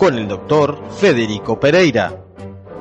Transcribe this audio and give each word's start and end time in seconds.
Con 0.00 0.16
el 0.18 0.26
doctor 0.26 0.80
Federico 0.98 1.60
Pereira, 1.60 2.12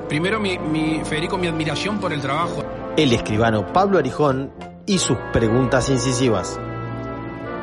Primero, 0.08 0.40
mi, 0.40 0.58
mi- 0.58 1.02
Federico, 1.04 1.38
mi 1.38 1.48
admiración 1.48 2.00
por 2.00 2.12
el 2.14 2.22
trabajo. 2.22 2.64
el 2.98 3.12
escribano 3.14 3.72
Pablo 3.73 4.00
Arijón 4.00 4.52
y 4.88 4.98
sus 4.98 5.18
preguntas 5.34 5.90
incisivas. 5.90 6.58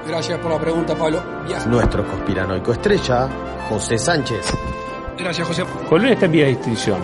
Gracias 0.06 0.38
por 0.38 0.52
la 0.52 0.59
pregunta, 0.61 0.95
Pablo. 0.95 1.20
Ya. 1.48 1.64
Nuestro 1.66 2.06
conspiranoico 2.06 2.73
estrella, 2.73 3.28
José 3.69 3.98
Sánchez, 3.98 4.47
Gracias, 5.19 5.48
José. 5.48 5.64
Colón 5.88 6.09
está 6.09 6.27
en 6.27 6.33
vía 6.33 6.45
de 6.45 6.52
extinción. 6.52 7.00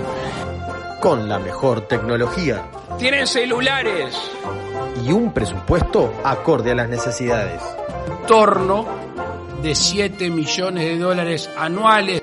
con 1.01 1.29
la 1.29 1.39
mejor 1.41 1.81
tecnología 1.89 2.63
Tienen 2.99 3.27
celulares. 3.27 4.15
y 5.05 5.11
un 5.11 5.33
presupuesto 5.33 6.13
acorde 6.23 6.71
a 6.71 6.75
las 6.77 6.89
necesidades. 6.89 7.61
Torno 8.29 8.85
de 9.63 9.75
7 9.75 10.31
millones 10.31 10.85
de 10.85 10.99
dólares 10.99 11.51
anuales. 11.59 12.23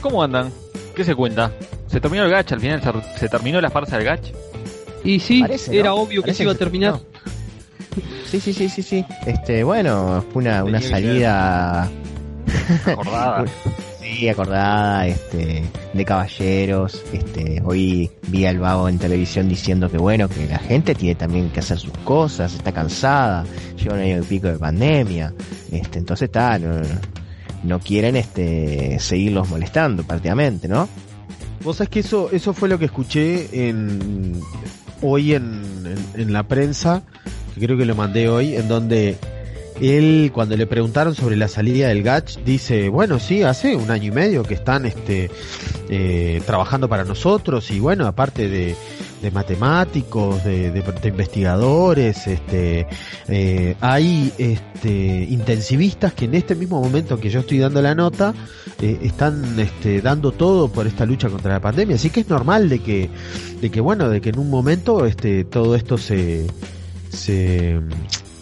¿Cómo 0.00 0.22
andan? 0.22 0.52
¿Qué 0.94 1.04
se 1.04 1.14
cuenta? 1.14 1.52
¿Se 1.86 2.00
terminó 2.00 2.24
el 2.24 2.30
gach 2.30 2.52
al 2.52 2.60
final? 2.60 2.82
¿Se, 2.82 3.18
se 3.18 3.28
terminó 3.28 3.60
la 3.60 3.70
farsa 3.70 3.96
del 3.96 4.06
gach? 4.06 4.32
Y 5.04 5.20
sí, 5.20 5.40
Parece, 5.40 5.72
¿no? 5.72 5.78
era 5.78 5.94
obvio 5.94 6.22
que 6.22 6.28
Parece 6.28 6.36
se 6.38 6.42
iba 6.44 6.52
a 6.52 6.56
terminar. 6.56 7.00
Sí, 8.30 8.40
sí, 8.40 8.52
sí, 8.52 8.68
sí, 8.68 8.82
sí. 8.82 9.04
Este, 9.26 9.64
bueno, 9.64 10.24
fue 10.32 10.42
una, 10.42 10.64
una 10.64 10.80
salida 10.80 11.90
Acordada. 12.86 13.44
sí, 14.00 14.28
acordada, 14.28 15.06
este, 15.06 15.64
de 15.92 16.04
caballeros. 16.04 17.02
Este, 17.12 17.62
hoy 17.64 18.10
vi 18.28 18.46
al 18.46 18.58
vago 18.58 18.88
en 18.88 18.98
televisión 18.98 19.48
diciendo 19.48 19.90
que 19.90 19.98
bueno, 19.98 20.28
que 20.28 20.46
la 20.46 20.58
gente 20.58 20.94
tiene 20.94 21.14
también 21.14 21.50
que 21.50 21.60
hacer 21.60 21.78
sus 21.78 21.92
cosas, 22.04 22.54
está 22.54 22.72
cansada, 22.72 23.44
lleva 23.76 23.94
un 23.94 24.00
año 24.00 24.18
y 24.18 24.22
pico 24.22 24.48
de 24.48 24.58
pandemia. 24.58 25.32
Este, 25.70 25.98
entonces 25.98 26.26
está, 26.26 26.58
no, 26.58 26.80
no 27.64 27.80
quieren 27.80 28.16
este 28.16 28.98
seguirlos 29.00 29.48
molestando 29.48 30.02
prácticamente, 30.04 30.68
¿no? 30.68 30.88
Vos 31.64 31.76
sabés 31.76 31.90
que 31.90 32.00
eso, 32.00 32.30
eso 32.32 32.54
fue 32.54 32.68
lo 32.68 32.78
que 32.78 32.84
escuché 32.84 33.68
en, 33.68 34.40
hoy 35.02 35.34
en, 35.34 35.62
en- 36.14 36.32
la 36.32 36.44
prensa, 36.44 37.02
que 37.54 37.60
creo 37.66 37.76
que 37.76 37.84
lo 37.84 37.94
mandé 37.96 38.28
hoy, 38.28 38.54
en 38.54 38.68
donde 38.68 39.16
él, 39.80 40.30
cuando 40.32 40.56
le 40.56 40.66
preguntaron 40.66 41.14
sobre 41.14 41.36
la 41.36 41.48
salida 41.48 41.88
del 41.88 42.02
Gach, 42.02 42.36
dice, 42.44 42.88
bueno, 42.88 43.18
sí, 43.18 43.42
hace 43.42 43.74
un 43.76 43.90
año 43.90 44.06
y 44.06 44.10
medio 44.12 44.42
que 44.44 44.54
están 44.54 44.86
este, 44.86 45.30
eh, 45.88 46.40
trabajando 46.46 46.88
para 46.88 47.04
nosotros 47.04 47.70
y 47.70 47.78
bueno, 47.80 48.06
aparte 48.06 48.48
de, 48.48 48.74
de 49.22 49.30
matemáticos, 49.30 50.44
de, 50.44 50.70
de- 50.70 50.82
de 50.82 51.08
investigadores, 51.08 52.26
este, 52.26 52.86
eh, 53.28 53.74
hay 53.80 54.32
este, 54.38 55.26
intensivistas 55.28 56.12
que 56.12 56.26
en 56.26 56.34
este 56.34 56.54
mismo 56.54 56.80
momento 56.80 57.18
que 57.18 57.28
yo 57.30 57.40
estoy 57.40 57.58
dando 57.58 57.82
la 57.82 57.94
nota, 57.94 58.32
eh, 58.80 58.98
están 59.02 59.58
este, 59.58 60.00
dando 60.02 60.30
todo 60.32 60.68
por 60.68 60.86
esta 60.86 61.04
lucha 61.04 61.28
contra 61.28 61.52
la 61.52 61.60
pandemia. 61.60 61.96
Así 61.96 62.10
que 62.10 62.20
es 62.20 62.28
normal 62.28 62.68
de 62.68 62.78
que, 62.78 63.10
de 63.60 63.70
que 63.70 63.80
bueno, 63.80 64.08
de 64.08 64.20
que 64.20 64.28
en 64.30 64.38
un 64.38 64.50
momento 64.50 65.04
este, 65.04 65.44
todo 65.44 65.74
esto 65.74 65.98
se, 65.98 66.46
se, 67.10 67.80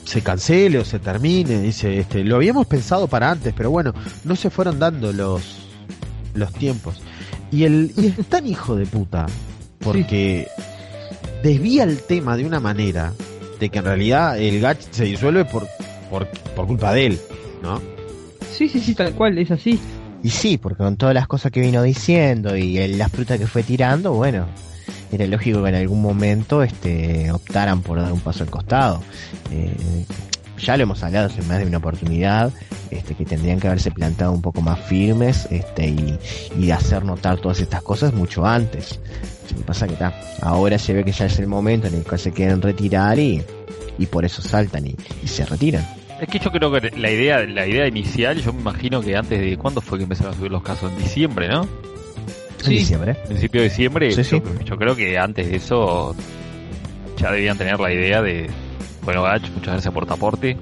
se 0.05 0.21
cancele 0.21 0.79
o 0.79 0.85
se 0.85 0.99
termine. 0.99 1.61
Dice, 1.63 1.99
este, 1.99 2.23
lo 2.23 2.37
habíamos 2.37 2.67
pensado 2.67 3.07
para 3.09 3.31
antes, 3.31 3.55
pero 3.57 3.71
bueno, 3.71 3.95
no 4.25 4.37
se 4.37 4.51
fueron 4.51 4.79
dando 4.79 5.13
los, 5.13 5.43
los 6.35 6.53
tiempos. 6.53 6.97
Y 7.51 7.65
el, 7.65 7.93
y 7.97 8.07
es 8.09 8.27
tan 8.27 8.47
hijo 8.47 8.77
de 8.77 8.85
puta, 8.87 9.27
porque 9.93 10.49
desvía 11.43 11.85
el 11.85 11.99
tema 12.03 12.37
de 12.37 12.45
una 12.45 12.61
manera 12.61 13.13
de 13.61 13.69
que 13.69 13.79
en 13.79 13.85
realidad 13.85 14.39
el 14.39 14.61
GACH 14.61 14.81
se 14.91 15.05
disuelve 15.05 15.45
por, 15.45 15.67
por, 16.11 16.27
por 16.55 16.67
culpa 16.67 16.93
de 16.93 17.07
él, 17.07 17.21
¿no? 17.63 17.81
Sí, 18.53 18.69
sí, 18.69 18.81
sí, 18.81 18.95
tal 18.95 19.13
cual, 19.15 19.39
es 19.39 19.51
así. 19.51 19.79
Y 20.23 20.31
sí, 20.31 20.59
porque 20.59 20.79
con 20.83 20.97
todas 20.97 21.15
las 21.15 21.27
cosas 21.29 21.53
que 21.53 21.61
vino 21.61 21.83
diciendo 21.83 22.57
y 22.57 22.79
el- 22.79 22.99
las 22.99 23.11
frutas 23.13 23.39
que 23.39 23.47
fue 23.47 23.63
tirando, 23.63 24.13
bueno, 24.13 24.47
era 25.13 25.27
lógico 25.27 25.63
que 25.63 25.69
en 25.69 25.75
algún 25.77 26.03
momento 26.03 26.63
este, 26.63 27.31
optaran 27.31 27.81
por 27.83 28.01
dar 28.01 28.13
un 28.13 28.21
paso 28.21 28.43
al 28.43 28.51
costado. 28.51 29.03
Eh, 29.53 30.05
ya 30.59 30.77
lo 30.77 30.85
hemos 30.85 31.03
hablado 31.03 31.31
en 31.39 31.47
más 31.49 31.59
de 31.59 31.67
una 31.67 31.79
oportunidad, 31.79 32.51
este, 32.91 33.15
que 33.15 33.25
tendrían 33.27 33.61
que 33.61 33.69
haberse 33.69 33.91
plantado 33.91 34.33
un 34.33 34.41
poco 34.43 34.63
más 34.63 34.81
firmes 34.81 35.47
este, 35.51 35.89
y, 35.89 36.19
y 36.59 36.71
hacer 36.71 37.05
notar 37.05 37.39
todas 37.39 37.61
estas 37.61 37.83
cosas 37.83 38.15
mucho 38.15 38.45
antes. 38.47 38.99
Lo 39.53 39.59
que 39.59 39.65
pasa 39.65 39.87
que 39.87 39.95
está, 39.95 40.13
ahora 40.43 40.79
se 40.79 40.93
ve 40.93 41.05
que 41.05 41.13
ya 41.13 41.27
es 41.27 41.39
el 41.39 41.47
momento 41.47 41.87
en 41.87 41.95
el 41.95 42.03
cual 42.05 42.19
se 42.19 42.33
quieren 42.33 42.61
retirar 42.63 43.19
y, 43.19 43.43
y 43.99 44.07
por 44.07 44.25
eso 44.25 44.43
saltan 44.43 44.87
y, 44.87 44.97
y 45.23 45.29
se 45.29 45.45
retiran. 45.47 45.87
Es 46.21 46.29
que 46.29 46.39
yo 46.39 46.51
creo 46.51 46.73
que 46.73 46.91
la 46.97 47.11
idea, 47.11 47.45
la 47.45 47.67
idea 47.67 47.87
inicial, 47.87 48.41
yo 48.41 48.53
me 48.53 48.61
imagino 48.61 49.03
que 49.03 49.15
antes 49.17 49.39
de... 49.39 49.59
¿Cuándo 49.59 49.81
fue 49.83 49.99
que 49.99 50.05
empezaron 50.05 50.33
a 50.33 50.37
subir 50.37 50.51
los 50.51 50.63
casos? 50.63 50.91
En 50.91 50.99
diciembre, 50.99 51.49
¿no? 51.49 51.63
En 51.63 52.65
Sí. 52.65 52.71
diciembre. 52.79 53.15
Principio 53.27 53.61
de 53.61 53.69
diciembre. 53.69 54.11
Sí, 54.13 54.25
sí. 54.25 54.41
Yo, 54.43 54.65
yo 54.65 54.77
creo 54.79 54.97
que 54.97 55.19
antes 55.19 55.49
de 55.51 55.57
eso 55.57 56.17
ya 57.19 57.31
debían 57.31 57.59
tener 57.59 57.79
la 57.79 57.93
idea 57.93 58.23
de... 58.23 58.49
Bueno, 59.05 59.23
Gach, 59.25 59.43
muchas 59.51 59.75
gracias 59.75 59.93
por 59.93 60.07
tu 60.07 60.15
aporte. 60.15 60.57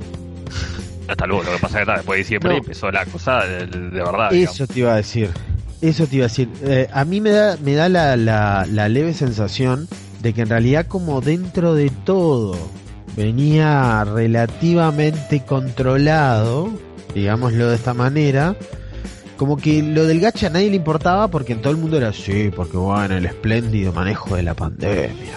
Hasta 1.06 1.24
luego, 1.26 1.44
lo 1.44 1.52
que 1.52 1.58
pasa 1.58 1.66
es 1.66 1.74
que 1.74 1.80
está, 1.82 1.94
después 1.98 2.16
de 2.16 2.22
diciembre 2.24 2.50
No. 2.50 2.58
empezó 2.58 2.90
la 2.90 3.06
cosa 3.06 3.44
de, 3.46 3.66
de 3.66 3.90
verdad. 3.90 4.30
digamos. 4.30 4.54
Eso 4.54 4.66
te 4.66 4.78
iba 4.80 4.92
a 4.92 4.96
decir. 4.96 5.30
Eso 5.84 6.06
te 6.06 6.16
iba 6.16 6.24
a 6.24 6.28
decir. 6.28 6.48
Eh, 6.62 6.88
a 6.92 7.04
mí 7.04 7.20
me 7.20 7.30
da, 7.30 7.58
me 7.62 7.74
da 7.74 7.88
la, 7.90 8.16
la, 8.16 8.66
la 8.70 8.88
leve 8.88 9.12
sensación 9.12 9.86
de 10.22 10.32
que 10.32 10.40
en 10.40 10.48
realidad 10.48 10.86
como 10.86 11.20
dentro 11.20 11.74
de 11.74 11.90
todo 11.90 12.56
venía 13.16 14.02
relativamente 14.04 15.44
controlado, 15.44 16.70
digámoslo 17.14 17.68
de 17.68 17.76
esta 17.76 17.92
manera, 17.92 18.56
como 19.36 19.58
que 19.58 19.82
lo 19.82 20.06
del 20.06 20.20
gacha 20.20 20.46
a 20.46 20.50
nadie 20.50 20.70
le 20.70 20.76
importaba 20.76 21.28
porque 21.28 21.52
en 21.52 21.60
todo 21.60 21.72
el 21.72 21.76
mundo 21.78 21.98
era 21.98 22.08
así, 22.08 22.50
porque 22.54 22.78
bueno, 22.78 23.16
el 23.16 23.26
espléndido 23.26 23.92
manejo 23.92 24.36
de 24.36 24.42
la 24.42 24.54
pandemia. 24.54 25.34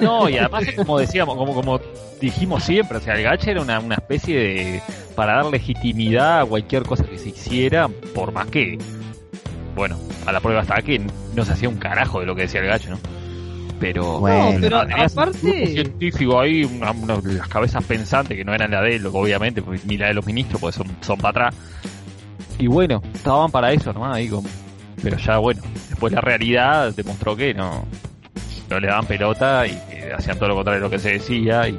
No, 0.00 0.28
y 0.28 0.38
además 0.38 0.64
como 0.76 0.98
decíamos, 0.98 1.36
como, 1.36 1.54
como 1.54 1.80
dijimos 2.20 2.64
siempre, 2.64 2.98
o 2.98 3.00
sea, 3.00 3.14
el 3.14 3.22
gacha 3.22 3.52
era 3.52 3.62
una, 3.62 3.78
una 3.78 3.94
especie 3.94 4.36
de... 4.36 4.82
para 5.14 5.36
dar 5.36 5.46
legitimidad 5.46 6.40
a 6.40 6.44
cualquier 6.44 6.82
cosa 6.82 7.04
que 7.04 7.16
se 7.16 7.28
hiciera, 7.28 7.88
por 8.12 8.32
más 8.32 8.48
que... 8.48 8.76
Bueno, 9.74 9.98
a 10.26 10.32
la 10.32 10.40
prueba 10.40 10.62
está 10.62 10.80
que 10.82 11.00
no 11.34 11.44
se 11.44 11.52
hacía 11.52 11.68
un 11.68 11.76
carajo 11.76 12.20
de 12.20 12.26
lo 12.26 12.34
que 12.34 12.42
decía 12.42 12.60
el 12.60 12.66
gacho, 12.66 12.90
¿no? 12.90 12.98
Pero... 13.80 14.20
Bueno. 14.20 14.52
No, 14.52 14.60
pero 14.60 14.82
un 14.82 14.92
aparte- 14.92 15.40
grupo 15.50 15.66
científico 15.66 16.40
ahí, 16.40 16.64
una, 16.64 16.92
una- 16.92 17.20
las 17.24 17.48
cabezas 17.48 17.82
pensantes 17.84 18.36
que 18.36 18.44
no 18.44 18.54
eran 18.54 18.70
la 18.70 18.80
de 18.82 18.96
él, 18.96 19.06
obviamente, 19.06 19.62
porque 19.62 19.80
ni 19.84 19.96
la 19.98 20.08
de 20.08 20.14
los 20.14 20.24
ministros, 20.26 20.60
porque 20.60 20.76
son, 20.76 20.86
son 21.00 21.18
para 21.18 21.48
atrás. 21.48 21.54
Y 22.58 22.68
bueno, 22.68 23.02
estaban 23.14 23.50
para 23.50 23.72
eso 23.72 23.92
nomás 23.92 24.20
con... 24.30 24.44
Pero 25.02 25.18
ya 25.18 25.38
bueno, 25.38 25.60
después 25.90 26.12
la 26.12 26.20
realidad 26.20 26.94
demostró 26.94 27.36
que 27.36 27.52
no, 27.52 27.84
no 28.70 28.80
le 28.80 28.86
daban 28.86 29.06
pelota 29.06 29.66
y 29.66 29.72
que 29.90 30.12
hacían 30.16 30.38
todo 30.38 30.48
lo 30.50 30.54
contrario 30.54 30.80
de 30.80 30.86
lo 30.86 30.90
que 30.90 30.98
se 31.00 31.10
decía 31.14 31.68
y 31.68 31.78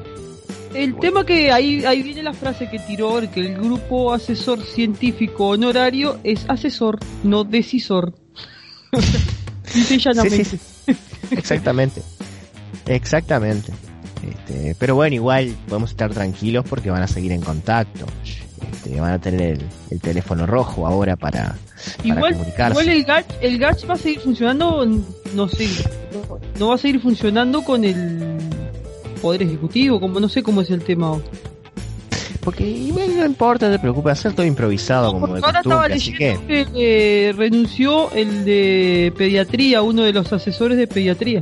El 0.76 0.98
tema 1.00 1.26
que 1.26 1.52
ahí, 1.52 1.86
ahí 1.86 2.04
viene 2.04 2.22
la 2.24 2.34
frase 2.34 2.70
que 2.70 2.80
tiró, 2.80 3.20
que 3.32 3.40
el 3.40 3.56
grupo 3.56 4.14
asesor 4.14 4.62
científico 4.64 5.48
honorario 5.50 6.20
es 6.24 6.46
asesor, 6.50 7.00
no 7.24 7.44
decisor. 7.44 8.14
Sí, 9.68 9.82
sí. 9.84 10.60
Exactamente. 11.32 12.02
Exactamente. 12.86 13.74
Este, 14.28 14.76
pero 14.80 14.96
bueno, 14.96 15.16
igual 15.16 15.56
podemos 15.68 15.90
estar 15.90 16.12
tranquilos 16.14 16.66
porque 16.70 16.90
van 16.92 17.02
a 17.02 17.08
seguir 17.08 17.32
en 17.32 17.42
contacto. 17.42 18.06
Este, 18.72 19.00
van 19.00 19.12
a 19.14 19.20
tener 19.20 19.42
el, 19.42 19.62
el 19.90 20.00
teléfono 20.00 20.46
rojo 20.46 20.86
ahora 20.88 21.16
para, 21.16 21.56
para 21.98 22.08
Igual, 22.08 22.34
comunicarse. 22.34 22.72
igual 22.84 22.90
el 22.98 23.04
Gatch, 23.04 23.32
el 23.42 23.58
Gatch 23.60 23.90
va 23.90 23.94
a 23.96 23.98
seguir 23.98 24.20
funcionando, 24.20 24.86
no 25.34 25.48
sé, 25.50 25.68
no, 26.14 26.40
no 26.60 26.68
va 26.70 26.76
a 26.76 26.78
seguir 26.78 27.02
funcionando 27.02 27.64
con 27.64 27.84
el 27.84 28.38
Poder 29.26 29.42
Ejecutivo, 29.42 30.00
como 30.00 30.20
no 30.20 30.30
sé 30.30 30.44
cómo 30.44 30.62
es 30.62 30.70
el 30.70 30.84
tema. 30.84 31.18
Porque 32.42 32.64
igual 32.70 33.18
no 33.18 33.26
importa, 33.26 33.66
no 33.66 33.74
te 33.74 33.80
preocupes, 33.80 34.12
hacer 34.14 34.34
todo 34.34 34.46
improvisado 34.46 35.12
como 35.12 35.34
de 35.34 35.42
ahora 35.44 35.62
estaba 35.62 35.86
así 35.86 36.14
que... 36.14 36.38
leyendo 36.48 36.72
que 36.74 37.30
eh, 37.30 37.34
renunció 37.34 38.12
el 38.12 38.46
de 38.46 39.12
pediatría, 39.18 39.82
uno 39.82 40.04
de 40.04 40.14
los 40.14 40.32
asesores 40.32 40.78
de 40.78 40.86
pediatría. 40.86 41.42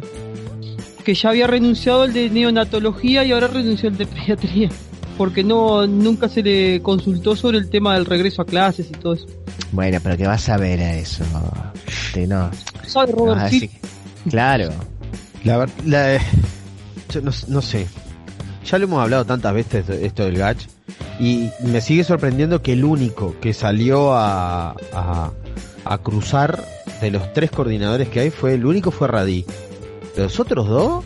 Que 1.04 1.14
ya 1.14 1.32
había 1.32 1.46
renunciado 1.46 2.06
el 2.06 2.14
de 2.14 2.30
neonatología 2.30 3.26
y 3.26 3.34
ahora 3.34 3.48
renunció 3.48 3.90
el 3.90 3.98
de 3.98 4.06
pediatría. 4.06 4.70
Porque 5.18 5.44
no 5.44 5.86
nunca 5.86 6.30
se 6.30 6.42
le 6.42 6.82
consultó 6.82 7.36
sobre 7.36 7.58
el 7.58 7.70
tema 7.70 7.96
del 7.96 8.06
regreso 8.06 8.42
a 8.44 8.46
clases 8.46 8.88
y 8.90 8.94
todo 8.94 9.16
eso. 9.16 9.28
Bueno, 9.74 10.00
pero 10.02 10.16
que 10.16 10.26
vas 10.26 10.48
a 10.48 10.56
ver 10.56 10.80
a 10.80 10.96
eso. 10.96 11.26
Este, 11.86 12.28
no. 12.28 12.50
¿Sabe 12.88 13.12
no 13.12 13.18
Robert 13.18 13.36
vas 13.40 13.44
a 13.44 13.50
Field? 13.50 13.64
decir- 13.64 13.80
Claro. 14.30 14.70
La, 15.44 15.68
la- 15.86 16.22
yo 17.10 17.22
no, 17.22 17.32
no 17.48 17.62
sé. 17.62 17.88
Ya 18.66 18.78
lo 18.78 18.86
hemos 18.86 19.02
hablado 19.02 19.26
tantas 19.26 19.54
veces 19.54 19.88
de 19.88 20.06
esto 20.06 20.24
del 20.24 20.38
Gach. 20.38 20.58
Y 21.20 21.50
me 21.64 21.82
sigue 21.82 22.04
sorprendiendo 22.04 22.62
que 22.62 22.74
el 22.74 22.86
único 22.86 23.36
que 23.42 23.54
salió 23.54 24.14
a, 24.14 24.76
a, 24.94 25.32
a 25.86 25.98
cruzar 26.00 26.64
de 27.02 27.12
los 27.12 27.34
tres 27.34 27.52
coordinadores 27.52 28.10
que 28.10 28.22
hay 28.22 28.30
fue 28.30 28.54
el 28.54 28.66
único 28.66 28.92
fue 28.92 29.08
Radí. 29.08 29.46
Los 30.18 30.40
otros 30.40 30.68
dos, 30.68 31.04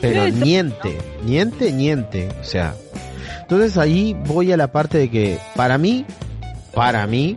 pero 0.00 0.26
Sí, 0.26 0.32
niente, 0.32 0.98
niente, 1.24 1.72
niente. 1.72 2.28
O 2.40 2.44
sea, 2.44 2.74
entonces 3.42 3.76
ahí 3.76 4.16
voy 4.26 4.52
a 4.52 4.56
la 4.56 4.72
parte 4.72 4.98
de 4.98 5.10
que 5.10 5.38
para 5.56 5.76
mí, 5.78 6.04
para 6.74 7.06
mí, 7.06 7.36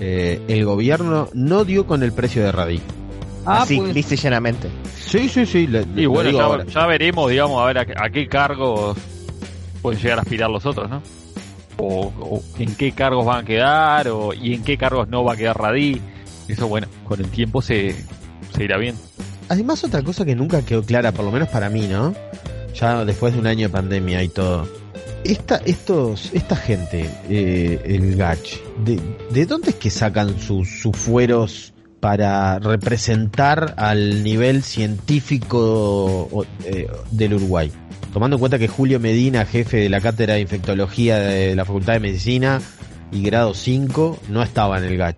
eh, 0.00 0.40
el 0.48 0.64
gobierno 0.64 1.28
no 1.34 1.64
dio 1.64 1.86
con 1.86 2.02
el 2.02 2.12
precio 2.12 2.42
de 2.42 2.52
Radí. 2.52 2.80
Ah, 3.46 3.62
Así, 3.62 3.76
pues, 3.76 3.94
lisa 3.94 4.14
y 4.14 4.16
llanamente. 4.16 4.68
Sí, 5.14 5.28
sí, 5.28 5.46
sí. 5.46 5.66
le- 5.68 5.86
Y 5.94 6.06
bueno, 6.06 6.30
ya, 6.32 6.64
ya 6.66 6.86
veremos, 6.86 7.30
digamos, 7.30 7.62
a 7.62 7.66
ver 7.66 7.78
a, 7.78 8.04
a 8.04 8.10
qué 8.10 8.26
cargos 8.26 8.96
pueden 9.80 10.00
llegar 10.00 10.18
a 10.18 10.22
aspirar 10.22 10.50
los 10.50 10.66
otros, 10.66 10.90
¿no? 10.90 11.02
O, 11.76 12.12
o 12.20 12.42
en 12.58 12.74
qué 12.74 12.90
cargos 12.92 13.24
van 13.24 13.44
a 13.44 13.46
quedar, 13.46 14.08
o 14.08 14.32
y 14.32 14.54
en 14.54 14.64
qué 14.64 14.76
cargos 14.76 15.08
no 15.08 15.22
va 15.22 15.34
a 15.34 15.36
quedar 15.36 15.56
Radí. 15.56 16.00
Eso, 16.48 16.66
bueno, 16.68 16.88
con 17.06 17.20
el 17.20 17.28
tiempo 17.30 17.62
se, 17.62 17.94
se 18.56 18.64
irá 18.64 18.76
bien. 18.76 18.96
Además, 19.48 19.84
otra 19.84 20.02
cosa 20.02 20.24
que 20.24 20.34
nunca 20.34 20.62
quedó 20.62 20.82
clara, 20.82 21.12
por 21.12 21.24
lo 21.24 21.30
menos 21.30 21.48
para 21.48 21.68
mí, 21.68 21.86
¿no? 21.86 22.14
Ya 22.74 23.04
después 23.04 23.34
de 23.34 23.40
un 23.40 23.46
año 23.46 23.68
de 23.68 23.72
pandemia 23.72 24.22
y 24.22 24.28
todo. 24.28 24.66
Esta, 25.22 25.56
estos, 25.64 26.30
esta 26.32 26.56
gente, 26.56 27.08
eh, 27.28 27.80
el 27.84 28.16
Gach, 28.16 28.40
de, 28.84 28.98
¿de 29.30 29.46
dónde 29.46 29.70
es 29.70 29.76
que 29.76 29.90
sacan 29.90 30.40
sus, 30.40 30.80
sus 30.80 30.96
fueros 30.96 31.73
para 32.04 32.58
representar 32.58 33.72
al 33.78 34.22
nivel 34.22 34.62
científico 34.62 36.44
eh, 36.66 36.86
del 37.10 37.32
Uruguay? 37.32 37.72
Tomando 38.12 38.36
en 38.36 38.40
cuenta 38.40 38.58
que 38.58 38.68
Julio 38.68 39.00
Medina, 39.00 39.46
jefe 39.46 39.78
de 39.78 39.88
la 39.88 40.02
cátedra 40.02 40.34
de 40.34 40.40
infectología 40.42 41.16
de 41.18 41.56
la 41.56 41.64
Facultad 41.64 41.94
de 41.94 42.00
Medicina 42.00 42.60
y 43.10 43.22
grado 43.22 43.54
5, 43.54 44.18
no 44.28 44.42
estaba 44.42 44.76
en 44.76 44.84
el 44.84 44.98
Gach. 44.98 45.16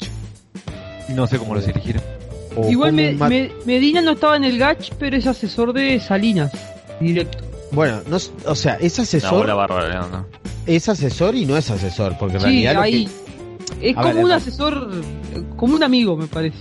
No 1.09 1.27
sé 1.27 1.39
cómo 1.39 1.57
los 1.57 1.67
eligieron. 1.67 2.05
O 2.57 2.71
Igual 2.71 2.93
me- 2.93 3.15
me- 3.15 3.51
Medina 3.65 4.01
no 4.01 4.13
estaba 4.13 4.37
en 4.37 4.45
el 4.45 4.57
Gatch, 4.57 4.93
pero 4.97 5.17
es 5.17 5.27
asesor 5.27 5.73
de 5.73 5.99
Salinas. 5.99 6.53
Directo. 7.01 7.39
Bueno, 7.73 8.01
no, 8.09 8.17
o 8.47 8.55
sea, 8.55 8.75
es 8.75 8.97
asesor, 9.01 9.45
es 10.67 10.89
asesor 10.89 11.35
y 11.35 11.47
no 11.47 11.57
es 11.57 11.69
asesor, 11.69 12.17
porque 12.17 12.37
en 12.37 12.41
Sí, 12.43 12.47
realidad 12.47 12.75
lo 12.75 12.81
ahí. 12.83 13.07
que- 13.07 13.27
Es 13.91 13.97
A 13.97 14.01
como 14.03 14.15
ver, 14.15 14.25
un 14.25 14.33
asesor, 14.33 14.91
eh, 14.95 15.26
como 15.57 15.75
un 15.75 15.83
amigo, 15.83 16.17
me 16.17 16.27
parece. 16.27 16.59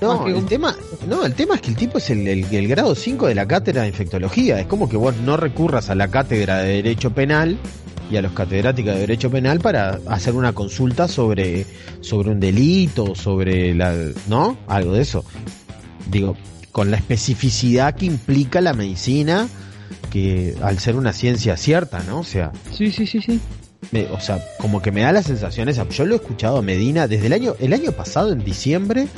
no, 0.00 0.26
el 0.26 0.46
tema, 0.46 0.74
no, 1.08 1.24
el 1.24 1.34
tema 1.34 1.54
es 1.56 1.60
que 1.60 1.68
el 1.70 1.76
tipo 1.76 1.98
es 1.98 2.10
el, 2.10 2.26
el- 2.26 2.44
el 2.54 2.68
grado 2.68 2.94
5 2.94 3.26
de 3.26 3.34
la 3.34 3.46
cátedra 3.46 3.82
de 3.82 3.88
infectología, 3.88 4.58
es 4.60 4.66
como 4.66 4.88
que 4.88 4.96
vos 4.96 5.14
no 5.16 5.36
recurras 5.36 5.90
a 5.90 5.94
la 5.94 6.08
cátedra 6.08 6.58
de 6.58 6.74
derecho 6.82 7.10
penal 7.12 7.58
y 8.10 8.16
a 8.16 8.22
los 8.22 8.32
catedráticos 8.32 8.94
de 8.94 9.00
derecho 9.00 9.30
penal 9.30 9.60
para 9.60 10.00
hacer 10.08 10.34
una 10.34 10.52
consulta 10.52 11.06
sobre 11.06 11.64
sobre 12.00 12.30
un 12.30 12.40
delito, 12.40 13.14
sobre 13.14 13.74
la, 13.74 13.94
¿no? 14.28 14.56
Algo 14.66 14.94
de 14.94 15.02
eso. 15.02 15.24
Digo, 16.10 16.36
con 16.72 16.90
la 16.90 16.96
especificidad 16.96 17.94
que 17.94 18.06
implica 18.06 18.60
la 18.60 18.72
medicina 18.72 19.48
que 20.10 20.54
al 20.62 20.78
ser 20.78 20.96
una 20.96 21.12
ciencia 21.12 21.56
cierta, 21.56 22.02
¿no? 22.04 22.20
O 22.20 22.24
sea, 22.24 22.52
Sí, 22.72 22.90
sí, 22.90 23.06
sí, 23.06 23.20
sí. 23.20 23.38
Me- 23.92 24.06
o 24.06 24.20
sea, 24.20 24.38
como 24.58 24.82
que 24.82 24.92
me 24.92 25.02
da 25.02 25.12
la 25.12 25.22
sensación 25.22 25.68
esa. 25.68 25.88
Yo 25.88 26.04
lo 26.06 26.14
he 26.14 26.16
escuchado 26.18 26.58
a 26.58 26.62
Medina 26.62 27.06
desde 27.08 27.26
el 27.26 27.32
año, 27.32 27.54
el 27.60 27.72
año 27.72 27.92
pasado, 27.92 28.32
en 28.32 28.44
diciembre, 28.44 29.08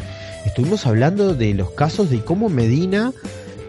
estuvimos 0.47 0.87
hablando 0.87 1.35
de 1.35 1.55
los 1.55 1.71
casos 1.71 2.11
de 2.11 2.21
cómo 2.21 2.49
Medina 2.49 3.13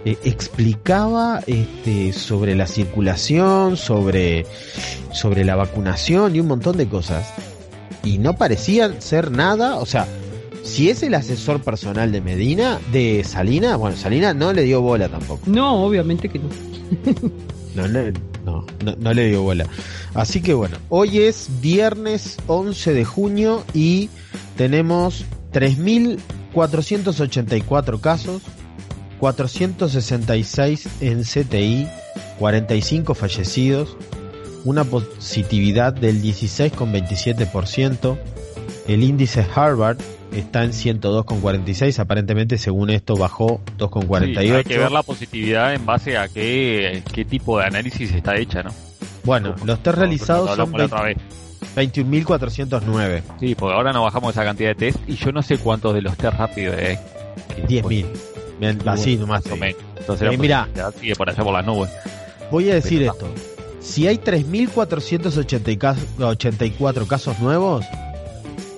eh, 0.05 0.17
explicaba 0.23 1.41
este, 1.47 2.13
sobre 2.13 2.55
la 2.55 2.67
circulación, 2.67 3.77
sobre, 3.77 4.45
sobre 5.11 5.45
la 5.45 5.55
vacunación 5.55 6.35
y 6.35 6.39
un 6.39 6.47
montón 6.47 6.77
de 6.77 6.87
cosas. 6.87 7.33
Y 8.03 8.17
no 8.17 8.35
parecía 8.35 8.99
ser 8.99 9.31
nada, 9.31 9.77
o 9.77 9.85
sea, 9.85 10.05
si 10.63 10.89
es 10.89 11.03
el 11.03 11.13
asesor 11.13 11.61
personal 11.61 12.11
de 12.11 12.21
Medina, 12.21 12.79
de 12.91 13.23
Salina, 13.23 13.75
bueno, 13.77 13.95
Salina 13.95 14.33
no 14.33 14.51
le 14.53 14.63
dio 14.63 14.81
bola 14.81 15.07
tampoco. 15.09 15.41
No, 15.45 15.83
obviamente 15.85 16.27
que 16.29 16.39
no. 16.39 16.49
No, 17.75 17.87
le- 17.87 18.13
no, 18.43 18.65
no, 18.99 19.13
le 19.13 19.29
dio 19.29 19.43
bola. 19.43 19.65
Así 20.13 20.41
que 20.41 20.53
bueno, 20.53 20.75
hoy 20.89 21.19
es 21.19 21.47
viernes 21.61 22.35
11 22.47 22.91
de 22.93 23.05
junio 23.05 23.63
y 23.73 24.09
tenemos 24.57 25.23
3.484 25.53 28.01
casos, 28.01 28.41
466 29.19 30.89
en 31.01 31.23
CTI, 31.23 31.87
45 32.39 33.15
fallecidos, 33.15 33.95
una 34.65 34.83
positividad 34.83 35.93
del 35.93 36.21
16,27%, 36.21 38.17
el 38.87 39.03
índice 39.03 39.47
Harvard 39.55 39.99
está 40.33 40.63
en 40.63 40.71
102,46, 40.71 41.99
aparentemente 41.99 42.57
según 42.57 42.89
esto 42.89 43.15
bajó 43.15 43.61
2,48. 43.77 44.41
Sí, 44.41 44.51
hay 44.51 44.63
que 44.63 44.77
ver 44.77 44.91
la 44.91 45.03
positividad 45.03 45.73
en 45.73 45.85
base 45.85 46.17
a 46.17 46.27
qué, 46.27 47.03
qué 47.13 47.25
tipo 47.25 47.59
de 47.59 47.65
análisis 47.65 48.11
está 48.11 48.35
hecha, 48.37 48.63
¿no? 48.63 48.71
Bueno, 49.23 49.55
los 49.65 49.81
test 49.81 49.97
realizados 49.97 50.49
son 50.49 50.59
hablamos 50.59 50.79
la 50.79 50.85
otra 50.85 51.03
vez. 51.03 51.17
21.409. 51.75 53.21
Sí, 53.39 53.55
porque 53.55 53.75
ahora 53.75 53.93
no 53.93 54.03
bajamos 54.03 54.31
esa 54.31 54.43
cantidad 54.43 54.69
de 54.69 54.75
test 54.75 54.99
y 55.07 55.15
yo 55.15 55.31
no 55.31 55.41
sé 55.41 55.57
cuántos 55.57 55.93
de 55.93 56.01
los 56.01 56.17
test 56.17 56.37
rápidos 56.37 56.75
hay. 56.77 56.97
10.000. 57.67 58.05
Bien, 58.59 58.79
Así 58.85 59.17
nomás. 59.17 59.43
Entonces 59.45 60.27
Eh, 60.27 60.37
positividad 60.37 60.67
sigue 60.99 61.15
por 61.15 61.29
allá 61.29 61.43
por 61.43 61.53
las 61.53 61.65
nubes. 61.65 61.89
Voy 62.51 62.69
a 62.69 62.75
decir 62.75 63.03
esto. 63.03 63.27
Si 63.79 64.07
hay 64.07 64.17
3.484 64.17 67.07
casos 67.07 67.39
nuevos, 67.39 67.85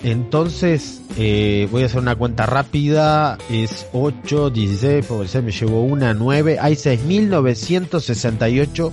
entonces 0.03 1.01
eh, 1.17 1.67
voy 1.71 1.83
a 1.83 1.85
hacer 1.87 1.99
una 2.01 2.15
cuenta 2.15 2.45
rápida. 2.45 3.37
Es 3.49 3.87
8, 3.93 4.49
16, 4.49 5.05
por 5.05 5.25
me 5.41 5.51
llevo 5.51 5.83
una, 5.83 6.13
9. 6.13 6.57
Hay 6.59 6.73
6.968 6.75 8.91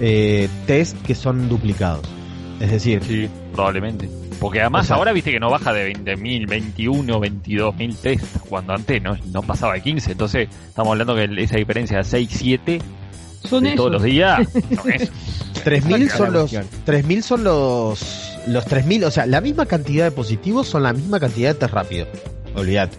eh, 0.00 0.48
test 0.66 0.96
que 1.02 1.14
son 1.14 1.48
duplicados. 1.48 2.06
Es 2.60 2.70
decir, 2.70 3.02
Sí, 3.06 3.28
probablemente. 3.52 4.08
Porque 4.40 4.60
además 4.60 4.84
O 4.84 4.86
sea- 4.88 4.96
ahora 4.96 5.12
viste 5.12 5.30
que 5.30 5.38
no 5.38 5.50
baja 5.50 5.72
de 5.72 5.92
20.000, 5.94 6.48
21, 6.48 7.20
22.000 7.20 7.96
test, 7.96 8.24
cuando 8.48 8.72
antes 8.74 9.00
no, 9.02 9.16
no 9.32 9.42
pasaba 9.42 9.74
de 9.74 9.82
15. 9.82 10.12
Entonces 10.12 10.48
estamos 10.66 10.92
hablando 10.92 11.14
que 11.14 11.28
esa 11.42 11.56
diferencia 11.56 11.98
de 11.98 12.04
6, 12.04 12.28
7 12.32 12.80
Son 13.44 13.62
de 13.62 13.70
esos. 13.70 13.76
todos 13.76 13.92
los 13.92 14.02
días 14.02 14.48
son 14.82 14.92
eso. 14.92 15.12
3.000 15.64 16.08
son 16.10 16.32
los 16.32 16.50
cuestión. 16.50 16.66
3.000 16.86 17.22
son 17.22 17.44
los 17.44 18.31
los 18.48 18.66
3.000, 18.66 19.04
o 19.04 19.10
sea, 19.10 19.26
la 19.26 19.40
misma 19.40 19.66
cantidad 19.66 20.04
de 20.04 20.10
positivos 20.10 20.68
son 20.68 20.82
la 20.84 20.92
misma 20.92 21.18
cantidad 21.20 21.50
de 21.50 21.54
test 21.54 21.72
rápido. 21.72 22.06
Olvídate. 22.54 22.96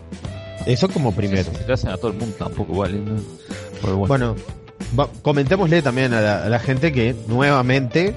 Eso 0.65 0.87
como 0.89 1.13
primero. 1.13 1.43
Se 1.43 1.67
lo 1.67 1.73
hacen 1.73 1.89
a 1.89 1.97
todo 1.97 2.11
el 2.11 2.17
mundo 2.17 2.35
tampoco 2.37 2.71
igual. 2.73 3.05
¿no? 3.05 3.21
Pero 3.81 3.97
bueno. 3.97 4.07
Bueno, 4.07 4.35
va- 4.99 5.09
comentémosle 5.21 5.81
también 5.81 6.13
a 6.13 6.21
la, 6.21 6.43
a 6.45 6.49
la 6.49 6.59
gente 6.59 6.91
que 6.93 7.15
nuevamente 7.27 8.15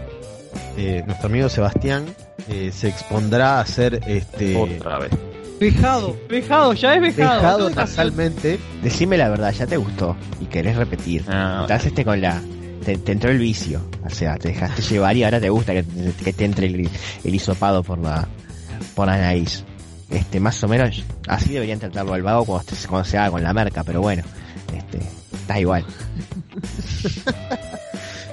eh, 0.77 1.03
nuestro 1.07 1.29
amigo 1.29 1.49
Sebastián 1.49 2.05
eh, 2.49 2.71
se 2.73 2.89
expondrá 2.89 3.59
a 3.59 3.61
hacer 3.61 4.01
este 4.07 4.57
otra 4.57 4.99
vez. 5.01 5.11
Vejado, 5.59 6.17
vejado, 6.29 6.75
ya 6.75 6.95
es 6.95 7.01
vejado. 7.01 7.69
es 7.71 7.75
nasalmente. 7.77 8.59
Decime 8.83 9.17
la 9.17 9.29
verdad, 9.31 9.53
ya 9.53 9.67
te 9.67 9.77
gustó 9.79 10.15
y 10.41 10.45
querés 10.45 10.77
repetir. 10.77 11.25
Ah, 11.29 11.61
Estás 11.63 11.87
este 11.87 12.05
con 12.05 12.21
la. 12.21 12.41
Te, 12.87 12.97
te 12.97 13.13
entró 13.13 13.31
el 13.31 13.39
vicio. 13.39 13.81
O 14.05 14.11
sea, 14.11 14.37
te 14.37 14.49
dejaste 14.49 14.81
llevar 14.81 15.15
y 15.17 15.25
ahora 15.25 15.41
te 15.41 15.51
gusta 15.51 15.75
que, 15.75 15.83
te- 15.83 16.25
que 16.25 16.33
te 16.33 16.45
entre 16.45 16.67
el, 16.69 16.89
el 17.25 17.35
hisopado 17.35 17.83
por 17.83 17.99
la, 17.99 18.27
por 18.95 19.07
la 19.09 19.19
nariz. 19.19 19.65
Este, 20.09 20.39
más 20.39 20.63
o 20.63 20.69
menos, 20.69 21.03
así 21.27 21.53
deberían 21.53 21.81
tratarlo 21.81 22.15
al 22.15 22.23
vago 22.23 22.45
cuando, 22.45 22.75
se- 22.77 22.87
cuando 22.89 23.05
se 23.09 23.19
haga 23.19 23.33
con 23.33 23.43
la 23.43 23.53
merca, 23.53 23.83
pero 23.85 24.01
bueno. 24.01 24.23
Este, 24.75 24.99
Está 25.37 25.61
igual. 25.61 25.85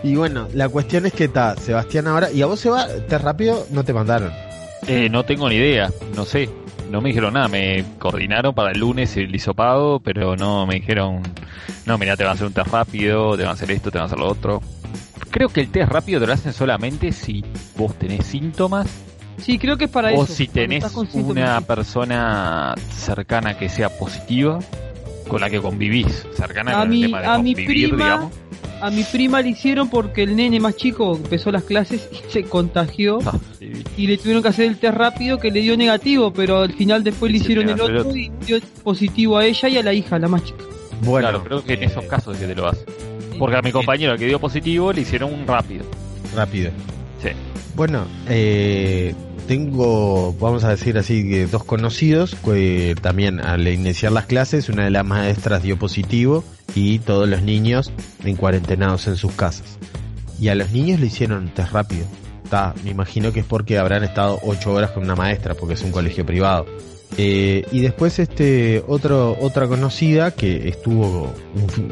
Y 0.03 0.15
bueno, 0.15 0.50
la 0.53 0.67
cuestión 0.67 1.05
es 1.05 1.13
que 1.13 1.25
está 1.25 1.55
Sebastián 1.55 2.07
ahora. 2.07 2.29
¿Y 2.29 2.41
a 2.41 2.45
vos, 2.45 2.60
Seba, 2.60 2.88
te 3.07 3.17
rápido 3.17 3.65
no 3.72 3.86
te 3.86 3.93
mandaron? 3.93 4.33
Eh, 4.86 5.07
no 5.10 5.24
tengo 5.24 5.48
ni 5.48 5.55
idea, 5.55 5.89
no 6.15 6.25
sé. 6.25 6.50
No 6.89 7.01
me 7.01 7.09
dijeron 7.09 7.33
nada, 7.33 7.47
me 7.47 7.83
coordinaron 7.97 8.53
para 8.53 8.71
el 8.71 8.79
lunes 8.79 9.17
el 9.17 9.33
hisopado, 9.35 9.99
pero 9.99 10.35
no 10.35 10.65
me 10.67 10.75
dijeron, 10.75 11.21
no, 11.85 11.97
mira, 11.97 12.15
te 12.15 12.23
van 12.23 12.31
a 12.31 12.33
hacer 12.35 12.45
un 12.47 12.53
test 12.53 12.67
rápido, 12.67 13.35
te 13.35 13.41
van 13.43 13.49
a 13.51 13.53
hacer 13.53 13.71
esto, 13.71 13.89
te 13.89 13.97
van 13.97 14.03
a 14.03 14.05
hacer 14.05 14.19
lo 14.19 14.27
otro. 14.27 14.61
Creo 15.31 15.49
que 15.49 15.61
el 15.61 15.69
test 15.69 15.91
rápido 15.91 16.19
te 16.19 16.27
lo 16.27 16.33
hacen 16.33 16.53
solamente 16.53 17.11
si 17.11 17.43
vos 17.77 17.95
tenés 17.97 18.25
síntomas 18.27 18.87
Sí, 19.39 19.57
creo 19.57 19.77
que 19.77 19.85
es 19.85 19.91
para 19.91 20.09
o 20.13 20.23
eso. 20.23 20.27
si 20.35 20.45
cuando 20.47 20.61
tenés 20.61 20.83
una 21.13 21.59
persona 21.61 22.75
cercana 22.91 23.57
que 23.57 23.67
sea 23.67 23.89
positiva 23.89 24.59
con 25.27 25.41
la 25.41 25.49
que 25.49 25.59
convivís, 25.59 26.27
cercana 26.35 26.73
A 26.77 26.81
con 26.81 26.89
mi- 26.89 26.97
el 27.01 27.07
tema 27.07 27.21
de 27.21 27.27
a 27.27 27.37
mi 27.39 27.55
convivir, 27.55 27.89
prima- 27.89 28.03
digamos. 28.03 28.33
A 28.83 28.91
mi 28.91 29.05
prima 29.05 29.41
le 29.41 29.47
hicieron 29.51 29.89
porque 29.89 30.23
el 30.23 30.35
nene 30.35 30.59
más 30.59 30.75
chico 30.75 31.15
empezó 31.15 31.53
las 31.53 31.63
clases 31.63 32.09
y 32.11 32.29
se 32.29 32.43
contagió 32.43 33.19
Ah, 33.25 33.39
sí. 33.57 33.71
y 33.95 34.07
le 34.07 34.17
tuvieron 34.17 34.43
que 34.43 34.49
hacer 34.49 34.65
el 34.65 34.77
test 34.77 34.95
rápido 34.97 35.37
que 35.39 35.51
le 35.51 35.61
dio 35.61 35.77
negativo, 35.77 36.33
pero 36.33 36.63
al 36.63 36.73
final 36.73 37.01
después 37.01 37.31
le 37.31 37.37
hicieron 37.37 37.69
el 37.69 37.79
otro 37.79 38.13
y 38.13 38.29
dio 38.45 38.59
positivo 38.83 39.37
a 39.37 39.45
ella 39.45 39.69
y 39.69 39.77
a 39.77 39.83
la 39.83 39.93
hija, 39.93 40.19
la 40.19 40.27
más 40.27 40.43
chica. 40.43 40.65
Bueno, 41.01 41.29
claro, 41.29 41.43
creo 41.45 41.63
que 41.63 41.75
en 41.75 41.83
esos 41.83 42.03
casos 42.07 42.35
es 42.35 42.41
que 42.41 42.47
te 42.47 42.55
lo 42.55 42.67
hace. 42.67 42.83
Porque 43.39 43.55
a 43.55 43.61
mi 43.61 43.71
compañero 43.71 44.17
que 44.17 44.25
dio 44.25 44.37
positivo 44.37 44.91
le 44.91 44.99
hicieron 44.99 45.33
un 45.33 45.47
rápido. 45.47 45.85
Rápido. 46.35 46.71
Sí. 47.21 47.29
Bueno, 47.75 48.05
eh, 48.27 49.15
tengo, 49.47 50.33
vamos 50.41 50.65
a 50.65 50.69
decir 50.71 50.97
así, 50.97 51.25
que 51.29 51.45
dos 51.45 51.63
conocidos 51.63 52.35
que 52.43 52.95
también 53.01 53.39
al 53.39 53.65
iniciar 53.65 54.11
las 54.11 54.25
clases, 54.25 54.67
una 54.67 54.83
de 54.83 54.91
las 54.91 55.05
maestras 55.05 55.63
dio 55.63 55.77
positivo 55.79 56.43
y 56.75 57.00
todos 57.00 57.27
los 57.27 57.42
niños 57.42 57.92
en 58.24 58.36
cuarentenados 58.36 59.08
en 59.08 59.15
sus 59.15 59.34
casas. 59.34 59.77
Y 60.39 60.50
a 60.50 60.56
los 60.56 60.72
niños 60.72 61.00
le 61.00 61.08
hicieron 61.08 61.44
un 61.44 61.50
test 61.50 61.72
rápido. 61.72 62.06
Está, 62.44 62.74
me 62.84 62.92
imagino 62.92 63.32
que 63.32 63.42
es 63.42 63.46
porque 63.46 63.77
habrán 63.77 64.03
estado 64.03 64.39
ocho 64.44 64.74
horas 64.74 64.92
con 64.92 65.03
una 65.03 65.15
maestra, 65.15 65.53
porque 65.53 65.75
es 65.75 65.82
un 65.82 65.92
colegio 65.92 66.25
privado. 66.25 66.65
Eh, 67.18 67.65
y 67.72 67.82
después 67.82 68.18
este 68.18 68.84
otro 68.88 69.38
otra 69.39 69.68
conocida 69.68 70.32
que 70.32 70.68
estuvo 70.68 71.32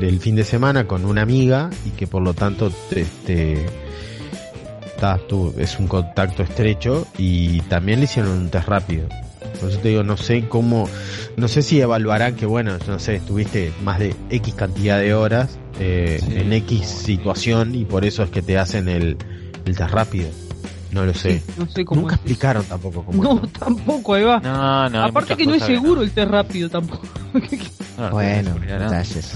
el 0.02 0.20
fin 0.20 0.36
de 0.36 0.44
semana 0.44 0.88
con 0.88 1.06
una 1.06 1.22
amiga 1.22 1.70
y 1.86 1.92
que 1.92 2.08
por 2.08 2.24
lo 2.24 2.34
tanto 2.34 2.72
este 2.90 3.68
está, 4.84 5.20
tú, 5.28 5.54
es 5.58 5.80
un 5.80 5.88
contacto 5.88 6.44
estrecho 6.44 7.08
y 7.18 7.62
también 7.62 8.00
le 8.00 8.06
hicieron 8.06 8.32
un 8.32 8.50
test 8.50 8.68
rápido. 8.68 9.08
Por 9.60 9.70
eso 9.70 9.79
te 9.79 9.89
digo, 9.89 10.03
no 10.03 10.17
sé 10.17 10.48
cómo, 10.48 10.88
no 11.38 11.48
sé 11.48 11.62
si 11.62 11.79
evaluarán 11.81 12.36
que 12.36 12.46
bueno, 12.46 12.77
no 12.88 13.00
sé, 13.00 13.15
estuviste 13.15 13.72
más 13.84 14.00
de 14.00 14.15
X 14.29 14.53
cantidad 14.55 14.98
de 15.00 15.13
horas 15.13 15.58
eh, 15.79 16.20
Sí, 16.24 16.34
en 16.36 16.53
X 16.53 16.88
situación 16.88 17.75
y 17.75 17.86
por 17.86 18.05
eso 18.05 18.24
es 18.24 18.29
que 18.29 18.41
te 18.41 18.58
hacen 18.58 18.88
el, 18.89 19.17
el 19.65 19.75
test 19.77 19.91
rápido. 19.91 20.29
No 20.91 21.05
lo 21.05 21.13
sé. 21.13 21.41
No 21.58 21.70
sé 21.70 21.86
cómo 21.86 22.01
Nunca 22.01 22.15
es. 22.15 22.20
explicaron 22.22 22.65
tampoco 22.65 23.05
cómo 23.05 23.24
No, 23.24 23.41
es. 23.46 23.53
tampoco, 23.53 24.13
ahí 24.15 24.24
va. 24.24 24.39
No, 24.41 24.89
no. 24.89 25.05
Aparte 25.05 25.38
que 25.38 25.46
no 25.46 25.53
es 25.55 25.63
seguro 25.63 26.01
el 26.01 26.12
test 26.12 26.29
rápido 26.29 26.70
tampoco. 26.70 27.08
no, 27.98 28.03
no, 28.05 28.12
Bueno, 28.12 28.55
no, 28.60 28.65
no, 28.65 28.77
no. 28.79 28.84
detalles. 28.91 29.34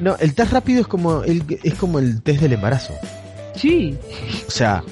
No, 0.00 0.16
el 0.18 0.34
test 0.34 0.52
rápido 0.52 0.80
es 0.82 0.86
como 0.86 1.22
el, 1.24 1.44
es 1.62 1.74
como 1.76 1.98
el 1.98 2.20
test 2.22 2.40
del 2.42 2.52
embarazo. 2.54 2.92
sí, 3.54 3.96
O 4.46 4.50
sea, 4.50 4.82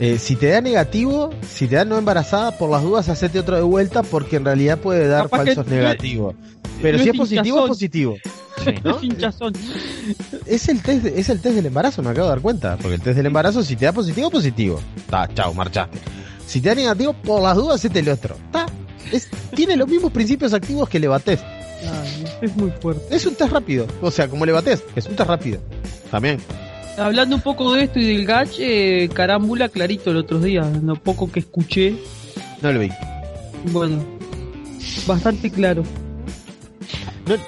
eh, 0.00 0.18
si 0.18 0.34
te 0.34 0.48
da 0.48 0.62
negativo, 0.62 1.28
si 1.46 1.68
te 1.68 1.76
da 1.76 1.84
no 1.84 1.98
embarazada, 1.98 2.56
por 2.56 2.70
las 2.70 2.82
dudas 2.82 3.10
hacete 3.10 3.38
otro 3.38 3.56
de 3.56 3.62
vuelta 3.62 4.02
porque 4.02 4.36
en 4.36 4.46
realidad 4.46 4.78
puede 4.78 5.06
dar 5.06 5.24
Capaz 5.24 5.44
falsos 5.44 5.66
negativos. 5.66 6.34
Pero 6.80 6.96
no 6.96 7.04
si 7.04 7.10
es 7.10 7.14
es 7.14 7.20
positivo, 7.20 7.60
es 7.60 7.68
positivo. 7.68 8.16
Sí. 8.60 8.74
no 8.82 8.98
es 10.44 10.68
el 10.68 10.82
test, 10.82 11.06
es 11.06 11.30
el 11.30 11.40
test 11.40 11.54
del 11.54 11.64
embarazo, 11.64 12.02
me 12.02 12.10
acabo 12.10 12.26
de 12.26 12.34
dar 12.34 12.42
cuenta. 12.42 12.76
Porque 12.76 12.96
el 12.96 13.00
test 13.00 13.16
del 13.16 13.24
embarazo, 13.24 13.62
si 13.62 13.74
te 13.74 13.86
da 13.86 13.92
positivo, 13.92 14.30
positivo. 14.30 14.80
Está, 14.96 15.28
chao, 15.32 15.54
marchaste. 15.54 15.98
Si 16.46 16.60
te 16.60 16.68
da 16.68 16.74
negativo, 16.74 17.14
por 17.14 17.40
las 17.40 17.56
dudas, 17.56 17.76
hacete 17.76 18.00
el 18.00 18.10
otro. 18.10 18.34
Está. 18.34 18.66
Es, 19.12 19.28
tiene 19.54 19.76
los 19.76 19.88
mismos 19.88 20.12
principios 20.12 20.52
activos 20.52 20.90
que 20.90 20.98
el 20.98 21.02
Levatest. 21.02 21.42
Ay, 21.42 22.24
es 22.42 22.54
muy 22.54 22.70
fuerte. 22.70 23.16
Es 23.16 23.24
un 23.24 23.34
test 23.34 23.50
rápido. 23.50 23.86
O 24.02 24.10
sea, 24.10 24.28
como 24.28 24.44
el 24.44 24.48
Levatest, 24.48 24.84
es 24.94 25.06
un 25.06 25.16
test 25.16 25.28
rápido. 25.28 25.60
También. 26.10 26.38
Hablando 27.00 27.36
un 27.36 27.42
poco 27.42 27.72
de 27.74 27.84
esto 27.84 27.98
y 27.98 28.04
del 28.16 28.26
gach, 28.26 28.48
eh, 28.58 29.08
carámbula 29.12 29.68
clarito 29.68 30.10
el 30.10 30.18
otro 30.18 30.38
día, 30.38 30.62
lo 30.82 30.96
poco 30.96 31.30
que 31.32 31.40
escuché, 31.40 31.94
No 32.62 32.72
lo 32.72 32.80
vi. 32.80 32.90
bueno, 33.72 34.04
bastante 35.06 35.50
claro. 35.50 35.82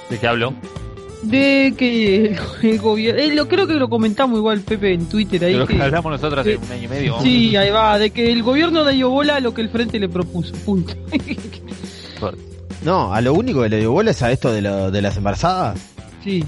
¿De 0.09 0.19
qué 0.19 0.27
hablo? 0.27 0.55
De 1.23 1.75
que 1.77 2.27
el, 2.27 2.39
el 2.63 2.79
gobierno, 2.79 3.21
eh, 3.21 3.35
lo 3.35 3.47
creo 3.49 3.67
que 3.67 3.75
lo 3.75 3.89
comentamos 3.89 4.39
igual 4.39 4.61
Pepe 4.61 4.95
en 4.95 5.07
Twitter 5.07 5.39
De 5.41 5.47
ahí 5.47 5.55
lo 5.55 5.67
que 5.67 5.77
que, 5.77 5.83
hablamos 5.83 6.13
nosotros 6.13 6.41
hace 6.41 6.57
un 6.57 6.71
año 6.73 6.85
y 6.85 6.89
medio. 6.89 7.21
sí, 7.23 7.55
ahí 7.57 7.71
va, 7.71 7.99
de 7.99 8.11
que 8.11 8.33
el 8.33 8.43
gobierno 8.43 8.85
dio 8.85 9.11
bola 9.11 9.37
a 9.37 9.41
lo 9.41 9.53
que 9.55 9.61
el 9.61 9.69
frente 9.69 9.99
le 10.01 10.09
propuso, 10.09 10.53
punto. 10.65 10.95
No, 12.85 13.13
a 13.15 13.21
lo 13.21 13.33
único 13.35 13.63
que 13.63 13.69
le 13.69 13.79
dio 13.79 13.93
bola 13.93 14.11
es 14.11 14.23
a 14.23 14.33
esto 14.33 14.53
de, 14.53 14.61
lo- 14.63 14.91
de 14.91 15.03
las 15.03 15.17
embarazadas. 15.17 15.79
sí, 16.25 16.45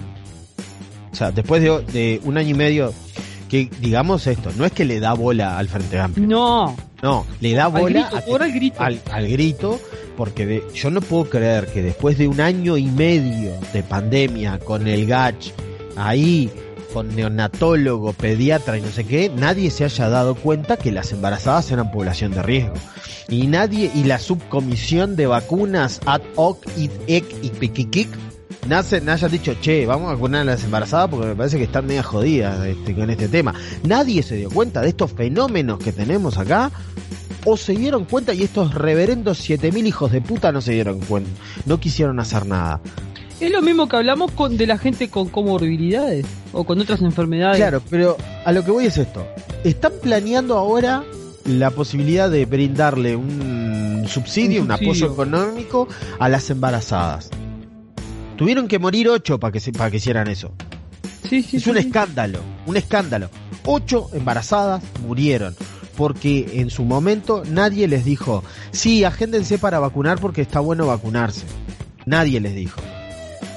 O 1.14 1.16
sea, 1.16 1.30
después 1.30 1.62
de, 1.62 1.80
de 1.92 2.20
un 2.24 2.36
año 2.36 2.50
y 2.50 2.54
medio, 2.54 2.92
que 3.48 3.70
digamos 3.80 4.26
esto, 4.26 4.50
no 4.56 4.64
es 4.64 4.72
que 4.72 4.84
le 4.84 4.98
da 4.98 5.12
bola 5.14 5.56
al 5.58 5.68
Frente 5.68 5.98
Amplio, 6.00 6.26
no, 6.26 6.76
no, 7.02 7.24
le 7.40 7.52
da 7.54 7.66
al 7.66 7.72
bola 7.72 7.88
grito, 7.88 8.16
a 8.16 8.20
que- 8.20 8.30
por 8.30 8.42
el 8.42 8.52
grito. 8.52 8.80
al, 8.82 9.00
al 9.12 9.28
grito, 9.28 9.80
porque 10.16 10.44
de- 10.44 10.64
yo 10.74 10.90
no 10.90 11.00
puedo 11.00 11.24
creer 11.30 11.66
que 11.68 11.82
después 11.82 12.18
de 12.18 12.26
un 12.26 12.40
año 12.40 12.76
y 12.76 12.86
medio 12.86 13.52
de 13.72 13.82
pandemia 13.84 14.58
con 14.58 14.88
el 14.88 15.06
GACH, 15.06 15.52
ahí, 15.96 16.50
con 16.92 17.14
neonatólogo, 17.14 18.12
pediatra 18.12 18.76
y 18.78 18.80
no 18.80 18.88
sé 18.88 19.04
qué, 19.04 19.30
nadie 19.34 19.70
se 19.70 19.84
haya 19.84 20.08
dado 20.08 20.34
cuenta 20.34 20.76
que 20.76 20.90
las 20.92 21.12
embarazadas 21.12 21.70
eran 21.70 21.90
población 21.92 22.32
de 22.32 22.42
riesgo. 22.42 22.74
Y 23.28 23.46
nadie, 23.46 23.90
y 23.94 24.04
la 24.04 24.18
subcomisión 24.18 25.14
de 25.16 25.26
vacunas 25.26 26.00
ad 26.06 26.22
hoc, 26.36 26.64
id, 26.76 26.90
ec 27.06 27.24
y 27.42 27.50
piquiquic, 27.50 28.08
nace, 28.66 29.00
no 29.00 29.12
hayan 29.12 29.30
dicho, 29.30 29.54
che, 29.60 29.86
vamos 29.86 30.08
a 30.08 30.14
vacunar 30.14 30.42
a 30.42 30.44
las 30.44 30.64
embarazadas 30.64 31.08
porque 31.10 31.26
me 31.26 31.36
parece 31.36 31.58
que 31.58 31.64
están 31.64 31.86
media 31.86 32.02
jodidas 32.02 32.66
este, 32.66 32.94
con 32.94 33.10
este 33.10 33.28
tema. 33.28 33.54
Nadie 33.84 34.22
se 34.22 34.36
dio 34.36 34.50
cuenta 34.50 34.80
de 34.80 34.88
estos 34.88 35.12
fenómenos 35.12 35.78
que 35.78 35.92
tenemos 35.92 36.38
acá 36.38 36.70
o 37.44 37.56
se 37.56 37.74
dieron 37.74 38.04
cuenta 38.04 38.32
y 38.34 38.42
estos 38.42 38.74
reverendos 38.74 39.38
7000 39.38 39.86
hijos 39.86 40.12
de 40.12 40.20
puta 40.20 40.52
no 40.52 40.60
se 40.60 40.72
dieron 40.72 41.00
cuenta, 41.00 41.30
no 41.66 41.78
quisieron 41.78 42.18
hacer 42.20 42.46
nada. 42.46 42.80
Es 43.40 43.50
lo 43.50 43.60
mismo 43.62 43.88
que 43.88 43.96
hablamos 43.96 44.30
con 44.30 44.56
de 44.56 44.66
la 44.66 44.78
gente 44.78 45.10
con 45.10 45.28
comorbilidades 45.28 46.24
o 46.52 46.64
con 46.64 46.80
otras 46.80 47.02
enfermedades. 47.02 47.58
Claro, 47.58 47.82
pero 47.90 48.16
a 48.44 48.52
lo 48.52 48.64
que 48.64 48.70
voy 48.70 48.86
es 48.86 48.96
esto. 48.96 49.26
Están 49.64 49.92
planeando 50.00 50.56
ahora 50.56 51.04
la 51.44 51.70
posibilidad 51.70 52.30
de 52.30 52.46
brindarle 52.46 53.16
un 53.16 54.06
subsidio, 54.08 54.60
un, 54.62 54.66
Un 54.66 54.72
apoyo 54.72 55.12
económico 55.12 55.88
a 56.18 56.28
las 56.28 56.48
embarazadas. 56.50 57.30
Tuvieron 58.36 58.68
que 58.68 58.78
morir 58.78 59.08
ocho 59.08 59.38
para 59.38 59.52
que, 59.52 59.60
se- 59.60 59.72
para 59.72 59.90
que 59.90 59.98
hicieran 59.98 60.28
eso. 60.28 60.52
sí, 61.28 61.42
sí, 61.42 61.56
Es 61.58 61.66
un 61.66 61.74
sí. 61.74 61.86
escándalo, 61.86 62.40
un 62.66 62.76
escándalo. 62.76 63.30
Ocho 63.64 64.08
embarazadas 64.12 64.82
murieron 65.06 65.54
porque 65.96 66.50
en 66.60 66.70
su 66.70 66.84
momento 66.84 67.44
nadie 67.48 67.86
les 67.88 68.04
dijo, 68.04 68.42
sí, 68.72 69.04
agéndense 69.04 69.58
para 69.58 69.78
vacunar 69.78 70.18
porque 70.20 70.42
está 70.42 70.60
bueno 70.60 70.86
vacunarse. 70.86 71.44
Nadie 72.06 72.40
les 72.40 72.54
dijo. 72.54 72.80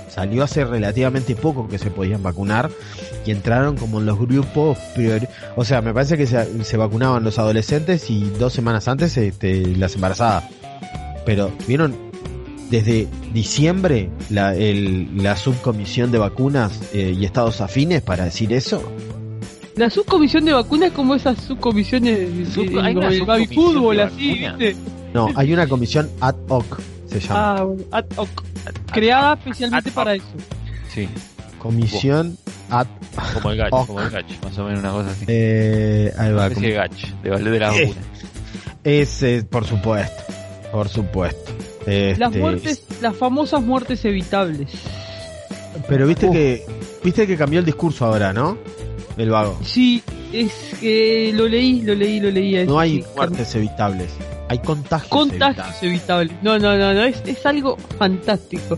Salió 0.10 0.44
hace 0.44 0.64
relativamente 0.64 1.36
poco 1.36 1.68
que 1.68 1.78
se 1.78 1.92
podían 1.92 2.24
vacunar 2.24 2.70
y 3.26 3.32
entraron 3.32 3.76
como 3.78 4.00
en 4.00 4.06
los 4.06 4.18
grupos 4.18 4.78
priori- 4.96 5.28
O 5.56 5.66
sea, 5.66 5.82
me 5.82 5.94
parece 5.94 6.16
que 6.18 6.26
se, 6.28 6.64
se 6.64 6.78
vacunaban 6.78 7.24
los 7.24 7.38
adolescentes 7.40 8.10
y 8.10 8.22
dos 8.40 8.54
semanas 8.54 8.88
antes 8.88 9.18
este, 9.18 9.76
las 9.76 9.96
embarazadas. 9.96 10.46
Pero 11.26 11.52
vieron 11.68 11.96
desde 12.70 13.08
diciembre 13.34 14.10
la, 14.30 14.56
el- 14.56 15.10
la 15.24 15.36
subcomisión 15.38 16.12
de 16.12 16.18
vacunas 16.18 16.80
eh, 16.94 17.16
y 17.18 17.26
estados 17.26 17.62
afines 17.62 18.02
para 18.02 18.26
decir 18.26 18.52
eso. 18.54 18.84
La 19.76 19.90
subcomisión 19.90 20.44
de 20.46 20.54
vacunas 20.54 20.90
es 20.90 20.94
como 20.96 21.14
esas 21.16 21.38
subcomisiones 21.44 22.36
de- 22.36 22.46
Sub- 22.46 22.68
de- 22.70 22.82
hay 22.82 22.96
una 22.96 23.08
como 23.08 23.12
el 23.12 23.26
baby 23.26 23.46
subcomisión 23.46 23.74
fútbol 23.74 24.00
así. 24.00 24.34
¿viste? 24.34 24.76
No, 25.14 25.30
hay 25.36 25.54
una 25.54 25.68
comisión 25.68 26.10
ad 26.20 26.36
hoc, 26.50 26.80
se 27.10 27.20
llama. 27.20 27.56
Ah, 27.58 27.64
bueno, 27.64 27.84
ad 27.92 28.06
hoc. 28.18 28.44
Creada 28.92 29.34
especialmente 29.36 29.90
ad 29.90 29.92
hoc. 29.92 29.96
para 29.96 30.16
eso. 30.16 30.26
Sí, 30.94 31.08
comisión 31.60 32.38
ad 32.70 32.88
como 33.34 33.52
el 33.52 33.58
gach, 33.58 33.70
Ok. 33.72 33.88
como 33.88 34.02
el 34.02 34.10
gach, 34.10 34.26
más 34.44 34.58
o 34.58 34.64
menos 34.66 34.80
una 34.80 34.92
cosa 34.92 35.10
así. 35.12 35.26
eh, 35.28 36.12
ahí 36.18 36.32
va. 36.34 36.48
Ese 36.48 36.72
gach, 36.72 36.92
de 37.24 37.30
valer 37.30 37.52
de 37.54 37.60
la 37.60 37.76
Eh, 37.78 37.86
vacuna. 37.86 38.02
Es, 38.84 39.24
eh, 39.24 39.46
por 39.50 39.66
supuesto, 39.66 40.24
por 40.72 40.90
supuesto. 40.90 41.52
Este, 41.88 42.17
Las 42.17 42.36
muertes, 42.36 42.84
las 43.01 43.15
famosas 43.15 43.62
muertes 43.63 44.03
evitables. 44.06 44.70
Pero 45.88 46.06
viste 46.08 46.25
Uf. 46.27 46.34
que 46.34 46.65
viste 47.03 47.25
que 47.27 47.38
cambió 47.38 47.60
el 47.60 47.65
discurso 47.65 48.06
ahora, 48.06 48.34
¿no? 48.34 48.58
El 49.17 49.29
vago. 49.29 49.58
Sí, 49.63 50.03
es 50.34 50.51
que 50.79 51.32
lo 51.34 51.48
leí, 51.48 51.82
lo 51.82 51.96
leí, 51.96 52.20
lo 52.20 52.29
leí. 52.29 52.65
No 52.65 52.77
hay 52.79 53.03
muertes 53.15 53.56
evitables, 53.56 54.10
hay 54.50 54.60
contagios. 54.60 55.10
Contagios 55.10 55.82
evitables. 55.82 55.84
evitables. 55.84 56.36
No, 56.44 56.60
no, 56.60 56.77
no, 56.77 56.94
no, 56.94 57.03
es, 57.03 57.22
es 57.25 57.46
algo 57.46 57.77
fantástico. 57.98 58.77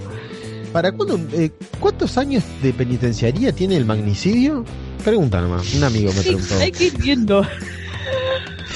¿Para 0.71 0.91
cuándo? 0.91 1.19
eh, 1.33 1.49
¿Cuántos 1.79 2.17
años 2.17 2.43
de 2.61 2.71
penitenciaría 2.73 3.51
tiene 3.51 3.75
el 3.75 3.85
magnicidio? 3.85 4.63
Pregunta 5.03 5.41
nomás, 5.41 5.73
un 5.73 5.83
amigo 5.83 6.11
me 6.13 6.21
Sí, 6.21 6.27
preguntó. 6.29 6.59
hay 6.59 6.71
que 6.71 6.83
ir 6.85 6.97
viendo. 6.99 7.41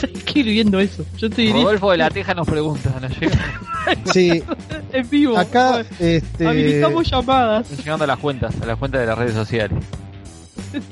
Hay 0.04 0.14
que 0.14 0.40
ir 0.40 0.46
viendo 0.48 0.80
eso. 0.80 1.06
Yo 1.18 1.30
te 1.30 1.42
diría 1.44 1.64
Rodolfo 1.64 1.92
de 1.92 1.98
la 1.98 2.10
Teja 2.10 2.34
nos 2.34 2.48
pregunta, 2.48 2.92
¿nos 3.02 3.20
llega? 3.20 3.40
Sí, 4.14 4.42
en 4.94 5.10
vivo. 5.10 5.38
acá, 5.38 5.84
este... 6.00 6.48
Habilitamos 6.48 7.10
llamadas. 7.10 7.70
Están 7.70 7.84
llegando 7.86 8.04
a 8.06 8.08
las 8.08 8.20
cuentas, 8.20 8.56
a 8.62 8.66
las 8.66 8.78
cuentas 8.78 9.02
de 9.02 9.08
las 9.08 9.18
redes 9.18 9.34
sociales. 9.34 9.84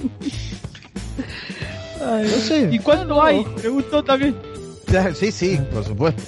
Ay, 2.06 2.24
No 2.24 2.38
sé. 2.38 2.70
¿Y 2.72 2.80
cuánto 2.80 3.24
hay? 3.24 3.44
Preguntó 3.58 4.04
también. 4.04 4.36
Sí, 5.16 5.32
sí, 5.32 5.60
por 5.74 5.86
supuesto. 5.86 6.22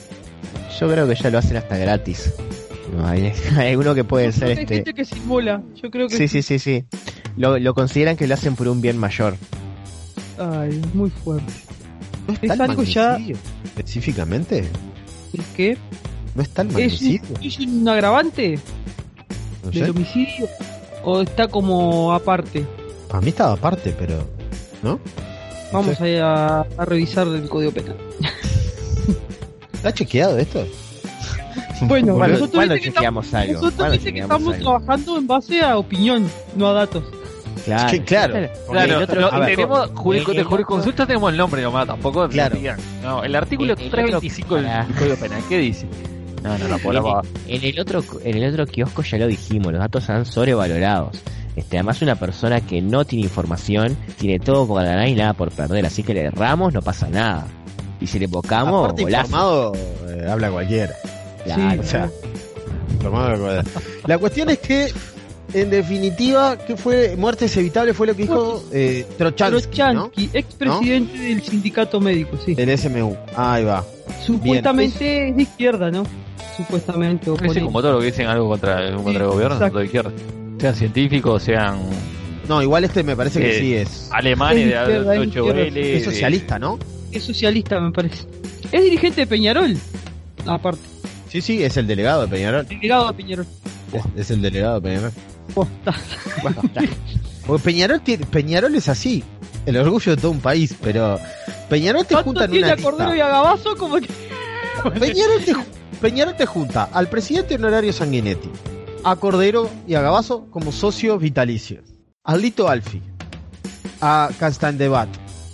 Yo 0.80 0.90
creo 0.90 1.08
que 1.08 1.16
ya 1.16 1.30
lo 1.30 1.38
hacen 1.40 1.58
hasta 1.58 1.78
gratis. 1.78 2.34
No, 2.96 3.06
hay, 3.06 3.34
hay 3.58 3.72
alguno 3.72 3.94
que 3.96 4.04
puede 4.04 4.32
ser 4.32 4.46
Hay 4.50 4.52
este. 4.64 4.76
gente 4.76 4.94
que 4.94 5.04
se 5.06 5.18
inmola. 5.18 5.62
Yo 5.82 5.90
creo 5.92 6.08
que 6.08 6.16
Sí, 6.16 6.28
sí, 6.28 6.42
sí, 6.42 6.60
sí. 6.60 6.86
Lo, 7.36 7.58
lo 7.60 7.74
consideran 7.74 8.16
que 8.16 8.28
lo 8.28 8.36
hacen 8.36 8.56
por 8.56 8.68
un 8.68 8.80
bien 8.82 8.98
mayor. 8.98 9.36
Ay, 10.38 10.80
es 10.82 10.96
muy 10.96 11.10
fuerte. 11.10 11.52
¿No 12.28 12.34
está 12.42 12.54
Es 12.54 12.60
algo 12.60 12.84
ya- 12.84 13.18
específicamente? 13.64 14.68
¿El 15.34 15.44
qué? 15.56 15.78
¿No 16.36 16.42
está 16.44 16.62
el 16.64 16.68
¿Es 16.70 16.74
magnicidio? 16.74 17.22
¿Es 17.42 17.60
un 17.60 17.88
agravante 17.88 18.60
No 19.64 19.70
del 19.72 19.90
homicidio? 19.92 20.48
¿O 21.04 21.22
está 21.22 21.48
como 21.48 22.14
aparte? 22.14 22.66
Para 23.08 23.22
mí 23.22 23.30
estaba 23.30 23.54
aparte, 23.54 23.94
pero... 23.98 24.28
¿No? 24.82 25.00
Vamos 25.72 26.00
a, 26.00 26.06
a, 26.06 26.66
a 26.78 26.86
revisar 26.86 27.28
el 27.28 27.48
código 27.50 27.72
penal. 27.72 27.98
¿Está 29.74 29.94
chequeado 29.94 30.38
esto? 30.38 30.66
Bueno, 31.82 32.16
¿Cuándo, 32.16 32.40
nosotros 32.40 32.64
viste 32.70 32.80
que 32.82 32.88
estamos- 32.90 33.34
algo? 33.34 33.54
Nosotros 33.54 33.74
¿Cuándo 33.76 33.94
dice 33.98 34.14
que 34.14 34.20
estamos 34.22 34.54
algo? 34.54 34.64
trabajando 34.64 35.18
en 35.18 35.28
base 35.28 35.62
a 35.62 35.78
opinión, 35.78 36.30
no 36.56 36.70
a 36.70 36.74
datos. 36.74 37.04
Claro. 37.66 38.04
Claro. 38.06 38.50
Claro, 38.70 38.98
el 38.98 39.04
otro- 39.04 39.22
lo- 39.22 39.34
a 39.34 39.40
ver, 39.40 39.56
tenemos 39.56 39.90
jurisconsulta 39.96 41.06
tenemos 41.06 41.32
el 41.32 41.38
nombre 41.38 41.62
nomás, 41.62 41.88
tampoco 41.88 42.28
Claro. 42.30 42.56
digan. 42.56 42.80
No, 43.02 43.24
el 43.24 43.36
artículo 43.36 43.74
El- 43.74 43.82
el 43.82 43.90
325 43.92 44.56
del 44.56 44.66
otro- 44.66 44.86
del 44.88 44.96
Código 44.98 45.16
Penal, 45.16 45.42
¿qué 45.50 45.58
dice? 45.60 45.88
No, 46.44 46.58
no, 46.58 46.68
no, 46.68 46.78
por. 46.80 46.96
En 47.48 47.64
el 47.64 47.80
otro 47.80 48.04
en 48.24 48.38
el 48.38 48.50
otro 48.52 48.66
kiosco 48.66 49.02
ya 49.04 49.18
lo 49.18 49.28
dijimos, 49.28 49.72
los 49.72 49.80
datos 49.80 50.04
están 50.04 50.26
sobrevalorados. 50.26 51.18
Este, 51.56 51.78
además 51.78 52.02
una 52.02 52.16
persona 52.16 52.60
que 52.62 52.82
no 52.82 53.06
tiene 53.06 53.26
información 53.26 53.96
tiene 54.18 54.40
todo 54.40 54.68
por 54.68 54.84
ganar 54.84 55.08
y 55.08 55.14
nada 55.16 55.34
por 55.34 55.52
perder, 55.52 55.86
así 55.86 56.02
que 56.04 56.14
le 56.14 56.22
erramos 56.26 56.74
no 56.74 56.82
pasa 56.82 57.08
nada. 57.10 57.46
Y 58.02 58.08
si 58.08 58.20
le 58.20 58.26
evocamos, 58.26 58.86
Aparte 58.90 59.04
informado, 59.04 59.72
eh, 60.10 60.28
habla 60.30 60.50
cualquiera. 60.52 60.94
Claro. 61.46 61.80
O 61.82 61.86
sea, 61.86 62.10
informado 62.92 63.26
habla 63.28 63.38
cualquiera. 63.38 63.82
La 64.08 64.18
cuestión 64.18 64.50
es 64.50 64.58
que, 64.60 64.92
en 65.54 65.70
definitiva, 65.70 66.58
que 66.58 66.76
fue 66.76 67.16
muertes 67.18 67.56
evitables 67.58 67.96
fue 67.96 68.08
lo 68.08 68.16
que 68.16 68.24
dijo 68.24 68.64
eh, 68.72 69.06
Trochansky, 69.18 69.78
¿no? 69.94 70.10
Trochansky, 70.10 70.30
expresidente 70.34 71.18
del 71.20 71.42
sindicato 71.44 72.00
médico, 72.00 72.38
sí. 72.44 72.56
El 72.58 72.78
SMU. 72.78 73.16
Ahí 73.36 73.64
va. 73.64 73.84
Supuestamente 74.26 75.30
es 75.30 75.36
de 75.36 75.44
izquierda, 75.44 75.92
¿no? 75.92 76.04
Supuestamente. 76.58 77.32
pone- 77.32 77.62
como 77.62 77.82
todo 77.82 77.94
lo 77.94 78.00
que 78.00 78.08
dicen 78.08 78.28
algo 78.28 78.48
contra, 78.50 78.92
contra 78.96 79.24
el 79.24 79.30
gobierno, 79.30 79.56
exacto. 79.56 79.80
de 79.80 79.86
izquierda. 79.86 80.12
Sean 80.60 80.76
científicos, 80.76 81.44
sean 81.44 81.80
No, 82.48 82.62
igual 82.62 82.84
este 82.84 83.04
me 83.04 83.16
parece 83.16 83.40
que 83.40 83.58
Eh, 83.58 83.60
sí 83.60 83.74
es. 83.76 84.10
alemanes 84.12 84.66
Es 84.66 84.88
de 84.88 85.00
de 85.20 85.26
izquierda, 85.26 85.62
es 85.62 85.76
Es 85.78 86.04
socialista, 86.06 86.60
¿no? 86.60 86.78
Es 87.12 87.24
socialista, 87.24 87.80
me 87.80 87.92
parece. 87.92 88.26
Es 88.72 88.84
dirigente 88.84 89.22
de 89.22 89.28
Peñarol. 89.28 89.78
Aparte, 90.46 90.82
Sí, 91.30 91.42
sí, 91.42 91.64
es 91.64 91.78
el 91.78 91.88
delegado 91.88 92.22
de 92.24 92.28
Peñarol. 92.28 92.68
delegado 92.68 93.08
de 93.08 93.14
Peñarol. 93.14 93.46
Es, 93.92 94.04
es 94.16 94.32
el 94.32 94.42
delegado 94.42 94.76
de 94.80 94.82
Peñarol. 94.82 95.12
Porque 97.46 97.64
Peñarol, 97.64 98.02
Peñarol 98.02 98.76
es 98.76 98.90
así. 98.90 99.24
El 99.66 99.78
orgullo 99.78 100.16
de 100.16 100.22
todo 100.22 100.32
un 100.32 100.40
país, 100.40 100.76
pero 100.82 101.20
Peñarol 101.70 102.06
te 102.06 102.16
¿Cuánto 102.16 102.32
junta 102.32 102.46
en 102.46 102.52
una 102.52 102.74
a 102.74 102.78
Cordero 102.78 103.10
y 103.12 103.14
lista. 103.14 103.26
a 103.26 103.30
Gabazo? 103.30 103.76
Como 103.78 103.96
que... 103.96 104.10
Peñarol 105.00 105.44
te, 105.44 105.56
Peñarol 106.02 106.36
te 106.36 106.46
junta 106.46 106.90
al 106.92 107.08
presidente 107.08 107.56
honorario 107.56 107.94
Sanguinetti, 107.94 108.50
a 109.04 109.16
Cordero 109.16 109.70
y 109.88 109.96
a 109.96 110.02
Gabazo 110.02 110.48
como 110.50 110.72
socios 110.74 111.20
vitalicios, 111.22 111.86
a 112.24 112.36
Lito 112.36 112.68
Alfi, 112.68 113.02
a 114.02 114.30
Debat, 114.74 115.08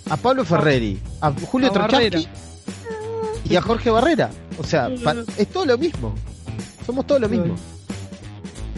a 0.08 0.16
Pablo 0.16 0.44
Ferreri, 0.44 0.98
a 1.20 1.32
Julio 1.32 1.68
A 1.68 1.72
Trochansky 1.72 2.28
y 3.48 3.56
a 3.56 3.62
Jorge 3.62 3.90
Barrera. 3.90 4.30
O 4.58 4.64
sea, 4.64 4.90
es 5.36 5.48
todo 5.48 5.66
lo 5.66 5.78
mismo. 5.78 6.14
Somos 6.84 7.06
todo 7.06 7.20
lo 7.20 7.28
mismo. 7.28 7.54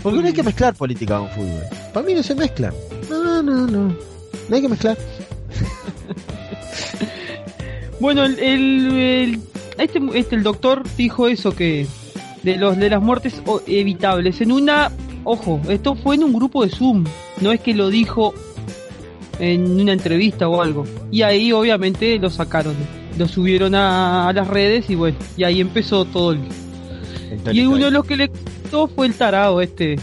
Porque 0.02 0.20
no 0.20 0.26
hay 0.26 0.32
que 0.32 0.42
mezclar 0.42 0.74
política 0.74 1.18
con 1.18 1.28
fútbol. 1.30 1.62
Para 1.92 2.06
mí 2.06 2.14
no 2.14 2.22
se 2.22 2.34
mezclan. 2.34 2.72
No, 3.08 3.42
no, 3.42 3.66
no. 3.66 3.96
No 4.48 4.56
hay 4.56 4.62
que 4.62 4.68
mezclar. 4.68 4.96
Bueno, 8.00 8.24
el, 8.24 8.38
el- 8.40 8.92
el- 8.98 9.40
este, 9.78 10.00
este 10.14 10.34
el 10.36 10.42
doctor 10.42 10.82
dijo 10.96 11.28
eso 11.28 11.54
que 11.54 11.86
de 12.42 12.56
los 12.56 12.76
de 12.76 12.90
las 12.90 13.00
muertes 13.00 13.40
evitables 13.66 14.40
en 14.40 14.50
una, 14.50 14.90
ojo, 15.24 15.60
esto 15.68 15.94
fue 15.94 16.16
en 16.16 16.24
un 16.24 16.32
grupo 16.32 16.64
de 16.64 16.70
Zoom, 16.70 17.04
no 17.40 17.52
es 17.52 17.60
que 17.60 17.74
lo 17.74 17.90
dijo 17.90 18.34
en 19.38 19.80
una 19.80 19.92
entrevista 19.92 20.48
o 20.48 20.60
algo. 20.60 20.84
Y 21.12 21.22
ahí 21.22 21.52
obviamente 21.52 22.18
lo 22.18 22.28
sacaron, 22.28 22.74
lo 23.18 23.28
subieron 23.28 23.74
a, 23.76 24.28
a 24.28 24.32
las 24.32 24.48
redes 24.48 24.90
y 24.90 24.96
bueno, 24.96 25.16
y 25.36 25.44
ahí 25.44 25.60
empezó 25.60 26.04
todo 26.04 26.32
el 26.32 26.40
El 27.46 27.56
y 27.56 27.64
uno 27.66 27.84
de 27.84 27.90
los 27.92 28.04
que 28.04 28.16
le 28.16 28.30
contó 28.72 28.94
fue 28.94 29.06
el 29.06 29.14
tarado 29.14 29.60
este 29.60 29.96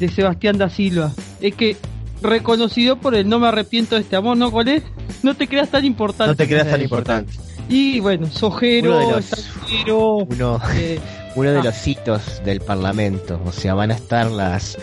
de 0.00 0.08
Sebastián 0.08 0.58
da 0.58 0.68
Silva. 0.68 1.12
Es 1.40 1.54
que 1.54 1.76
reconocido 2.22 2.96
por 2.96 3.14
el 3.14 3.28
no 3.28 3.38
me 3.38 3.46
arrepiento 3.48 3.94
de 3.94 4.02
este 4.02 4.16
amor, 4.16 4.36
¿no? 4.36 4.50
¿Cuál 4.50 4.68
es? 4.68 4.82
No 5.22 5.34
te 5.34 5.46
creas 5.46 5.70
tan 5.70 5.84
importante. 5.84 6.30
No 6.32 6.36
te 6.36 6.46
creas 6.48 6.68
tan 6.68 6.82
importante. 6.82 7.32
Y 7.68 8.00
bueno, 8.00 8.26
sojero, 8.28 8.96
Uno 8.96 9.06
de 9.06 9.12
los- 9.14 9.32
estanciero, 9.32 10.16
Uno, 10.16 10.60
eh, 10.74 10.98
uno 11.36 11.50
de 11.52 11.58
Ah. 11.58 11.62
los 11.64 11.86
hitos 11.86 12.42
del 12.44 12.60
Parlamento. 12.60 13.40
O 13.44 13.52
sea, 13.52 13.74
van 13.74 13.90
a 13.90 13.94
estar 13.94 14.30
las 14.30 14.76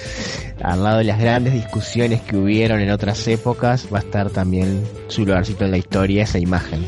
al 0.63 0.84
lado 0.84 1.00
de 1.00 1.04
las 1.04 1.19
grandes 1.19 1.54
discusiones 1.54 2.21
que 2.21 2.38
hubieron 2.38 2.80
en 2.80 2.89
otras 2.91 3.28
épocas, 3.28 3.88
va 3.93 3.98
a 3.98 4.02
estar 4.02 4.30
también 4.30 4.82
su 5.10 5.26
lugarcito 5.26 5.65
en 5.65 5.71
la 5.71 5.78
historia, 5.78 6.24
esa 6.24 6.39
imagen. 6.39 6.86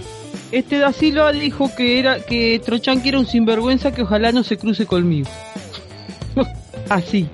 este 0.54 0.78
da 0.80 0.94
Silva 0.94 1.34
dijo 1.34 1.70
que 1.76 2.00
era 2.00 2.20
que 2.22 2.62
Trochanqui 2.64 3.10
era 3.10 3.20
un 3.20 3.26
sinvergüenza 3.28 3.92
que 3.92 4.04
ojalá 4.04 4.32
no 4.32 4.44
se 4.44 4.58
cruce 4.58 4.86
conmigo. 4.86 5.28
Así. 6.90 7.30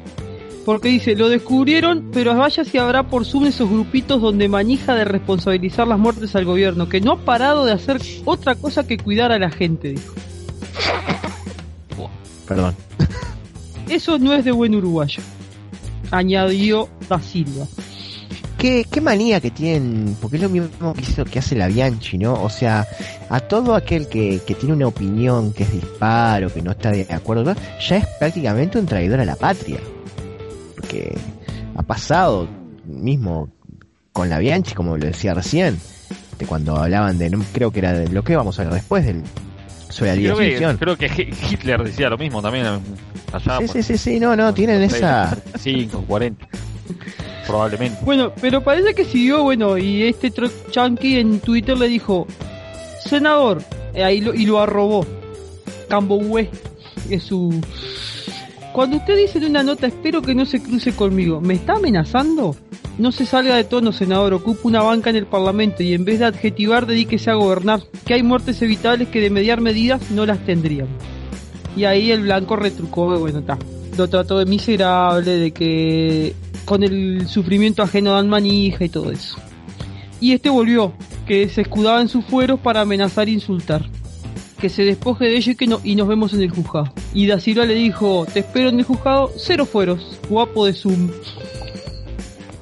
Porque 0.65 0.87
dice, 0.87 1.15
lo 1.15 1.27
descubrieron, 1.27 2.09
pero 2.13 2.35
vaya 2.35 2.63
si 2.63 2.77
habrá 2.77 3.03
por 3.03 3.25
Zoom 3.25 3.45
esos 3.45 3.69
grupitos 3.69 4.21
donde 4.21 4.47
manija 4.47 4.95
de 4.95 5.03
responsabilizar 5.03 5.87
las 5.87 5.99
muertes 5.99 6.35
al 6.35 6.45
gobierno, 6.45 6.87
que 6.87 7.01
no 7.01 7.13
ha 7.13 7.17
parado 7.17 7.65
de 7.65 7.73
hacer 7.73 7.99
otra 8.23 8.55
cosa 8.55 8.87
que 8.87 8.97
cuidar 8.97 9.33
a 9.33 9.39
la 9.39 9.49
gente, 9.49 9.89
dijo. 9.89 10.13
Perdón. 12.47 12.75
Eso 13.89 14.17
no 14.19 14.33
es 14.33 14.45
de 14.45 14.51
buen 14.51 14.73
uruguayo. 14.75 15.21
Añadió 16.11 16.87
da 17.09 17.19
Silva. 17.19 17.67
¿Qué, 18.63 18.85
qué 18.89 19.01
manía 19.01 19.41
que 19.41 19.51
tienen, 19.51 20.15
porque 20.21 20.37
es 20.37 20.41
lo 20.43 20.47
mismo 20.47 20.93
que, 20.93 21.01
hizo, 21.01 21.25
que 21.25 21.39
hace 21.39 21.53
la 21.53 21.67
Bianchi, 21.67 22.17
¿no? 22.17 22.41
O 22.41 22.49
sea, 22.49 22.87
a 23.29 23.41
todo 23.41 23.75
aquel 23.75 24.07
que, 24.07 24.39
que 24.47 24.55
tiene 24.55 24.73
una 24.73 24.87
opinión 24.87 25.51
que 25.51 25.63
es 25.63 25.73
disparo, 25.73 26.47
que 26.47 26.61
no 26.61 26.71
está 26.71 26.91
de 26.91 27.05
acuerdo, 27.09 27.53
ya 27.85 27.97
es 27.97 28.07
prácticamente 28.19 28.79
un 28.79 28.85
traidor 28.85 29.19
a 29.19 29.25
la 29.25 29.35
patria. 29.35 29.79
Porque 30.77 31.13
ha 31.75 31.83
pasado 31.83 32.47
mismo 32.85 33.49
con 34.13 34.29
la 34.29 34.39
Bianchi, 34.39 34.73
como 34.75 34.95
lo 34.95 35.07
decía 35.07 35.33
recién, 35.33 35.77
de 36.39 36.45
cuando 36.45 36.77
hablaban 36.77 37.17
de, 37.17 37.29
no, 37.31 37.43
creo 37.51 37.69
que 37.69 37.79
era 37.79 37.91
de 37.91 38.07
lo 38.07 38.23
que 38.23 38.37
vamos 38.37 38.57
a 38.59 38.63
ver 38.63 38.75
después, 38.75 39.05
del, 39.05 39.23
sobre 39.89 40.11
la 40.15 40.21
Creo 40.35 40.37
que, 40.37 40.77
creo 40.77 40.95
que 40.97 41.07
Hi- 41.07 41.33
Hitler 41.51 41.83
decía 41.83 42.09
lo 42.09 42.17
mismo 42.17 42.41
también 42.41 42.65
allá. 42.65 42.79
Sí, 43.59 43.65
por- 43.65 43.75
sí, 43.75 43.83
sí, 43.83 43.97
sí, 43.97 44.19
no, 44.21 44.37
no, 44.37 44.53
tienen 44.53 44.81
esa... 44.83 45.35
5, 45.59 46.05
40. 46.07 46.47
Probablemente. 47.47 47.99
Bueno, 48.03 48.31
pero 48.39 48.63
parece 48.63 48.93
que 48.93 49.05
siguió, 49.05 49.43
bueno, 49.43 49.77
y 49.77 50.03
este 50.03 50.31
Trochanqui 50.31 51.17
en 51.17 51.39
Twitter 51.39 51.77
le 51.77 51.87
dijo, 51.87 52.27
senador, 53.05 53.61
eh, 53.93 54.03
ahí 54.03 54.21
lo, 54.21 54.33
y 54.33 54.45
lo 54.45 54.59
arrobó. 54.59 55.05
Camboué, 55.89 56.49
es 57.09 57.23
su... 57.23 57.61
Cuando 58.71 58.97
usted 58.97 59.17
dice 59.17 59.37
en 59.37 59.45
una 59.45 59.61
nota, 59.61 59.85
espero 59.85 60.21
que 60.21 60.33
no 60.33 60.45
se 60.45 60.61
cruce 60.61 60.95
conmigo, 60.95 61.39
¿me 61.39 61.53
está 61.53 61.73
amenazando? 61.73 62.55
No 62.97 63.11
se 63.11 63.25
salga 63.25 63.55
de 63.55 63.63
tono, 63.63 63.91
senador, 63.91 64.33
ocupa 64.33 64.61
una 64.63 64.81
banca 64.81 65.09
en 65.09 65.15
el 65.15 65.25
Parlamento 65.25 65.83
y 65.83 65.93
en 65.93 66.05
vez 66.05 66.19
de 66.19 66.25
adjetivar, 66.25 66.85
dedíquese 66.85 67.29
a 67.29 67.35
gobernar, 67.35 67.81
que 68.05 68.15
hay 68.15 68.23
muertes 68.23 68.61
evitables 68.61 69.09
que 69.09 69.21
de 69.21 69.29
mediar 69.29 69.61
medidas 69.61 70.09
no 70.11 70.25
las 70.25 70.39
tendrían. 70.45 70.87
Y 71.75 71.85
ahí 71.85 72.11
el 72.11 72.21
blanco 72.21 72.55
retrucó, 72.55 73.17
bueno, 73.17 73.39
está. 73.39 73.57
Lo 73.97 74.07
trató 74.07 74.39
de 74.39 74.45
miserable, 74.45 75.37
de 75.37 75.51
que 75.51 76.33
con 76.65 76.83
el 76.83 77.27
sufrimiento 77.27 77.83
ajeno 77.83 78.13
dan 78.13 78.27
manija 78.29 78.83
y 78.85 78.89
todo 78.89 79.11
eso. 79.11 79.37
Y 80.19 80.31
este 80.31 80.49
volvió, 80.49 80.93
que 81.27 81.49
se 81.49 81.61
escudaba 81.61 82.01
en 82.01 82.07
sus 82.09 82.25
fueros 82.25 82.59
para 82.59 82.81
amenazar 82.81 83.27
e 83.27 83.31
insultar. 83.31 83.85
que 84.59 84.69
se 84.69 84.85
despoje 84.85 85.25
de 85.25 85.35
ella 85.35 85.51
y 85.51 85.55
que 85.55 85.67
no, 85.67 85.81
y 85.83 85.95
nos 85.95 86.07
vemos 86.07 86.33
en 86.33 86.41
el 86.41 86.49
juzgado. 86.49 86.93
Y 87.13 87.27
Da 87.27 87.37
Silva 87.37 87.65
le 87.65 87.73
dijo, 87.73 88.25
te 88.31 88.39
espero 88.39 88.69
en 88.69 88.79
el 88.79 88.85
juzgado, 88.85 89.29
cero 89.35 89.65
fueros, 89.65 90.17
guapo 90.29 90.65
de 90.65 90.71
Zoom. 90.71 91.11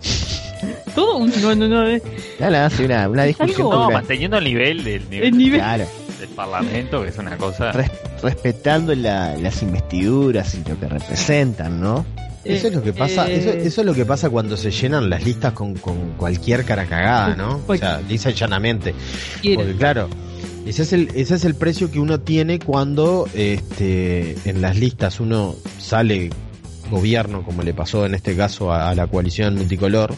Todo 0.96 1.18
un, 1.18 1.32
no, 1.42 1.54
no, 1.54 1.68
no, 1.68 1.88
eh. 1.88 2.02
Nada, 2.40 2.66
hace 2.66 2.86
una, 2.86 3.08
una 3.08 3.24
discusión. 3.26 3.70
No, 3.70 3.92
manteniendo 3.92 4.38
el 4.40 4.44
nivel 4.46 4.84
del, 4.84 5.10
nivel 5.12 5.28
el 5.28 5.38
nivel. 5.38 5.60
Claro, 5.60 5.86
del 6.22 6.30
parlamento, 6.30 7.02
que 7.04 7.10
es 7.10 7.18
una 7.18 7.36
cosa. 7.38 7.72
res- 7.74 7.92
respetando 8.22 8.96
la- 8.96 9.36
las 9.36 9.62
investiduras 9.62 10.56
y 10.56 10.70
lo 10.70 10.80
que 10.80 10.88
representan, 10.88 11.82
¿no? 11.82 12.06
Eso 12.44 12.68
es 12.70 12.74
lo 12.74 12.82
que 12.82 12.92
pasa, 12.94 13.30
Eh, 13.30 13.38
eso, 13.38 13.50
eso 13.52 13.82
es 13.82 13.86
lo 13.86 13.94
que 13.94 14.06
pasa 14.06 14.30
cuando 14.30 14.58
se 14.58 14.72
llenan 14.72 15.10
las 15.10 15.24
listas 15.24 15.54
con, 15.54 15.76
con 15.76 16.14
cualquier 16.18 16.64
cara 16.66 16.86
cagada, 16.86 17.36
¿no? 17.36 17.62
O 17.68 17.76
sea, 17.76 18.02
lisa 18.08 18.32
y 18.32 18.34
llanamente. 18.34 18.96
Porque 19.56 19.76
claro, 19.76 20.10
ese 20.66 20.82
es 20.84 20.94
el, 20.94 21.10
ese 21.14 21.36
es 21.36 21.46
el 21.46 21.54
precio 21.56 21.92
que 21.92 22.00
uno 22.00 22.20
tiene 22.20 22.58
cuando 22.60 23.28
este 23.36 24.38
en 24.50 24.62
las 24.62 24.76
listas 24.78 25.20
uno 25.20 25.56
sale 25.80 26.30
gobierno, 26.90 27.44
como 27.44 27.62
le 27.64 27.74
pasó 27.74 28.06
en 28.06 28.16
este 28.16 28.36
caso 28.36 28.72
a, 28.72 28.90
a 28.90 28.96
la 28.96 29.06
coalición 29.08 29.56
multicolor, 29.56 30.14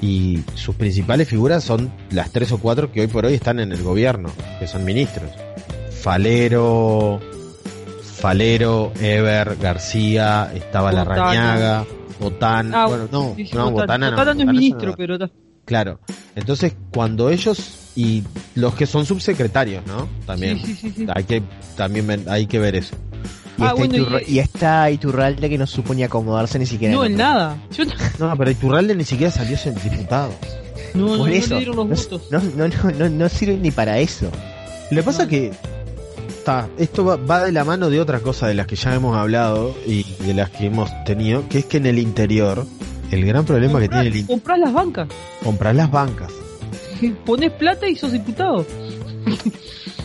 y 0.00 0.42
sus 0.54 0.74
principales 0.74 1.28
figuras 1.28 1.64
son 1.64 1.92
las 2.10 2.30
tres 2.30 2.52
o 2.52 2.58
cuatro 2.58 2.92
que 2.92 3.00
hoy 3.00 3.06
por 3.06 3.26
hoy 3.26 3.34
están 3.34 3.60
en 3.60 3.72
el 3.72 3.82
gobierno, 3.82 4.30
que 4.58 4.66
son 4.66 4.84
ministros. 4.84 5.30
Falero, 5.90 7.20
Falero, 8.02 8.92
Ever, 9.00 9.56
García, 9.56 10.50
estaba 10.54 10.90
Botana. 10.90 11.14
Larrañaga, 11.14 11.86
Botán, 12.20 12.74
Ah, 12.74 12.86
bueno, 12.86 13.08
no, 13.10 13.34
sí, 13.36 13.50
no, 13.52 13.70
Botana. 13.70 13.70
Botana 13.70 14.10
no. 14.10 14.16
Botana 14.16 14.34
no 14.34 14.40
es 14.40 14.46
ministro, 14.46 14.90
no. 14.90 14.96
pero 14.96 15.18
Claro. 15.64 16.00
Entonces, 16.36 16.74
cuando 16.92 17.28
ellos 17.28 17.92
y 17.96 18.22
los 18.54 18.74
que 18.74 18.86
son 18.86 19.04
subsecretarios, 19.04 19.84
¿no? 19.86 20.08
También 20.26 20.58
Sí, 20.58 20.74
sí, 20.74 21.06
hay 21.12 21.24
que 21.24 21.42
también 21.76 22.24
hay 22.28 22.46
que 22.46 22.58
ver 22.58 22.76
eso. 22.76 22.94
Y, 23.58 23.62
Ah, 23.62 23.66
está 23.68 23.74
bueno, 23.74 23.94
Iturra- 23.96 24.22
y- 24.26 24.40
y 24.90 24.94
Iturralde 24.94 25.48
que 25.48 25.58
no 25.58 25.66
supone 25.66 26.04
acomodarse 26.04 26.58
ni 26.58 26.66
siquiera 26.66 26.94
No, 26.94 27.04
en 27.04 27.16
nada. 27.16 27.56
Yo 27.76 27.84
no, 27.84 27.92
No, 28.18 28.36
pero 28.36 28.50
Iturralde 28.50 28.94
ni 28.94 29.04
siquiera 29.04 29.32
salió 29.32 29.56
ser 29.56 29.74
diputado. 29.80 30.30
no, 30.94 31.00
no, 31.02 31.16
Por 31.18 31.28
no 31.28 31.34
eso, 31.34 31.56
dieron 31.56 31.76
los 31.76 31.86
no, 31.88 31.94
votos. 31.94 32.22
no, 32.30 32.40
no, 32.56 32.68
no, 32.68 32.90
no, 32.98 33.08
no 33.08 33.28
sirve 33.28 33.56
ni 33.56 33.70
para 33.70 33.98
eso. 33.98 34.30
Lo 34.90 34.96
que 34.98 35.02
pasa 35.02 35.22
No. 35.24 35.28
que 35.28 35.52
está, 36.28 36.68
esto 36.78 37.04
va, 37.04 37.16
va 37.16 37.44
de 37.44 37.52
la 37.52 37.64
mano 37.64 37.90
de 37.90 38.00
otra 38.00 38.20
cosa 38.20 38.46
de 38.46 38.54
las 38.54 38.66
que 38.66 38.76
ya 38.76 38.94
hemos 38.94 39.16
hablado 39.16 39.74
y 39.86 40.04
de 40.24 40.34
las 40.34 40.50
que 40.50 40.66
hemos 40.66 40.90
tenido, 41.04 41.48
que 41.48 41.58
es 41.60 41.64
que 41.66 41.78
en 41.78 41.86
el 41.86 41.98
interior 41.98 42.64
el 43.10 43.24
gran 43.24 43.44
problema 43.44 43.80
que 43.80 43.88
tiene 43.88 44.08
el 44.08 44.16
in- 44.16 44.26
comprás 44.26 44.58
las 44.58 44.72
bancas. 44.72 45.08
comprar 45.42 45.74
las 45.74 45.90
bancas. 45.90 46.30
Ponés 47.24 47.52
plata 47.52 47.86
y 47.88 47.96
sos 47.96 48.12
diputado. 48.12 48.66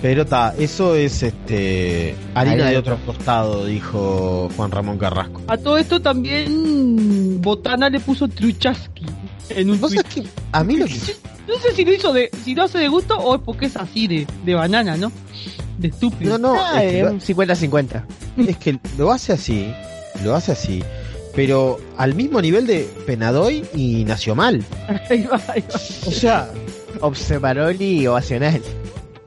Pero 0.01 0.23
está, 0.23 0.55
eso 0.57 0.95
es 0.95 1.21
este 1.23 2.15
harina 2.33 2.69
de 2.69 2.77
otro 2.77 2.97
costado, 3.05 3.65
dijo 3.65 4.49
Juan 4.55 4.71
Ramón 4.71 4.97
Carrasco. 4.97 5.41
A 5.47 5.57
todo 5.57 5.77
esto 5.77 6.01
también 6.01 7.39
Botana 7.41 7.89
le 7.89 7.99
puso 7.99 8.27
Truchaski 8.27 9.05
en 9.49 9.69
un 9.69 9.79
¿Vos 9.79 9.91
tweet. 9.91 10.03
que 10.23 10.23
a 10.51 10.63
mí 10.63 10.77
lo 10.77 10.85
que 10.85 10.93
No 11.47 11.55
sé 11.57 11.73
si 11.75 11.83
lo 11.83 11.93
hizo 11.93 12.13
de, 12.13 12.29
si 12.43 12.55
lo 12.55 12.63
hace 12.63 12.77
de 12.79 12.87
gusto 12.87 13.17
o 13.17 13.35
es 13.35 13.41
porque 13.41 13.65
es 13.65 13.75
así 13.75 14.07
de, 14.07 14.25
de 14.45 14.53
banana, 14.55 14.95
¿no? 14.95 15.11
De 15.77 15.89
estúpido. 15.89 16.37
No, 16.37 16.53
no, 16.53 16.59
Ah, 16.59 16.83
es, 16.83 16.91
que 16.91 16.99
eh, 16.99 17.03
lo, 17.03 17.11
un 17.11 17.19
50-50. 17.19 18.03
es 18.47 18.57
que 18.57 18.79
lo 18.97 19.11
hace 19.11 19.33
así, 19.33 19.71
lo 20.23 20.35
hace 20.35 20.53
así, 20.53 20.83
pero 21.35 21.79
al 21.97 22.15
mismo 22.15 22.41
nivel 22.41 22.65
de 22.67 22.87
Penadoy 23.05 23.65
y 23.75 24.03
Nacional. 24.05 24.63
Ahí 25.09 25.23
va, 25.23 25.41
ahí 25.47 25.61
va. 25.69 25.75
O 26.07 26.11
sea, 26.11 26.49
Observaroli 27.01 28.05
ovacional. 28.07 28.61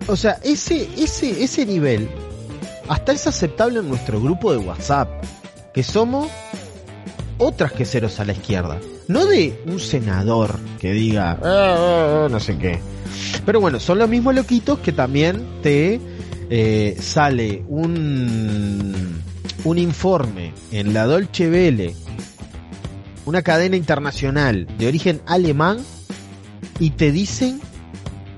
O 0.06 0.16
sea, 0.16 0.38
ese, 0.42 0.88
ese, 0.96 1.42
ese 1.42 1.66
nivel 1.66 2.08
hasta 2.88 3.12
es 3.12 3.26
aceptable 3.26 3.80
en 3.80 3.88
nuestro 3.88 4.20
grupo 4.20 4.52
de 4.52 4.58
WhatsApp, 4.58 5.08
que 5.72 5.82
somos 5.82 6.28
otras 7.38 7.72
que 7.72 7.84
ceros 7.84 8.20
a 8.20 8.24
la 8.24 8.32
izquierda. 8.32 8.78
No 9.08 9.26
de 9.26 9.62
un 9.66 9.80
senador 9.80 10.58
que 10.78 10.92
diga, 10.92 11.38
"Ah, 11.42 12.24
ah, 12.24 12.28
no 12.30 12.40
sé 12.40 12.56
qué. 12.58 12.78
Pero 13.44 13.60
bueno, 13.60 13.78
son 13.80 13.98
los 13.98 14.08
mismos 14.08 14.34
loquitos 14.34 14.78
que 14.78 14.92
también 14.92 15.60
te 15.62 16.00
eh, 16.50 16.96
sale 17.00 17.62
un, 17.68 19.22
un 19.64 19.78
informe 19.78 20.52
en 20.72 20.94
la 20.94 21.06
Dolce 21.06 21.48
Vele, 21.48 21.94
una 23.26 23.42
cadena 23.42 23.76
internacional 23.76 24.66
de 24.78 24.86
origen 24.88 25.20
alemán, 25.26 25.78
y 26.78 26.90
te 26.90 27.12
dicen 27.12 27.60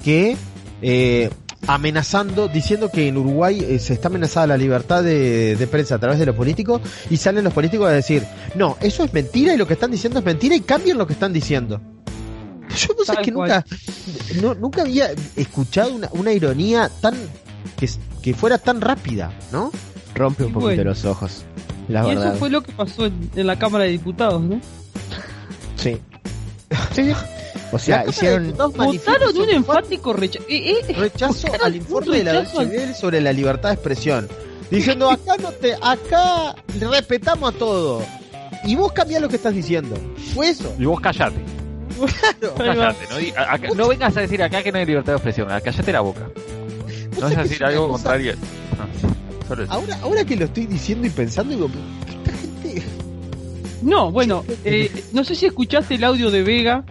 que 0.04 0.36
eh, 0.82 1.30
amenazando, 1.66 2.48
diciendo 2.48 2.90
que 2.90 3.08
en 3.08 3.16
Uruguay 3.16 3.64
eh, 3.68 3.78
se 3.78 3.92
está 3.94 4.08
amenazada 4.08 4.46
la 4.48 4.56
libertad 4.56 5.02
de, 5.02 5.56
de 5.56 5.66
prensa 5.66 5.96
a 5.96 5.98
través 5.98 6.18
de 6.18 6.26
los 6.26 6.36
políticos 6.36 6.80
y 7.10 7.16
salen 7.16 7.44
los 7.44 7.52
políticos 7.52 7.88
a 7.88 7.92
decir, 7.92 8.24
no, 8.54 8.76
eso 8.80 9.04
es 9.04 9.12
mentira 9.12 9.52
y 9.54 9.56
lo 9.56 9.66
que 9.66 9.74
están 9.74 9.90
diciendo 9.90 10.18
es 10.20 10.24
mentira 10.24 10.54
y 10.54 10.60
cambian 10.60 10.98
lo 10.98 11.06
que 11.06 11.12
están 11.14 11.32
diciendo. 11.32 11.80
Yo 12.76 12.88
no 12.98 13.04
sé 13.04 13.12
que 13.22 13.32
cual. 13.32 13.48
nunca, 13.48 13.64
no- 14.42 14.54
nunca 14.54 14.82
había 14.82 15.10
escuchado 15.36 15.94
una, 15.94 16.08
una 16.12 16.32
ironía 16.32 16.90
tan 17.00 17.14
que, 17.78 17.88
que 18.22 18.34
fuera 18.34 18.58
tan 18.58 18.80
rápida, 18.80 19.32
¿no? 19.52 19.70
Rompe 20.14 20.44
un 20.44 20.52
poquito 20.52 20.66
bueno. 20.68 20.84
los 20.84 21.04
ojos. 21.04 21.44
La 21.88 22.04
y 22.04 22.08
verdad. 22.08 22.28
eso 22.30 22.36
fue 22.38 22.50
lo 22.50 22.62
que 22.62 22.72
pasó 22.72 23.06
en, 23.06 23.30
en 23.36 23.46
la 23.46 23.58
Cámara 23.58 23.84
de 23.84 23.90
Diputados, 23.90 24.42
¿no? 24.42 24.60
Sí. 25.76 25.96
Sí. 26.94 27.12
O 27.76 27.78
sea, 27.78 28.04
La 28.04 28.10
hicieron. 28.10 28.54
Votaron 28.56 29.36
un 29.36 29.50
enfático 29.50 30.12
rechazo. 30.12 30.44
Eh, 30.48 30.80
eh, 30.88 30.92
rechazo 30.94 31.48
al 31.62 31.76
informe 31.76 32.18
de 32.18 32.24
la 32.24 32.40
Welle 32.54 32.94
sobre 32.94 33.20
la 33.20 33.32
libertad 33.32 33.68
de 33.70 33.74
expresión. 33.74 34.28
Diciendo, 34.70 35.10
acá 35.10 35.36
no 35.40 35.52
te, 35.52 35.74
acá 35.80 36.56
respetamos 36.80 37.54
a 37.54 37.56
todo. 37.58 38.02
Y 38.64 38.74
vos 38.74 38.90
cambiás 38.92 39.22
lo 39.22 39.28
que 39.28 39.36
estás 39.36 39.54
diciendo. 39.54 39.94
Fue 40.34 40.48
eso. 40.48 40.74
Y 40.78 40.84
vos 40.86 41.00
callate. 41.00 41.36
Claro. 41.96 42.54
Callate. 42.56 43.06
No, 43.76 43.84
a- 43.84 43.88
vengas 43.88 44.16
a 44.16 44.20
decir 44.20 44.42
acá 44.42 44.62
que 44.62 44.72
no 44.72 44.78
hay 44.78 44.86
libertad 44.86 45.12
de 45.12 45.16
expresión. 45.16 45.48
Callate 45.48 45.92
la 45.92 46.00
boca. 46.00 46.28
No 47.14 47.20
vas 47.22 47.32
a 47.32 47.36
que 47.36 47.42
decir 47.42 47.54
es 47.54 47.60
una 47.60 47.68
algo 47.70 47.88
cosa- 47.88 48.02
contrario. 48.04 48.34
No, 48.76 49.48
solo 49.48 49.62
eso. 49.64 49.72
Ahora, 49.72 49.98
ahora 50.02 50.24
que 50.24 50.36
lo 50.36 50.44
estoy 50.46 50.66
diciendo 50.66 51.06
y 51.06 51.10
pensando, 51.10 51.54
digo, 51.54 51.70
esta 52.08 52.32
gente. 52.38 52.82
No, 53.82 54.10
bueno, 54.10 54.44
eh, 54.64 54.90
no 55.12 55.22
sé 55.22 55.34
si 55.36 55.46
escuchaste 55.46 55.94
el 55.94 56.04
audio 56.04 56.30
de 56.30 56.42
Vega, 56.42 56.82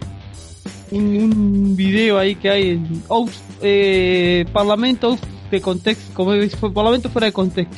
un, 0.90 1.16
un 1.16 1.76
video 1.76 2.18
ahí 2.18 2.34
que 2.36 2.50
hay 2.50 2.68
en 2.70 3.02
out, 3.08 3.30
eh, 3.62 4.44
Parlamento 4.52 5.08
out 5.10 5.20
de 5.50 5.60
contexto, 5.60 6.12
como 6.14 6.32
es, 6.34 6.54
Parlamento 6.56 7.08
fuera 7.10 7.26
de 7.26 7.32
contexto. 7.32 7.76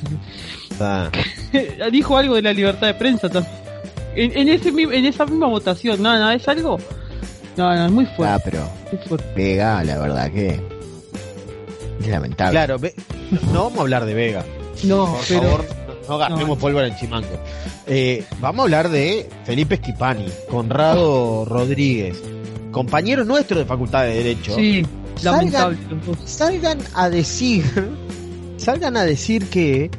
Ah, 0.81 1.11
Dijo 1.92 2.16
algo 2.16 2.35
de 2.35 2.42
la 2.42 2.53
libertad 2.53 2.87
de 2.88 2.94
prensa. 2.94 3.29
En, 4.14 4.37
en, 4.37 4.49
ese, 4.49 4.68
en 4.71 5.05
esa 5.05 5.27
misma 5.27 5.47
votación, 5.49 6.03
no, 6.03 6.18
no, 6.18 6.31
es 6.31 6.47
algo. 6.49 6.79
No, 7.57 7.75
no, 7.75 7.87
es 7.87 7.92
muy 7.92 8.05
Ah, 8.07 8.14
fuerte. 8.16 8.42
pero 8.44 8.68
muy 8.92 9.03
fuerte. 9.09 9.27
pega, 9.35 9.83
la 9.85 9.99
verdad 9.99 10.31
que. 10.33 10.61
Es 12.01 12.07
lamentable. 12.09 12.53
claro, 12.53 12.79
ve- 12.79 12.94
no 13.53 13.64
vamos 13.64 13.79
a 13.79 13.83
hablar 13.83 14.05
de 14.07 14.14
Vega. 14.14 14.44
No, 14.85 15.07
Por 15.07 15.21
pero. 15.29 15.42
favor, 15.42 15.64
no, 15.88 16.09
no 16.09 16.18
gastemos 16.18 16.49
no. 16.49 16.59
pólvora 16.59 16.87
en 16.87 16.97
chimango. 16.97 17.29
Eh, 17.87 18.25
vamos 18.40 18.61
a 18.61 18.62
hablar 18.62 18.88
de 18.90 19.29
Felipe 19.44 19.75
Esquipani, 19.77 20.27
Conrado 20.49 21.44
Rodríguez, 21.44 22.23
compañero 22.70 23.24
nuestro 23.24 23.59
de 23.59 23.64
Facultad 23.64 24.02
de 24.04 24.14
Derecho. 24.14 24.54
Sí, 24.54 24.85
Salgan- 25.16 25.50
lamentable 25.52 25.78
a 26.94 27.11
decir 27.11 27.64
salgan 28.57 28.96
a 28.96 29.04
decir 29.04 29.46
que 29.48 29.90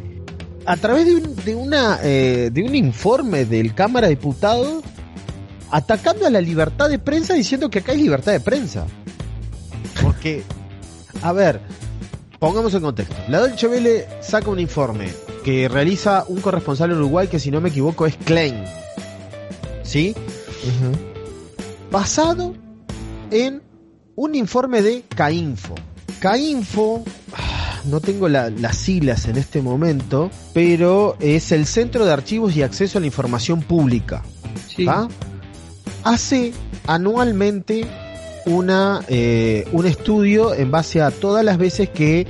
a 0.66 0.78
través 0.78 1.06
de 1.06 1.16
un, 1.16 1.36
de 1.44 1.56
una 1.56 2.00
eh, 2.04 2.50
de 2.54 2.64
un 2.64 2.76
informe 2.76 3.46
del 3.46 3.74
Cámara 3.74 4.08
de 4.08 4.16
Diputados 4.16 4.84
atacando 5.72 6.26
a 6.26 6.30
la 6.30 6.42
libertad 6.42 6.90
de 6.90 7.00
prensa 7.00 7.34
diciendo 7.34 7.70
que 7.70 7.80
acá 7.80 7.92
hay 7.94 8.00
libertad 8.02 8.32
de 8.32 8.40
prensa 8.40 8.86
porque 10.02 10.44
a 11.22 11.32
ver 11.34 11.60
pongamos 12.40 12.74
en 12.74 12.82
contexto 12.82 13.16
la 13.28 13.40
Dolce 13.40 13.68
Vele 13.68 14.08
saca 14.22 14.50
un 14.50 14.60
informe 14.60 15.10
que 15.44 15.68
realiza 15.68 16.26
un 16.28 16.42
corresponsal 16.42 16.92
en 16.92 16.98
Uruguay 16.98 17.28
que 17.28 17.40
si 17.40 17.52
no 17.52 17.62
me 17.62 17.70
equivoco 17.70 18.06
es 18.06 18.16
Klein 18.18 18.64
¿sí? 19.84 20.14
Basado 21.92 22.54
en 23.32 23.62
un 24.16 24.36
informe 24.36 24.82
de 24.82 25.04
CAINFO. 25.16 25.76
CAINFO, 26.20 27.04
ah, 27.34 27.80
no 27.86 28.02
tengo 28.02 28.28
la- 28.28 28.50
las 28.50 28.76
siglas 28.78 29.28
en 29.28 29.38
este 29.38 29.62
momento, 29.62 30.30
pero 30.54 31.16
es 31.20 31.52
el 31.52 31.66
Centro 31.66 32.06
de 32.06 32.12
Archivos 32.12 32.56
y 32.56 32.62
Acceso 32.64 32.98
a 32.98 33.02
la 33.02 33.08
Información 33.08 33.62
Pública. 33.62 34.24
Sí. 34.76 34.84
¿va? 34.86 35.08
Hace 36.04 36.54
anualmente 36.88 37.86
una, 38.46 39.02
eh, 39.08 39.66
un 39.72 39.86
estudio 39.86 40.54
en 40.54 40.72
base 40.72 41.02
a 41.02 41.12
todas 41.12 41.46
las 41.46 41.58
veces 41.58 41.90
que 41.90 42.26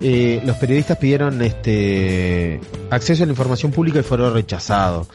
eh, 0.00 0.40
los 0.46 0.56
periodistas 0.56 0.98
pidieron 0.98 1.42
este 1.42 2.60
acceso 2.90 3.22
a 3.22 3.26
la 3.26 3.32
información 3.32 3.72
pública 3.72 4.00
y 4.00 4.02
fueron 4.02 4.32
rechazados. 4.34 5.06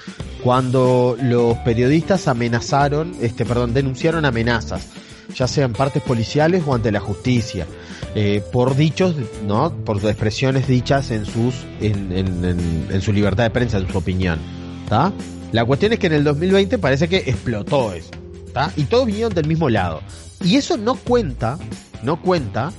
Cuando 0.43 1.15
los 1.21 1.57
periodistas 1.59 2.27
amenazaron, 2.27 3.13
este, 3.21 3.45
perdón, 3.45 3.73
denunciaron 3.73 4.25
amenazas. 4.25 4.87
ya 5.35 5.47
sea 5.47 5.65
en 5.65 5.73
partes 5.73 6.03
policiales 6.03 6.63
o 6.67 6.75
ante 6.75 6.91
la 6.91 6.99
justicia, 6.99 7.65
eh, 8.13 8.43
por 8.51 8.75
dichos, 8.75 9.15
¿no? 9.47 9.71
Por 9.73 9.97
expresiones 10.05 10.67
dichas 10.67 11.09
en 11.11 11.25
sus, 11.25 11.55
en, 11.81 12.11
en- 12.11 12.87
en- 12.91 13.01
su 13.01 13.11
libertad 13.13 13.45
de 13.45 13.49
prensa, 13.49 13.77
en 13.79 13.89
su 13.89 13.97
opinión, 13.97 14.37
¿está? 14.83 15.11
La 15.53 15.65
cuestión 15.65 15.93
es 15.93 15.99
que 15.99 16.07
en 16.07 16.13
el 16.13 16.23
2020 16.25 16.77
parece 16.77 17.07
que 17.07 17.17
explotó 17.17 17.93
eso, 17.93 18.11
¿está? 18.45 18.71
Y 18.75 18.83
todos 18.83 19.05
vinieron 19.07 19.33
del 19.33 19.47
mismo 19.47 19.69
lado. 19.69 20.01
Y 20.43 20.57
eso 20.57 20.77
no 20.77 20.95
cuenta, 20.95 21.57
no 22.03 22.21
cuenta 22.21 22.71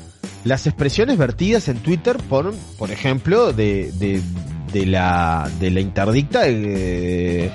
las 0.45 0.67
expresiones 0.69 1.17
vertidas 1.19 1.67
en 1.69 1.79
Twitter 1.79 2.19
por, 2.29 2.53
por 2.79 2.91
ejemplo, 2.93 3.53
de, 3.53 3.91
de 4.75 4.87
la, 4.87 5.49
de 5.61 5.71
la 5.71 5.81
interdicta 5.81 6.43
de, 6.43 7.49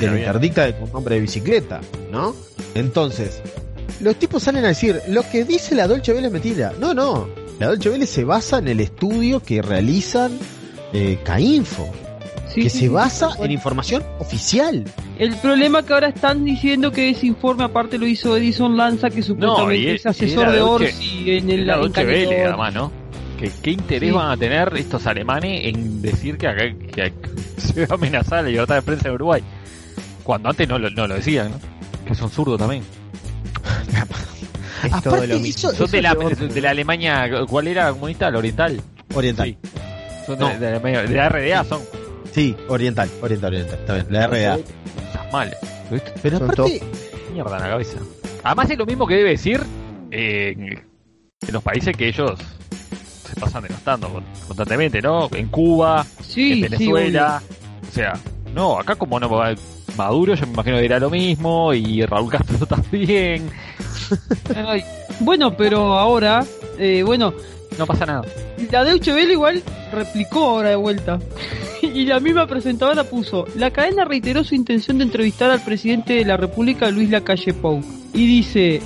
la 0.00 0.18
interdicta 0.18 0.66
de 0.66 0.74
con 0.76 0.90
nombre 0.92 1.14
de 1.14 1.20
bicicleta, 1.22 1.80
¿no? 2.10 2.34
Entonces, 2.74 3.40
los 4.00 4.16
tipos 4.16 4.42
salen 4.42 4.64
a 4.64 4.68
decir, 4.68 5.00
lo 5.08 5.22
que 5.30 5.44
dice 5.44 5.74
la 5.76 5.86
Dolce 5.86 6.12
Vele 6.12 6.26
es 6.26 6.32
mentira. 6.32 6.72
No, 6.80 6.92
no. 6.92 7.28
La 7.60 7.68
Dolce 7.68 7.88
Vele 7.88 8.06
se 8.06 8.24
basa 8.24 8.58
en 8.58 8.66
el 8.68 8.80
estudio 8.80 9.40
que 9.40 9.62
realizan 9.62 10.32
eh, 10.92 11.18
Cainfo, 11.24 11.88
Sí, 12.52 12.62
que 12.62 12.70
sí, 12.70 12.78
se 12.78 12.84
sí, 12.86 12.88
basa 12.88 13.30
sí. 13.32 13.38
en 13.42 13.50
información 13.52 14.02
oficial. 14.18 14.84
El 15.18 15.36
problema 15.36 15.84
que 15.84 15.92
ahora 15.94 16.08
están 16.08 16.44
diciendo 16.44 16.90
que 16.90 17.10
ese 17.10 17.26
informe 17.26 17.64
aparte 17.64 17.96
lo 17.98 18.06
hizo 18.06 18.36
Edison 18.36 18.76
Lanza, 18.76 19.08
que 19.10 19.22
supuestamente 19.22 19.78
y 19.78 19.86
es 19.94 20.04
asesor 20.06 20.50
de 20.50 20.60
Dolce- 20.60 20.86
Orsi 20.86 21.30
en 21.30 21.50
el 21.50 21.66
la 21.66 21.78
Welle, 21.80 21.92
Caledón. 21.92 22.34
además, 22.48 22.74
¿no? 22.74 22.92
¿Qué, 23.38 23.50
qué 23.62 23.70
interés 23.72 24.10
Sí. 24.10 24.14
van 24.16 24.30
a 24.30 24.36
tener 24.36 24.72
estos 24.76 25.06
alemanes 25.06 25.66
en 25.66 26.00
decir 26.02 26.38
que, 26.38 26.48
acá, 26.48 26.62
que 26.64 27.12
se 27.58 27.86
va 27.86 27.94
a 27.94 27.98
amenazar 27.98 28.42
la 28.44 28.50
libertad 28.50 28.76
de 28.76 28.82
prensa 28.82 29.08
en 29.08 29.14
Uruguay? 29.14 29.42
Cuando 30.22 30.48
antes 30.48 30.68
no 30.68 30.78
lo, 30.78 30.90
no 30.90 31.06
lo 31.06 31.14
decían, 31.14 31.50
¿no? 31.50 31.58
Que 32.06 32.14
son 32.14 32.30
zurdos 32.30 32.58
también. 32.58 32.82
Es 34.84 34.92
Aparte, 34.92 35.08
todo 35.08 35.26
lo 35.26 35.38
mismo. 35.38 35.70
eso- 35.70 35.74
Son 35.76 35.90
de 35.90 36.02
la, 36.02 36.14
de 36.14 36.60
la 36.60 36.70
Alemania, 36.70 37.28
¿cuál 37.48 37.68
era 37.68 37.90
comunista? 37.92 38.30
¿La 38.30 38.38
oriental? 38.38 38.80
Oriental. 39.14 39.46
Sí. 39.48 39.58
Son 40.26 40.38
No. 40.38 40.48
de, 40.48 40.58
de 40.58 40.70
la, 40.72 41.02
de 41.02 41.14
la 41.14 41.28
RDA, 41.28 41.64
son. 41.64 41.80
Sí, 42.32 42.54
oriental, 42.68 43.08
oriental, 43.22 43.54
oriental. 43.54 43.78
Está 43.78 43.94
bien, 43.94 44.06
la 44.10 44.26
RDA. 44.26 44.54
Estás 44.56 45.32
mal. 45.32 45.56
¿Viste? 45.90 46.12
Pero 46.22 46.38
Son 46.38 46.50
aparte, 46.50 46.82
Mierda 47.32 47.56
en 47.56 47.62
la 47.62 47.68
cabeza. 47.70 47.98
Además 48.44 48.70
es 48.70 48.78
lo 48.78 48.86
mismo 48.86 49.06
que 49.06 49.14
debe 49.14 49.30
decir 49.30 49.60
eh, 50.10 50.52
en 51.46 51.52
los 51.52 51.62
países 51.62 51.96
que 51.96 52.08
ellos 52.08 52.38
pasan 53.38 53.62
denostando 53.64 54.08
con- 54.08 54.24
constantemente, 54.46 55.00
¿no? 55.02 55.28
En 55.32 55.48
Cuba, 55.48 56.04
Sí, 56.22 56.52
en 56.52 56.56
sí, 56.56 56.62
Venezuela. 56.62 57.42
o 57.88 57.92
sea, 57.92 58.14
no, 58.54 58.78
acá 58.78 58.94
como 58.96 59.18
no 59.20 59.28
va 59.30 59.54
Maduro, 59.96 60.34
yo 60.34 60.46
me 60.46 60.52
imagino 60.52 60.76
que 60.76 60.82
dirá 60.82 60.98
lo 60.98 61.08
mismo, 61.10 61.72
y 61.72 62.02
Raúl 62.02 62.30
Castro 62.30 62.66
también. 62.66 63.48
Ay, 64.54 64.82
Bueno, 65.20 65.56
pero 65.56 65.94
ahora, 65.98 66.44
eh, 66.78 67.02
bueno, 67.02 67.32
No 67.78 67.86
pasa 67.86 68.04
nada. 68.06 68.22
la 68.70 68.84
Deutsche 68.84 69.12
Welle 69.14 69.32
igual 69.32 69.62
replicó 69.92 70.40
ahora 70.44 70.70
de 70.70 70.76
vuelta. 70.76 71.18
y 71.82 72.04
la 72.04 72.20
misma 72.20 72.46
presentadora 72.46 73.04
puso, 73.04 73.46
la 73.56 73.70
cadena 73.70 74.04
reiteró 74.04 74.44
su 74.44 74.54
intención 74.54 74.98
de 74.98 75.04
entrevistar 75.04 75.50
al 75.50 75.62
presidente 75.62 76.14
de 76.14 76.24
la 76.24 76.36
República, 76.36 76.90
Luis 76.90 77.08
Lacalle 77.10 77.54
Pou. 77.54 77.82
Y 78.12 78.26
dice, 78.26 78.80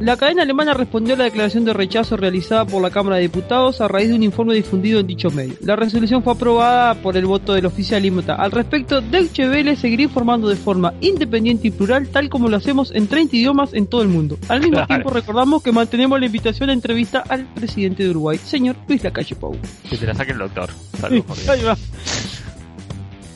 la 0.00 0.16
cadena 0.16 0.42
alemana 0.42 0.74
respondió 0.74 1.14
a 1.14 1.18
la 1.18 1.24
declaración 1.24 1.64
de 1.64 1.72
rechazo 1.72 2.16
realizada 2.16 2.64
por 2.64 2.80
la 2.80 2.90
Cámara 2.90 3.16
de 3.16 3.22
Diputados 3.22 3.80
a 3.80 3.88
raíz 3.88 4.08
de 4.08 4.14
un 4.14 4.22
informe 4.22 4.54
difundido 4.54 5.00
en 5.00 5.06
dicho 5.08 5.28
medio. 5.30 5.54
La 5.60 5.74
resolución 5.74 6.22
fue 6.22 6.34
aprobada 6.34 6.94
por 6.94 7.16
el 7.16 7.26
voto 7.26 7.52
del 7.54 7.66
oficialímata. 7.66 8.36
Al 8.36 8.52
respecto, 8.52 9.00
Deutsche 9.00 9.48
Welle 9.48 9.74
seguirá 9.76 10.04
informando 10.04 10.48
de 10.48 10.54
forma 10.56 10.94
independiente 11.00 11.68
y 11.68 11.70
plural, 11.72 12.06
tal 12.08 12.28
como 12.28 12.48
lo 12.48 12.56
hacemos 12.56 12.92
en 12.94 13.08
30 13.08 13.34
idiomas 13.36 13.74
en 13.74 13.86
todo 13.88 14.02
el 14.02 14.08
mundo. 14.08 14.38
Al 14.48 14.60
mismo 14.60 14.74
Claro. 14.76 14.86
tiempo, 14.86 15.10
recordamos 15.10 15.62
que 15.64 15.72
mantenemos 15.72 16.20
la 16.20 16.26
invitación 16.26 16.70
a 16.70 16.72
entrevista 16.74 17.24
al 17.28 17.44
presidente 17.46 18.04
de 18.04 18.10
Uruguay, 18.10 18.38
señor 18.38 18.76
Luis 18.86 19.02
Lacalle 19.02 19.34
Pou. 19.34 19.56
Que 19.90 19.96
te 19.96 20.06
la 20.06 20.14
saque 20.14 20.30
el 20.32 20.38
doctor. 20.38 20.70
Saludos. 21.00 21.48
Ahí 21.48 21.62
va. 21.64 21.76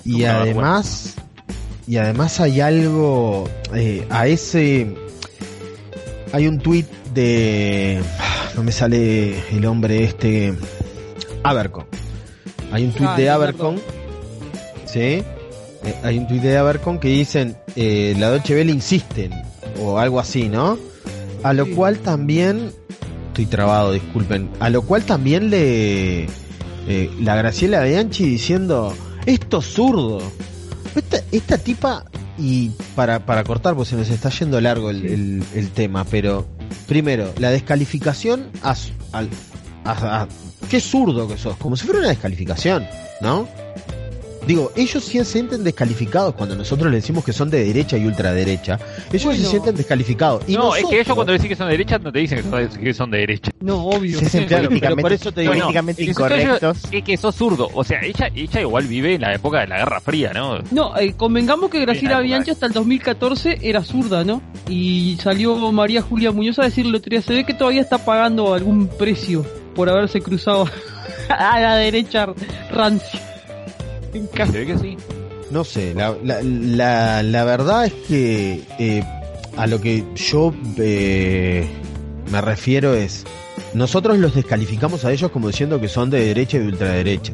y 0.04 0.24
además, 0.24 1.16
y 1.88 1.96
además 1.96 2.40
hay 2.40 2.60
algo, 2.60 3.48
eh, 3.74 4.06
a 4.10 4.26
ese, 4.28 4.94
hay 6.32 6.46
un 6.48 6.58
tuit 6.58 6.86
de, 7.14 8.00
no 8.56 8.62
me 8.62 8.72
sale 8.72 9.34
el 9.56 9.64
hombre 9.66 10.04
este, 10.04 10.54
Abercon. 11.42 11.86
Hay 12.72 12.84
un 12.84 12.92
tuit 12.92 13.08
Ah, 13.10 13.16
de. 13.16 13.30
Abercon, 13.30 13.80
¿sí? 14.86 15.00
Eh, 15.00 15.24
hay 16.02 16.18
un 16.18 16.26
tuit 16.28 16.40
de 16.42 16.56
Abercon 16.56 16.98
que 16.98 17.08
dicen, 17.08 17.56
eh, 17.76 18.14
la 18.18 18.30
Deutsche 18.30 18.54
Welle 18.54 18.72
insisten, 18.72 19.32
o 19.80 19.98
algo 19.98 20.20
así, 20.20 20.48
¿no? 20.48 20.78
A 21.42 21.52
lo 21.52 21.64
Sí. 21.66 21.72
cual 21.72 21.98
también, 21.98 22.72
estoy 23.28 23.46
trabado, 23.46 23.92
disculpen, 23.92 24.48
a 24.60 24.70
lo 24.70 24.82
cual 24.82 25.02
también 25.04 25.50
le, 25.50 26.24
eh, 26.88 27.10
la 27.20 27.34
Graciela 27.36 27.82
Bianchi 27.82 28.24
diciendo, 28.24 28.94
esto 29.26 29.58
es 29.58 29.66
zurdo. 29.66 30.20
Esta, 30.94 31.18
esta 31.32 31.58
tipa, 31.58 32.04
y 32.38 32.70
para, 32.94 33.20
para 33.26 33.44
cortar, 33.44 33.74
pues 33.74 33.88
se 33.88 33.96
nos 33.96 34.08
está 34.08 34.30
yendo 34.30 34.60
largo 34.60 34.90
el, 34.90 35.04
el- 35.06 35.44
el 35.54 35.70
tema, 35.70 36.04
pero 36.04 36.46
primero, 36.86 37.32
la 37.38 37.50
descalificación 37.50 38.48
a, 38.62 38.74
a- 39.12 39.22
a- 39.84 40.28
qué 40.70 40.80
zurdo 40.80 41.28
que 41.28 41.36
sos, 41.36 41.56
como 41.58 41.76
si 41.76 41.84
fuera 41.84 42.00
una 42.00 42.08
descalificación, 42.08 42.86
¿no? 43.20 43.46
Digo, 44.46 44.72
ellos 44.76 45.04
sí 45.04 45.18
se 45.18 45.24
sienten 45.24 45.62
descalificados 45.64 46.34
cuando 46.34 46.56
nosotros 46.56 46.90
les 46.90 47.02
decimos 47.02 47.24
que 47.24 47.32
son 47.32 47.48
de 47.50 47.64
derecha 47.64 47.96
y 47.96 48.04
ultraderecha. 48.06 48.78
Ellos 49.10 49.24
Bueno. 49.24 49.40
se 49.44 49.46
sienten 49.50 49.76
descalificados. 49.76 50.42
Y 50.48 50.54
no, 50.56 50.74
es 50.74 50.80
que 50.84 50.96
ellos 50.96 51.08
nosotros- 51.08 51.14
cuando 51.16 51.32
decís 51.34 51.48
que 51.48 51.56
son 51.56 51.66
de 51.68 51.72
derecha, 51.72 51.98
no 51.98 52.10
te 52.12 52.18
dicen 52.18 52.38
que 52.42 52.50
son, 52.50 52.68
que 52.82 52.94
son 52.94 53.10
de 53.10 53.18
derecha. 53.18 53.50
No, 53.60 53.84
obvio. 53.86 54.18
Se 54.18 54.44
Claro, 54.46 54.68
pero 54.70 54.96
por 54.96 55.12
eso 55.12 55.30
te 55.32 55.42
digo, 55.42 55.52
que 55.52 55.60
son- 55.60 55.94
incorrectos. 55.98 56.78
Es 56.90 57.04
que 57.04 57.16
sos 57.16 57.34
zurdo. 57.34 57.70
O 57.74 57.84
sea, 57.84 58.00
ella, 58.02 58.28
ella 58.34 58.60
igual 58.60 58.86
vive 58.86 59.14
en 59.14 59.20
la 59.20 59.34
época 59.34 59.60
de 59.60 59.68
la 59.68 59.78
Guerra 59.78 60.00
Fría, 60.00 60.32
¿no? 60.32 60.58
No, 60.72 60.96
eh, 60.98 61.14
convengamos 61.16 61.70
que 61.70 61.80
Graciela 61.80 62.18
Sí, 62.18 62.24
Bianchi 62.24 62.50
hasta 62.50 62.66
el 62.66 62.72
2014 62.72 63.58
era 63.62 63.82
zurda, 63.84 64.24
¿no? 64.24 64.42
Y 64.68 65.16
salió 65.22 65.54
María 65.72 66.02
Julia 66.02 66.32
Muñoz 66.32 66.58
a 66.58 66.64
decirle 66.64 66.98
otro 66.98 67.10
día, 67.10 67.22
se 67.22 67.32
ve 67.32 67.44
que 67.44 67.54
todavía 67.54 67.80
está 67.80 67.98
pagando 67.98 68.54
algún 68.54 68.88
precio 68.88 69.46
por 69.74 69.88
haberse 69.88 70.20
cruzado 70.20 70.66
a 71.28 71.60
la 71.60 71.76
derecha 71.76 72.26
rancia. 72.70 73.20
En 74.14 74.28
que 74.28 74.78
sí. 74.78 74.96
No 75.50 75.64
sé, 75.64 75.94
la, 75.94 76.16
la, 76.22 76.42
la, 76.42 77.22
la 77.22 77.44
verdad 77.44 77.86
es 77.86 77.92
que 78.08 78.62
eh, 78.78 79.04
a 79.56 79.66
lo 79.66 79.80
que 79.80 80.04
yo 80.14 80.54
eh, 80.78 81.66
me 82.30 82.40
refiero 82.40 82.94
es, 82.94 83.24
nosotros 83.74 84.18
los 84.18 84.34
descalificamos 84.34 85.04
a 85.04 85.12
ellos 85.12 85.30
como 85.30 85.48
diciendo 85.48 85.80
que 85.80 85.88
son 85.88 86.10
de 86.10 86.26
derecha 86.26 86.56
y 86.56 86.60
de 86.60 86.66
ultraderecha. 86.68 87.32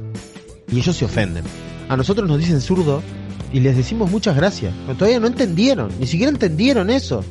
Y 0.71 0.79
ellos 0.79 0.97
se 0.97 1.05
ofenden. 1.05 1.45
A 1.89 1.97
nosotros 1.97 2.29
nos 2.29 2.39
dicen 2.39 2.61
zurdo 2.61 3.03
y 3.53 3.61
les 3.61 3.77
decimos 3.77 4.11
muchas 4.11 4.37
gracias. 4.37 4.75
Pero 4.87 4.99
todavía 4.99 5.21
no 5.21 5.27
entendieron, 5.27 5.91
ni 5.99 6.07
siquiera 6.07 6.31
entendieron 6.31 6.91
eso. 6.91 7.25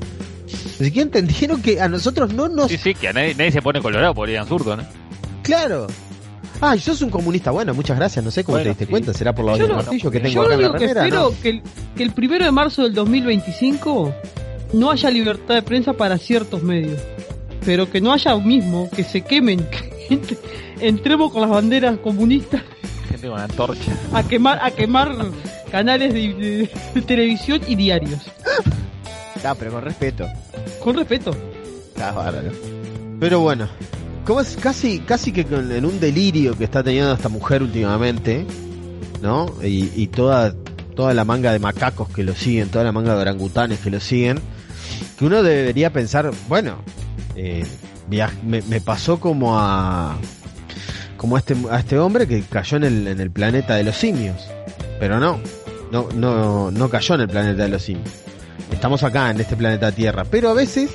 Ni 0.79 0.85
siquiera 0.85 1.03
entendieron 1.03 1.61
que 1.61 1.81
a 1.81 1.89
nosotros 1.89 2.33
no 2.33 2.47
nos... 2.47 2.69
Sí, 2.69 2.77
sí, 2.77 2.93
que 2.93 3.09
a 3.09 3.13
nadie, 3.13 3.35
nadie 3.35 3.51
se 3.51 3.61
pone 3.61 3.81
colorado 3.81 4.13
porque 4.13 4.31
digan 4.31 4.47
zurdo, 4.47 4.77
¿no? 4.77 4.83
Claro. 5.43 5.87
Ah, 6.61 6.75
y 6.75 6.79
sos 6.79 7.01
un 7.01 7.09
comunista. 7.09 7.51
Bueno, 7.51 7.73
muchas 7.73 7.97
gracias. 7.97 8.23
No 8.25 8.31
sé 8.31 8.43
cómo 8.43 8.55
Bueno, 8.55 8.63
te 8.63 8.69
diste 8.69 8.85
sí. 8.85 8.91
cuenta. 8.91 9.13
¿Será 9.13 9.33
por 9.35 9.45
los 9.45 9.59
Yo 9.59 9.67
lo- 9.67 9.75
martillos 9.75 10.11
que 10.11 10.19
tengo 10.19 10.33
Yo 10.33 10.41
acá 10.43 10.53
en 10.55 10.61
la 10.61 10.67
único 10.69 10.79
que 10.79 10.87
remera? 10.87 11.05
espero 11.05 11.29
No. 11.31 11.41
que, 11.41 11.49
el, 11.49 11.61
que 11.95 12.03
el 12.03 12.11
primero 12.11 12.45
de 12.45 12.51
marzo 12.51 12.83
del 12.83 12.93
2025 12.93 14.13
no 14.73 14.91
haya 14.91 15.09
libertad 15.11 15.55
de 15.55 15.61
prensa 15.61 15.93
para 15.93 16.17
ciertos 16.17 16.63
medios. 16.63 16.99
Pero 17.65 17.89
que 17.91 18.01
no 18.01 18.11
haya 18.13 18.35
mismo, 18.37 18.89
que 18.89 19.03
se 19.03 19.21
quemen, 19.21 19.59
que 19.69 20.07
entre- 20.09 20.37
entremos 20.79 21.31
con 21.31 21.41
las 21.41 21.49
banderas 21.49 21.97
comunistas 21.99 22.61
Gente 23.09 23.27
con 23.29 23.39
antorcha. 23.39 23.91
a 24.13 24.23
quemar 24.23 24.59
a 24.61 24.71
quemar 24.71 25.15
canales 25.71 26.13
de, 26.13 26.33
de- 26.33 26.69
de 26.95 27.01
televisión 27.01 27.61
y 27.67 27.75
diarios 27.75 28.21
Ah, 29.45 29.53
pero 29.57 29.71
con 29.71 29.81
respeto. 29.83 30.25
con 30.83 30.95
respeto 30.95 31.31
Ah, 32.01 32.11
bárbaro. 32.11 32.51
Pero 33.19 33.39
bueno, 33.41 33.67
como 34.27 34.41
es 34.41 34.57
casi, 34.57 34.99
casi 34.99 35.31
que 35.31 35.41
en 35.49 35.85
un 35.85 36.01
delirio 36.01 36.57
que 36.57 36.65
está 36.65 36.83
teniendo 36.83 37.13
esta 37.13 37.29
mujer 37.29 37.63
últimamente, 37.63 38.45
¿no? 39.21 39.45
Y, 39.63 40.07
toda, 40.07 40.53
toda 40.97 41.13
la 41.13 41.23
manga 41.23 41.53
de 41.53 41.59
macacos 41.59 42.09
que 42.09 42.25
lo 42.25 42.35
siguen, 42.35 42.67
toda 42.67 42.83
la 42.83 42.91
manga 42.91 43.15
de 43.15 43.21
orangutanes 43.21 43.79
que 43.79 43.89
lo 43.89 44.01
siguen, 44.01 44.41
que 45.17 45.25
uno 45.25 45.41
debería 45.41 45.93
pensar, 45.93 46.29
bueno, 46.49 46.79
eh, 47.37 47.65
me, 48.43 48.61
me 48.63 48.81
pasó 48.81 49.17
como 49.17 49.57
a 49.57 50.17
como 51.15 51.37
a 51.37 51.39
este, 51.39 51.55
a 51.71 51.79
este 51.79 51.97
hombre 51.97 52.27
que 52.27 52.41
cayó 52.41 52.75
en 52.77 52.83
el, 52.83 53.07
en 53.07 53.21
el 53.21 53.31
planeta 53.31 53.75
de 53.75 53.85
los 53.85 53.95
simios, 53.95 54.45
pero 54.99 55.21
no, 55.21 55.39
no, 55.89 56.09
no, 56.13 56.69
no 56.69 56.89
cayó 56.89 57.15
en 57.15 57.21
el 57.21 57.29
planeta 57.29 57.63
de 57.63 57.69
los 57.69 57.81
simios. 57.81 58.09
Estamos 58.73 59.03
acá 59.03 59.31
en 59.31 59.39
este 59.39 59.55
planeta 59.55 59.93
Tierra, 59.93 60.25
pero 60.25 60.49
a 60.49 60.53
veces 60.53 60.91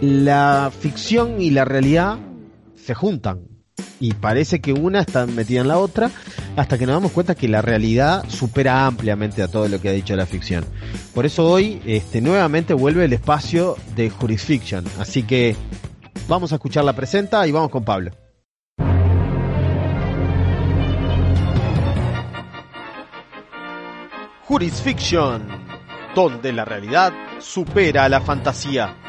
la 0.00 0.72
ficción 0.76 1.40
y 1.40 1.50
la 1.50 1.64
realidad 1.64 2.18
se 2.82 2.94
juntan 2.94 3.46
y 4.00 4.14
parece 4.14 4.60
que 4.60 4.72
una 4.72 5.00
está 5.00 5.26
metida 5.26 5.60
en 5.60 5.68
la 5.68 5.78
otra 5.78 6.10
hasta 6.56 6.76
que 6.76 6.86
nos 6.86 6.96
damos 6.96 7.12
cuenta 7.12 7.34
que 7.34 7.48
la 7.48 7.62
realidad 7.62 8.28
supera 8.28 8.86
ampliamente 8.86 9.42
a 9.42 9.48
todo 9.48 9.68
lo 9.68 9.80
que 9.80 9.88
ha 9.88 9.92
dicho 9.92 10.16
la 10.16 10.26
ficción. 10.26 10.64
Por 11.14 11.24
eso 11.24 11.48
hoy 11.48 11.80
este, 11.86 12.20
nuevamente 12.20 12.74
vuelve 12.74 13.04
el 13.04 13.12
espacio 13.12 13.76
de 13.94 14.10
Jurisfiction. 14.10 14.84
Así 14.98 15.22
que 15.22 15.56
vamos 16.28 16.52
a 16.52 16.56
escuchar 16.56 16.84
la 16.84 16.94
presenta 16.94 17.46
y 17.46 17.52
vamos 17.52 17.70
con 17.70 17.84
Pablo. 17.84 18.10
Jurisfiction, 24.44 25.46
donde 26.14 26.52
la 26.52 26.64
realidad 26.64 27.12
supera 27.38 28.04
a 28.04 28.08
la 28.08 28.20
fantasía. 28.20 29.01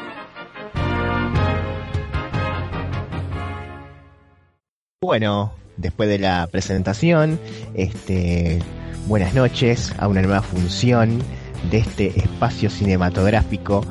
Bueno, 5.04 5.52
después 5.76 6.08
de 6.08 6.18
la 6.18 6.46
presentación, 6.46 7.38
este, 7.74 8.60
buenas 9.06 9.34
noches 9.34 9.92
a 9.98 10.08
una 10.08 10.22
nueva 10.22 10.40
función 10.40 11.18
de 11.70 11.76
este 11.76 12.18
espacio 12.18 12.70
cinematográfico 12.70 13.84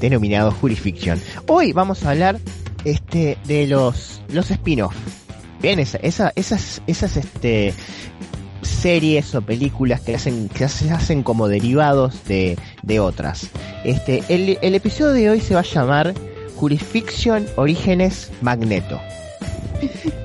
denominado 0.00 0.50
Jurisfiction. 0.50 1.20
Hoy 1.46 1.72
vamos 1.72 2.02
a 2.04 2.10
hablar 2.10 2.40
este 2.84 3.38
de 3.44 3.68
los 3.68 4.20
los 4.30 4.50
spin-off. 4.50 4.96
Bien, 5.60 5.78
esa, 5.78 5.98
esa- 5.98 6.32
esas 6.34 6.82
esas 6.88 7.16
este 7.18 7.72
series 8.62 9.36
o 9.36 9.42
películas 9.42 10.00
que 10.00 10.16
hacen 10.16 10.48
que 10.48 10.66
se 10.68 10.90
hacen 10.90 11.22
como 11.22 11.46
derivados 11.46 12.24
de, 12.24 12.58
de 12.82 12.98
otras. 12.98 13.48
Este 13.84 14.24
el, 14.28 14.58
el 14.60 14.74
episodio 14.74 15.12
de 15.12 15.30
hoy 15.30 15.40
se 15.40 15.54
va 15.54 15.60
a 15.60 15.62
llamar 15.62 16.14
Jurisfiction 16.56 17.46
Orígenes 17.54 18.32
Magneto. 18.40 19.00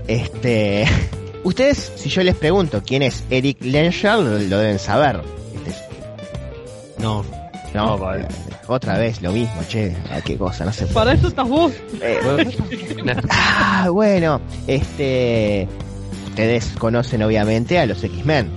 Este, 0.07 0.85
ustedes, 1.43 1.91
si 1.95 2.09
yo 2.09 2.23
les 2.23 2.35
pregunto 2.35 2.81
quién 2.85 3.01
es 3.03 3.23
Eric 3.29 3.57
Lenscher, 3.61 4.15
lo, 4.19 4.37
lo 4.39 4.57
deben 4.59 4.79
saber. 4.79 5.21
Este 5.55 5.69
es- 5.71 5.83
No, 6.99 7.23
no, 7.73 7.85
No, 7.85 7.97
vale. 7.97 8.27
otra 8.67 8.97
vez 8.97 9.21
lo 9.21 9.31
mismo, 9.31 9.61
che, 9.67 9.95
ah, 10.11 10.19
qué 10.23 10.37
cosa, 10.37 10.65
no 10.65 10.73
sé. 10.73 10.85
Para 10.87 11.13
eso 11.13 11.27
estás 11.27 11.47
vos. 11.47 11.73
Eh, 12.01 12.19
ah, 13.29 13.89
bueno, 13.91 14.41
este, 14.67 15.67
ustedes 16.27 16.65
conocen 16.77 17.23
obviamente 17.23 17.77
a 17.79 17.85
los 17.85 18.03
X-Men. 18.03 18.49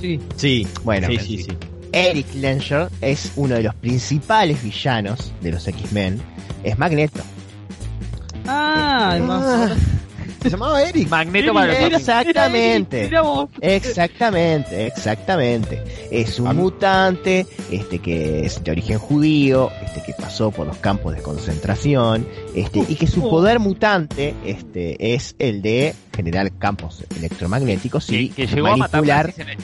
Sí. 0.00 0.20
sí, 0.36 0.66
Bueno, 0.84 1.08
sí, 1.08 1.18
sí, 1.18 1.42
sí. 1.44 1.48
Eric 1.92 2.26
Lenscher 2.34 2.88
es 3.00 3.32
uno 3.36 3.54
de 3.54 3.62
los 3.62 3.74
principales 3.76 4.62
villanos 4.62 5.32
de 5.40 5.52
los 5.52 5.66
X-Men. 5.66 6.20
Es 6.62 6.78
Magneto. 6.78 7.20
Ah, 8.46 9.08
además. 9.12 9.44
Ah, 9.46 9.76
se 10.42 10.50
llamaba 10.50 10.82
Eric. 10.82 11.08
Magneto 11.08 11.54
para 11.54 11.66
los 11.66 11.78
Mira, 11.78 11.96
Exactamente. 11.98 13.04
Exactamente, 13.60 14.86
exactamente. 14.86 15.82
Es 16.10 16.38
un 16.38 16.48
A 16.48 16.52
mutante, 16.52 17.46
este 17.70 17.98
que 17.98 18.46
es 18.46 18.62
de 18.62 18.70
origen 18.70 18.98
judío, 18.98 19.70
este 19.84 20.02
que 20.02 20.12
pasó 20.12 20.50
por 20.50 20.66
los 20.66 20.76
campos 20.78 21.14
de 21.14 21.22
concentración, 21.22 22.26
este 22.54 22.84
y 22.88 22.94
que 22.96 23.06
su 23.06 23.22
poder 23.22 23.58
mutante, 23.58 24.34
este 24.44 25.14
es 25.14 25.34
el 25.38 25.62
de 25.62 25.94
generar 26.14 26.52
campos 26.58 27.04
electromagnéticos 27.16 28.10
y 28.10 28.30
que, 28.30 28.46
que 28.46 28.54
llegó 28.54 28.68
a 28.68 28.76
manipular. 28.76 29.34
nazis 29.38 29.56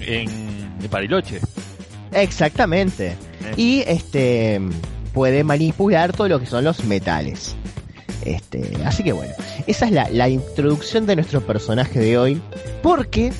en, 0.00 0.02
en. 0.02 0.56
Exactamente. 2.12 3.16
Y 3.56 3.82
este 3.86 4.60
puede 5.12 5.44
manipular 5.44 6.12
todo 6.12 6.28
lo 6.28 6.38
que 6.38 6.46
son 6.46 6.64
los 6.64 6.84
metales. 6.84 7.56
Este, 8.24 8.70
así 8.84 9.02
que 9.02 9.12
bueno, 9.12 9.32
esa 9.66 9.86
es 9.86 9.92
la, 9.92 10.28
introducción 10.28 11.06
de 11.06 11.16
nuestro 11.16 11.40
personaje 11.40 11.98
de 11.98 12.18
hoy. 12.18 12.40
Porque 12.82 13.32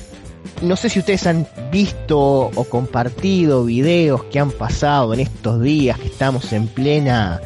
no 0.61 0.75
sé 0.75 0.89
si 0.89 0.99
ustedes 0.99 1.27
han 1.27 1.47
visto 1.71 2.19
o 2.19 2.63
compartido 2.65 3.65
videos 3.65 4.23
que 4.25 4.39
han 4.39 4.51
pasado 4.51 5.13
en 5.13 5.19
estos 5.21 5.61
días 5.61 5.99
que 5.99 6.07
estamos 6.07 6.51
en 6.53 6.67
plena 6.67 7.41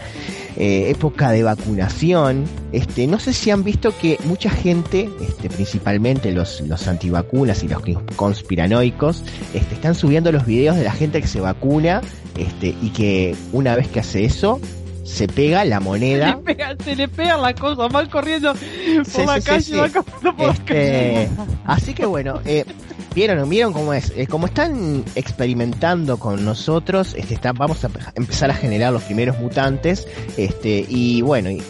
eh, 0.57 0.89
época 0.89 1.31
de 1.31 1.43
vacunación. 1.43 2.43
Este, 2.71 3.07
no 3.07 3.19
sé 3.19 3.33
si 3.33 3.51
han 3.51 3.63
visto 3.63 3.97
que 3.97 4.19
mucha 4.25 4.49
gente, 4.49 5.09
este, 5.21 5.49
principalmente 5.49 6.31
los, 6.31 6.61
los 6.61 6.87
antivacunas 6.87 7.63
y 7.63 7.67
los 7.67 7.81
conspiranoicos, 8.15 9.23
este, 9.53 9.75
están 9.75 9.95
subiendo 9.95 10.31
los 10.31 10.45
videos 10.45 10.75
de 10.75 10.83
la 10.83 10.91
gente 10.91 11.21
que 11.21 11.27
se 11.27 11.39
vacuna 11.39 12.01
este, 12.37 12.75
y 12.81 12.89
que 12.89 13.35
una 13.53 13.75
vez 13.75 13.87
que 13.87 14.01
hace 14.01 14.25
eso, 14.25 14.59
se 15.11 15.27
pega 15.27 15.65
la 15.65 15.77
Se 15.77 15.83
le, 15.83 15.89
moneda. 15.89 16.39
pega, 16.43 16.75
se 16.83 16.95
le 16.95 17.07
pega 17.07 17.37
la 17.37 17.53
cosa, 17.53 17.87
van 17.87 18.09
corriendo 18.09 18.53
por 18.53 19.05
Sí, 19.05 19.25
la 19.25 19.39
sí, 19.41 19.45
calle, 19.47 19.61
sí. 19.61 19.75
van 19.75 19.91
caminando 19.91 20.35
por 20.37 20.47
la 20.47 20.53
calle. 20.65 21.23
Este, 21.23 21.29
así 21.65 21.93
que 21.93 22.05
bueno, 22.05 22.39
eh, 22.45 22.65
vieron, 23.13 23.49
vieron 23.49 23.73
cómo 23.73 23.93
es. 23.93 24.11
Eh, 24.15 24.27
como 24.27 24.45
están 24.47 25.03
experimentando 25.15 26.17
con 26.17 26.43
nosotros, 26.45 27.13
este, 27.17 27.33
está- 27.33 27.51
vamos 27.53 27.83
a 27.83 27.89
pe- 27.89 27.99
empezar 28.15 28.49
a 28.51 28.53
generar 28.53 28.93
los 28.93 29.03
primeros 29.03 29.37
mutantes. 29.39 30.07
Este, 30.37 30.85
y 30.87 31.21
bueno, 31.21 31.51
y 31.51 31.61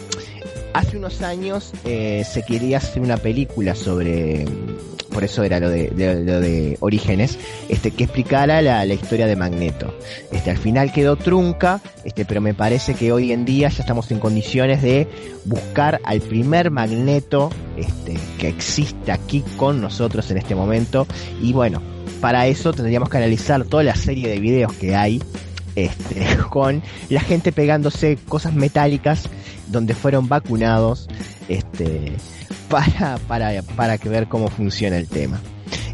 hace 0.74 0.96
unos 0.96 1.20
años 1.22 1.72
eh, 1.84 2.24
se 2.30 2.44
quería 2.44 2.78
hacer 2.78 3.02
una 3.02 3.16
película 3.16 3.74
sobre, 3.74 4.46
por 5.12 5.24
eso 5.24 5.42
era 5.42 5.60
lo 5.60 5.68
de, 5.68 5.90
lo 6.24 6.40
de 6.40 6.76
Orígenes, 6.80 7.38
este, 7.68 7.90
que 7.90 8.04
explicara 8.04 8.62
la, 8.62 8.84
la 8.84 8.94
historia 8.94 9.26
de 9.26 9.36
Magneto. 9.36 9.94
Este, 10.30 10.50
al 10.50 10.58
final 10.58 10.92
quedó 10.92 11.16
trunca, 11.16 11.80
este, 12.04 12.24
pero 12.24 12.40
me 12.40 12.54
parece 12.54 12.94
que 12.94 13.12
hoy 13.12 13.32
en 13.32 13.44
día 13.44 13.68
ya 13.68 13.82
estamos 13.82 14.10
en 14.10 14.18
condiciones 14.18 14.82
de 14.82 15.08
buscar 15.44 16.00
al 16.04 16.20
primer 16.20 16.70
Magneto, 16.70 17.50
este, 17.76 18.16
que 18.38 18.48
existe 18.48 19.12
aquí 19.12 19.44
con 19.56 19.80
nosotros 19.80 20.30
en 20.30 20.38
este 20.38 20.54
momento. 20.54 21.06
Y 21.40 21.52
bueno, 21.52 21.82
para 22.20 22.46
eso 22.46 22.72
tendríamos 22.72 23.08
que 23.08 23.18
analizar 23.18 23.64
toda 23.64 23.82
la 23.82 23.96
serie 23.96 24.28
de 24.28 24.40
videos 24.40 24.72
que 24.74 24.94
hay, 24.94 25.22
este, 25.74 26.24
con 26.50 26.82
la 27.08 27.20
gente 27.20 27.52
pegándose 27.52 28.16
cosas 28.28 28.54
metálicas 28.54 29.28
donde 29.68 29.94
fueron 29.94 30.28
vacunados, 30.28 31.08
este, 31.48 32.12
para, 32.72 33.18
para, 33.28 33.62
para 33.76 33.98
que 33.98 34.08
ver 34.08 34.28
cómo 34.28 34.48
funciona 34.48 34.96
el 34.96 35.06
tema. 35.06 35.38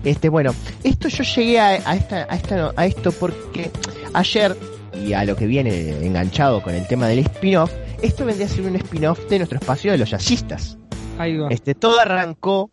Este, 0.04 0.28
bueno, 0.28 0.54
esto 0.84 1.08
yo 1.08 1.24
llegué 1.24 1.58
a, 1.58 1.70
a 1.70 1.96
esta, 1.96 2.26
a 2.30 2.36
esta, 2.36 2.72
a 2.76 2.86
esto 2.86 3.10
porque 3.10 3.72
ayer, 4.14 4.56
y 5.04 5.12
a 5.12 5.24
lo 5.24 5.34
que 5.34 5.46
viene 5.46 6.06
enganchado 6.06 6.62
con 6.62 6.76
el 6.76 6.86
tema 6.86 7.08
del 7.08 7.18
spin-off, 7.18 7.72
esto 8.00 8.24
vendría 8.24 8.46
a 8.46 8.50
ser 8.50 8.64
un 8.64 8.76
spin-off 8.76 9.18
de 9.28 9.38
nuestro 9.38 9.58
espacio 9.58 9.90
de 9.90 9.98
los 9.98 10.08
jazzistas. 10.10 10.78
Ahí 11.18 11.36
va. 11.36 11.48
Este, 11.48 11.74
todo 11.74 11.98
arrancó 11.98 12.70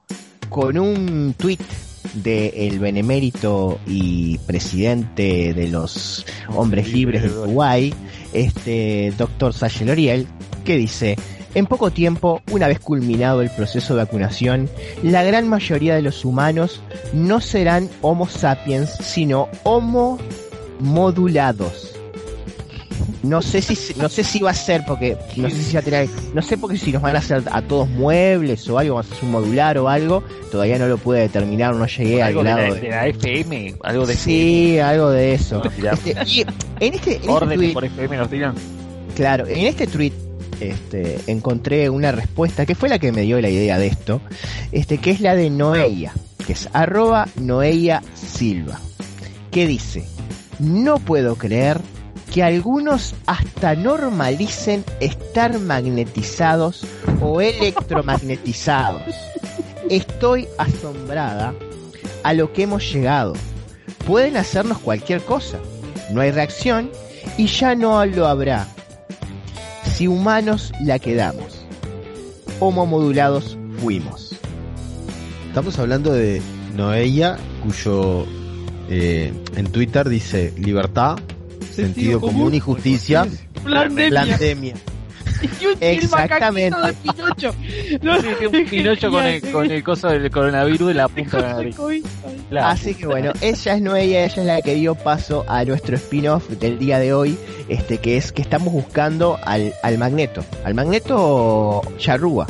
con 0.49 0.77
un 0.77 1.33
tweet 1.35 1.57
de 2.13 2.67
el 2.67 2.77
benemérito 2.77 3.79
y 3.87 4.37
presidente 4.37 5.55
de 5.55 5.67
los 5.67 6.27
hombres 6.49 6.93
libres 6.93 7.23
de 7.23 7.29
Uruguay, 7.29 7.91
este 8.33 9.11
doctor 9.17 9.51
Sachel 9.51 9.89
Oriel, 9.89 10.27
que 10.63 10.77
dice 10.77 11.17
en 11.55 11.65
poco 11.65 11.89
tiempo, 11.91 12.41
una 12.51 12.67
vez 12.67 12.79
culminado 12.79 13.41
el 13.41 13.49
proceso 13.49 13.95
de 13.95 14.03
vacunación, 14.03 14.69
la 15.01 15.23
gran 15.23 15.47
mayoría 15.47 15.95
de 15.95 16.01
los 16.03 16.23
humanos 16.25 16.81
no 17.13 17.41
serán 17.41 17.89
Homo 18.01 18.27
sapiens, 18.27 18.91
sino 18.91 19.49
Homo 19.63 20.19
modulados. 20.79 21.91
No 23.23 23.41
sé 23.41 23.61
si 23.61 23.95
no 23.95 24.07
sé 24.07 24.23
si 24.23 24.39
va 24.39 24.51
a 24.51 24.53
ser 24.53 24.83
porque 24.85 25.17
no 25.35 25.49
sé 25.49 25.55
si 25.63 25.73
va 25.73 25.79
a 25.79 25.83
tener, 25.83 26.07
no 26.35 26.41
sé 26.43 26.57
porque 26.59 26.77
si 26.77 26.91
nos 26.91 27.01
van 27.01 27.15
a 27.15 27.19
hacer 27.19 27.41
a 27.51 27.61
todos 27.63 27.89
muebles 27.89 28.69
o 28.69 28.77
algo, 28.77 28.95
vamos 28.95 29.11
a 29.11 29.15
hacer 29.15 29.25
un 29.25 29.31
modular 29.31 29.77
o 29.79 29.89
algo, 29.89 30.23
todavía 30.51 30.77
no 30.77 30.87
lo 30.87 30.97
pude 30.99 31.21
determinar, 31.21 31.75
no 31.75 31.87
llegué 31.87 32.21
al 32.21 32.29
algo 32.29 32.43
de 32.43 32.49
grado 32.51 32.67
la, 32.69 32.75
de- 32.75 32.81
de 32.81 32.89
la 32.89 33.07
FM, 33.07 33.75
algo 33.83 34.05
de 34.05 34.15
Sí, 34.15 34.77
algo 34.79 35.09
de 35.09 35.33
eso. 35.33 35.63
No. 35.63 35.91
Este, 35.91 36.11
y 36.27 36.41
en 36.41 36.93
este, 36.93 37.15
en 37.15 37.21
este 37.21 37.29
orden 37.29 37.59
tweet- 37.59 37.73
por 37.73 37.85
FM 37.85 38.17
nos 38.17 38.29
digan. 38.29 38.53
Claro, 39.15 39.47
en 39.47 39.65
este 39.65 39.87
tweet 39.87 40.11
este, 40.59 41.19
encontré 41.27 41.89
una 41.89 42.11
respuesta 42.11 42.65
que 42.65 42.75
fue 42.75 42.89
la 42.89 42.99
que 42.99 43.11
me 43.11 43.21
dio 43.21 43.39
la 43.41 43.49
idea 43.49 43.77
de 43.77 43.87
esto, 43.87 44.21
este, 44.71 44.97
que 44.97 45.11
es 45.11 45.21
la 45.21 45.35
de 45.35 45.49
Noeia, 45.49 46.13
que 46.45 46.53
es 46.53 46.69
arroba 46.73 47.27
Noeia 47.35 48.01
Silva, 48.13 48.79
que 49.51 49.67
dice, 49.67 50.05
no 50.59 50.99
puedo 50.99 51.35
creer 51.35 51.81
que 52.33 52.43
algunos 52.43 53.15
hasta 53.25 53.75
normalicen 53.75 54.83
estar 54.99 55.57
magnetizados 55.59 56.85
o 57.21 57.41
electromagnetizados. 57.41 59.15
Estoy 59.89 60.47
asombrada 60.57 61.53
a 62.23 62.33
lo 62.33 62.51
que 62.51 62.63
hemos 62.63 62.91
llegado. 62.91 63.33
Pueden 64.05 64.35
hacernos 64.35 64.79
cualquier 64.79 65.21
cosa. 65.21 65.59
No 66.11 66.21
hay 66.21 66.31
reacción 66.31 66.89
y 67.37 67.47
ya 67.47 67.75
no 67.75 68.05
lo 68.05 68.27
habrá. 68.27 68.67
Si 69.95 70.09
humanos 70.09 70.73
la 70.81 70.99
quedamos. 70.99 71.65
Homo 72.59 72.85
modulados 72.85 73.57
fuimos. 73.79 74.35
Estamos 75.47 75.79
hablando 75.79 76.11
de 76.11 76.41
Noelia, 76.75 77.37
cuyo 77.63 78.25
eh, 78.89 79.31
en 79.55 79.71
Twitter 79.71 80.09
dice 80.09 80.53
libertad, 80.57 81.15
sentido, 81.73 82.19
común 82.19 82.53
y 82.55 82.59
justicia, 82.59 83.25
Pandemia. 83.63 84.75
Pandemia. 85.35 85.59
Y 85.61 85.65
un 85.65 85.77
Exactamente. 85.81 86.77
de 86.81 86.93
Pinocho. 86.93 87.55
No, 88.01 88.21
Sí, 88.21 88.45
un 88.45 88.65
Pinocho 88.65 89.11
con 89.11 89.25
el, 89.25 89.41
con 89.51 89.71
el 89.71 89.83
coso 89.83 90.09
del 90.09 90.29
coronavirus 90.29 90.87
de 90.89 90.93
la 90.93 91.07
punta 91.07 91.37
de 91.37 91.43
la 91.43 91.53
nariz. 91.53 91.75
Claro. 92.49 92.67
Así 92.67 92.95
que 92.95 93.07
bueno, 93.07 93.31
ella 93.41 93.73
es 93.75 93.81
Noelia, 93.81 94.25
ella 94.25 94.41
es 94.41 94.45
la 94.45 94.61
que 94.61 94.75
dio 94.75 94.95
paso 94.95 95.45
a 95.47 95.63
nuestro 95.65 95.95
spin-off 95.95 96.49
del 96.49 96.79
día 96.79 96.99
de 96.99 97.13
hoy, 97.13 97.37
este 97.69 97.97
que 97.97 98.17
es 98.17 98.31
que 98.31 98.41
estamos 98.41 98.71
buscando 98.73 99.37
al, 99.43 99.73
al 99.83 99.97
Magneto, 99.97 100.43
al 100.63 100.73
Magneto 100.73 101.81
Charrúa. 101.97 102.47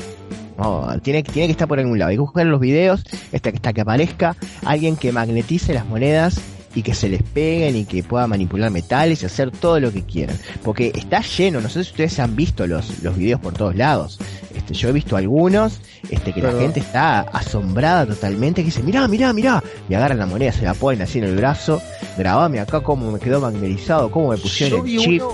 No, 0.58 0.88
tiene, 1.02 1.22
tiene 1.22 1.48
que 1.48 1.52
estar 1.52 1.68
por 1.68 1.80
algún 1.80 2.00
lado. 2.00 2.12
Hay 2.12 2.16
que 2.16 2.22
buscar 2.22 2.46
los 2.46 2.62
videos 2.62 3.04
hasta 3.34 3.52
que, 3.52 3.58
hasta 3.58 3.74
que 3.74 3.82
aparezca 3.82 4.38
alguien 4.64 4.96
que 4.96 5.12
magnetice 5.12 5.74
las 5.74 5.86
monedas 5.86 6.40
y 6.76 6.82
que 6.84 6.94
se 6.94 7.10
les 7.10 7.24
peguen 7.24 7.76
y 7.76 7.86
que 7.86 8.04
pueda 8.04 8.28
manipular 8.28 8.70
metales 8.70 9.24
y 9.24 9.26
hacer 9.26 9.50
todo 9.50 9.80
lo 9.80 9.92
que 9.92 10.04
quieran. 10.04 10.38
Porque 10.64 10.92
está 10.94 11.22
lleno, 11.22 11.62
no 11.62 11.70
sé 11.70 11.84
si 11.84 11.92
ustedes 11.92 12.20
han 12.20 12.36
visto 12.36 12.68
los, 12.68 13.02
los 13.02 13.18
videos 13.18 13.40
por 13.40 13.54
todos 13.54 13.76
lados. 13.76 14.20
Este, 14.54 14.74
yo 14.74 14.90
he 14.90 14.92
visto 14.92 15.16
algunos, 15.18 15.80
este, 16.10 16.34
que 16.34 16.42
la 16.42 16.52
gente 16.54 16.80
está 16.82 17.22
asombrada 17.22 18.06
totalmente, 18.06 18.62
que 18.62 18.66
dice, 18.66 18.84
mirá, 18.84 19.08
mirá, 19.08 19.32
mirá, 19.34 19.64
y 19.90 19.94
agarran 19.94 20.20
la 20.20 20.26
moneda, 20.26 20.52
se 20.52 20.64
la 20.64 20.74
ponen 20.74 21.02
así 21.02 21.18
en 21.20 21.26
el 21.26 21.36
brazo, 21.36 21.82
grabame 22.18 22.60
acá 22.60 22.82
cómo 22.82 23.12
me 23.12 23.20
quedó 23.20 23.40
magnetizado, 23.42 24.12
cómo 24.12 24.30
me 24.32 24.38
pusieron 24.38 24.88
el 24.88 24.98
chip. 25.00 25.22
uno, 25.22 25.34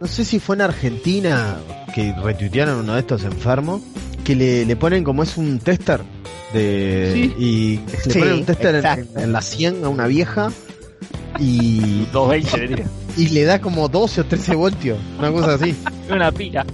no 0.00 0.06
sé 0.06 0.24
si 0.24 0.38
fue 0.40 0.56
en 0.56 0.62
Argentina, 0.62 1.56
que 1.94 2.12
retuitearon 2.22 2.78
uno 2.80 2.94
de 2.94 3.00
estos 3.00 3.24
enfermos, 3.24 3.82
que 4.24 4.34
le, 4.34 4.64
le 4.66 4.76
ponen 4.76 5.04
como 5.04 5.22
es 5.22 5.36
un 5.36 5.58
tester 5.60 6.00
de 6.52 7.10
Sí. 7.14 7.34
y 7.38 7.80
le 8.06 8.12
Sí, 8.12 8.18
ponen 8.18 8.34
un 8.34 8.44
tester 8.44 8.74
en, 8.76 9.08
en 9.22 9.32
la 9.32 9.40
100 9.42 9.84
a 9.84 9.88
una 9.88 10.06
vieja 10.06 10.50
y, 11.38 12.06
220 12.12 12.58
le 12.58 12.68
diría. 12.68 12.86
y 13.16 13.28
le 13.28 13.44
da 13.44 13.60
como 13.60 13.88
12 13.88 14.22
o 14.22 14.24
13 14.26 14.54
voltios, 14.54 14.98
una 15.18 15.30
cosa 15.32 15.54
así. 15.54 15.74
Una 16.10 16.30
pila. 16.32 16.64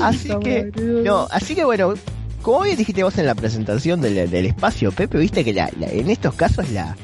Así 0.00 0.30
que, 0.42 0.70
no, 1.04 1.28
así 1.30 1.54
que 1.54 1.64
bueno, 1.64 1.94
como 2.42 2.62
bien 2.62 2.76
dijiste 2.78 3.02
vos 3.04 3.18
en 3.18 3.26
la 3.26 3.34
presentación 3.34 4.00
del, 4.00 4.30
del 4.30 4.46
espacio, 4.46 4.90
Pepe, 4.90 5.18
viste 5.18 5.44
que 5.44 5.52
la, 5.52 5.70
la- 5.78 5.88
en 5.88 6.08
estos 6.08 6.34
casos 6.34 6.70
la, 6.70 6.96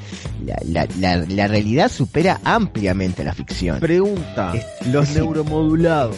la, 0.45 0.57
la, 0.67 0.89
la- 0.99 1.17
la 1.29 1.47
realidad 1.49 1.91
supera 1.91 2.41
ampliamente 2.45 3.25
la 3.25 3.35
ficción. 3.35 3.79
Pregunta, 3.79 4.53
Es- 4.55 4.87
los 4.89 5.09
sí. 5.09 5.17
neuromodulados 5.17 6.17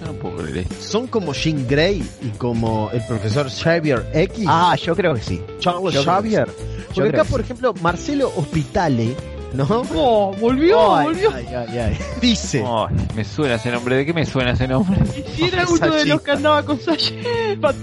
Yo 0.00 0.06
no 0.06 0.12
puedo 0.14 0.36
creer 0.38 0.58
esto. 0.58 0.74
son 0.80 1.06
como 1.06 1.32
Jean 1.32 1.66
Grey 1.68 2.02
y 2.22 2.28
como 2.30 2.90
el 2.92 3.02
profesor 3.06 3.50
Xavier 3.50 4.06
X, 4.14 4.44
Ah, 4.48 4.74
yo 4.76 4.96
creo 4.96 5.14
que 5.14 5.22
sí. 5.22 5.40
Charles 5.58 5.94
yo 5.94 6.02
Xavier. 6.04 6.46
Yo 6.48 7.04
Porque 7.04 7.08
acá, 7.10 7.24
por 7.24 7.40
ejemplo, 7.40 7.74
Marcelo 7.82 8.32
Hospitale, 8.36 9.14
¿no? 9.52 9.66
Oh, 9.94 10.34
volvió, 10.40 10.96
Ay, 10.96 11.04
volvió. 11.06 11.32
ay, 11.34 11.46
ay, 11.54 11.78
ay. 11.78 11.98
Dice, 12.20 12.64
Ay, 12.66 12.96
me 13.14 13.24
suena 13.24 13.56
ese 13.56 13.70
nombre. 13.70 13.96
¿De 13.96 14.06
qué 14.06 14.12
me 14.12 14.24
suena 14.26 14.52
ese 14.52 14.66
nombre? 14.66 14.98
Si 15.36 15.44
era 15.44 15.66
uno 15.68 15.94
de 15.94 16.04
los 16.06 16.20
que 16.22 16.30
andaba 16.32 16.64
con 16.64 16.76
de 16.78 16.84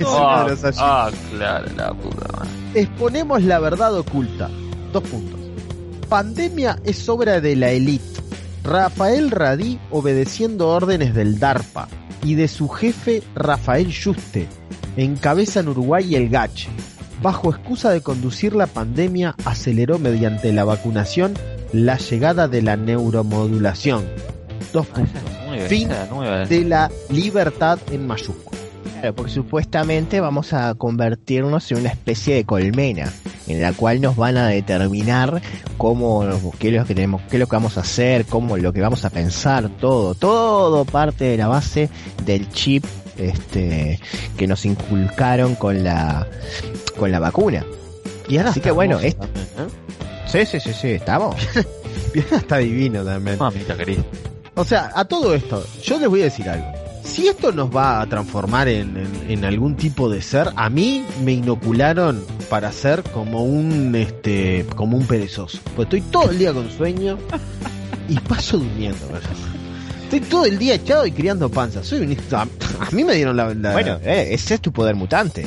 Ah, 0.07 0.45
allí. 0.63 0.77
ah, 0.79 1.09
claro, 1.31 1.65
la 1.75 1.93
puta 1.93 2.27
madre. 2.37 2.49
exponemos 2.81 3.43
la 3.43 3.59
verdad 3.59 3.95
oculta. 3.95 4.49
Dos 4.91 5.03
puntos. 5.03 5.39
Pandemia 6.09 6.79
es 6.83 7.07
obra 7.09 7.39
de 7.41 7.55
la 7.55 7.69
élite. 7.71 8.05
Rafael 8.63 9.31
Radí 9.31 9.79
obedeciendo 9.91 10.67
órdenes 10.69 11.13
del 11.13 11.39
DARPA 11.39 11.87
y 12.27 12.35
de 12.35 12.49
su 12.49 12.67
jefe 12.67 13.23
Rafael 13.35 13.87
Juste. 13.93 14.47
Encabezan 14.97 15.69
Uruguay 15.69 16.13
el 16.15 16.27
GACH. 16.27 16.67
Bajo 17.21 17.51
excusa 17.51 17.89
de 17.91 18.01
conducir 18.01 18.53
la 18.53 18.67
pandemia, 18.67 19.33
aceleró 19.45 19.97
mediante 19.97 20.51
la 20.51 20.65
vacunación 20.65 21.33
la 21.71 21.97
llegada 21.97 22.47
de 22.49 22.61
la 22.61 22.75
neuromodulación. 22.75 24.05
Dos 24.73 24.87
Ah, 24.91 24.95
puntos. 24.95 25.21
nueva, 25.47 25.67
Fin 25.69 25.89
nueva. 26.11 26.45
De 26.45 26.63
la 26.65 26.91
libertad 27.09 27.79
en 27.91 28.05
mayúsculas. 28.05 28.59
Claro, 28.99 29.15
porque 29.15 29.31
supuestamente 29.31 30.19
vamos 30.19 30.51
a 30.53 30.73
convertirnos 30.75 31.71
en 31.71 31.77
una 31.79 31.89
especie 31.89 32.35
de 32.35 32.43
colmena, 32.43 33.11
en 33.47 33.61
la 33.61 33.73
cual 33.73 34.01
nos 34.01 34.15
van 34.15 34.37
a 34.37 34.47
determinar 34.47 35.41
cómo, 35.77 36.25
qué 36.59 36.69
es 36.69 36.73
lo 36.75 36.85
que 36.85 36.95
tenemos, 36.95 37.21
qué 37.29 37.37
es 37.37 37.39
lo 37.39 37.47
que 37.47 37.55
vamos 37.55 37.77
a 37.77 37.81
hacer, 37.81 38.25
cómo 38.25 38.57
lo 38.57 38.73
que 38.73 38.81
vamos 38.81 39.05
a 39.05 39.09
pensar, 39.09 39.69
todo, 39.69 40.15
todo 40.15 40.85
parte 40.85 41.25
de 41.25 41.37
la 41.37 41.47
base 41.47 41.89
del 42.25 42.49
chip, 42.49 42.85
este, 43.17 43.99
que 44.37 44.47
nos 44.47 44.65
inculcaron 44.65 45.55
con 45.55 45.83
la, 45.83 46.27
con 46.97 47.11
la 47.11 47.19
vacuna. 47.19 47.65
Y 48.27 48.37
ahora 48.37 48.49
Así 48.51 48.59
que 48.59 48.71
bueno, 48.71 48.95
también, 48.95 49.15
¿eh? 49.21 49.27
Sí, 50.27 50.45
sí, 50.45 50.59
sí, 50.59 50.73
sí, 50.73 50.87
estamos. 50.89 51.35
Está 52.13 52.57
divino 52.57 53.03
también. 53.03 53.37
Mamita 53.37 53.77
querida. 53.77 54.03
O 54.55 54.65
sea, 54.65 54.91
a 54.93 55.05
todo 55.05 55.33
esto, 55.33 55.63
yo 55.83 55.99
les 55.99 56.09
voy 56.09 56.21
a 56.21 56.25
decir 56.25 56.49
algo. 56.49 56.76
Si 57.07 57.27
esto 57.27 57.51
nos 57.51 57.75
va 57.75 58.01
a 58.01 58.05
transformar 58.07 58.67
en, 58.67 58.95
en- 58.97 59.31
en 59.31 59.45
algún 59.45 59.75
tipo 59.75 60.09
de 60.09 60.21
ser, 60.21 60.49
a 60.55 60.69
mí 60.69 61.03
me 61.23 61.33
inocularon 61.33 62.23
para 62.49 62.71
ser 62.71 63.01
como 63.03 63.43
un 63.43 63.95
este 63.95 64.65
como 64.75 64.97
un 64.97 65.07
perezoso. 65.07 65.59
Pues 65.75 65.85
estoy 65.87 66.01
todo 66.01 66.29
el 66.29 66.37
día 66.37 66.53
con 66.53 66.69
sueño 66.69 67.17
y 68.07 68.19
paso 68.19 68.57
durmiendo. 68.57 69.07
¿verdad? 69.11 69.29
Estoy 70.03 70.19
todo 70.21 70.45
el 70.45 70.57
día 70.59 70.75
echado 70.75 71.05
y 71.05 71.11
criando 71.11 71.49
panza. 71.49 71.83
Soy 71.83 71.99
un 72.01 72.17
a, 72.35 72.41
a 72.41 72.91
mí 72.91 73.03
me 73.03 73.13
dieron 73.15 73.35
la, 73.35 73.53
la- 73.53 73.73
Bueno, 73.73 73.97
eh, 74.03 74.27
ese 74.31 74.53
es 74.55 74.61
tu 74.61 74.71
poder 74.71 74.95
mutante. 74.95 75.45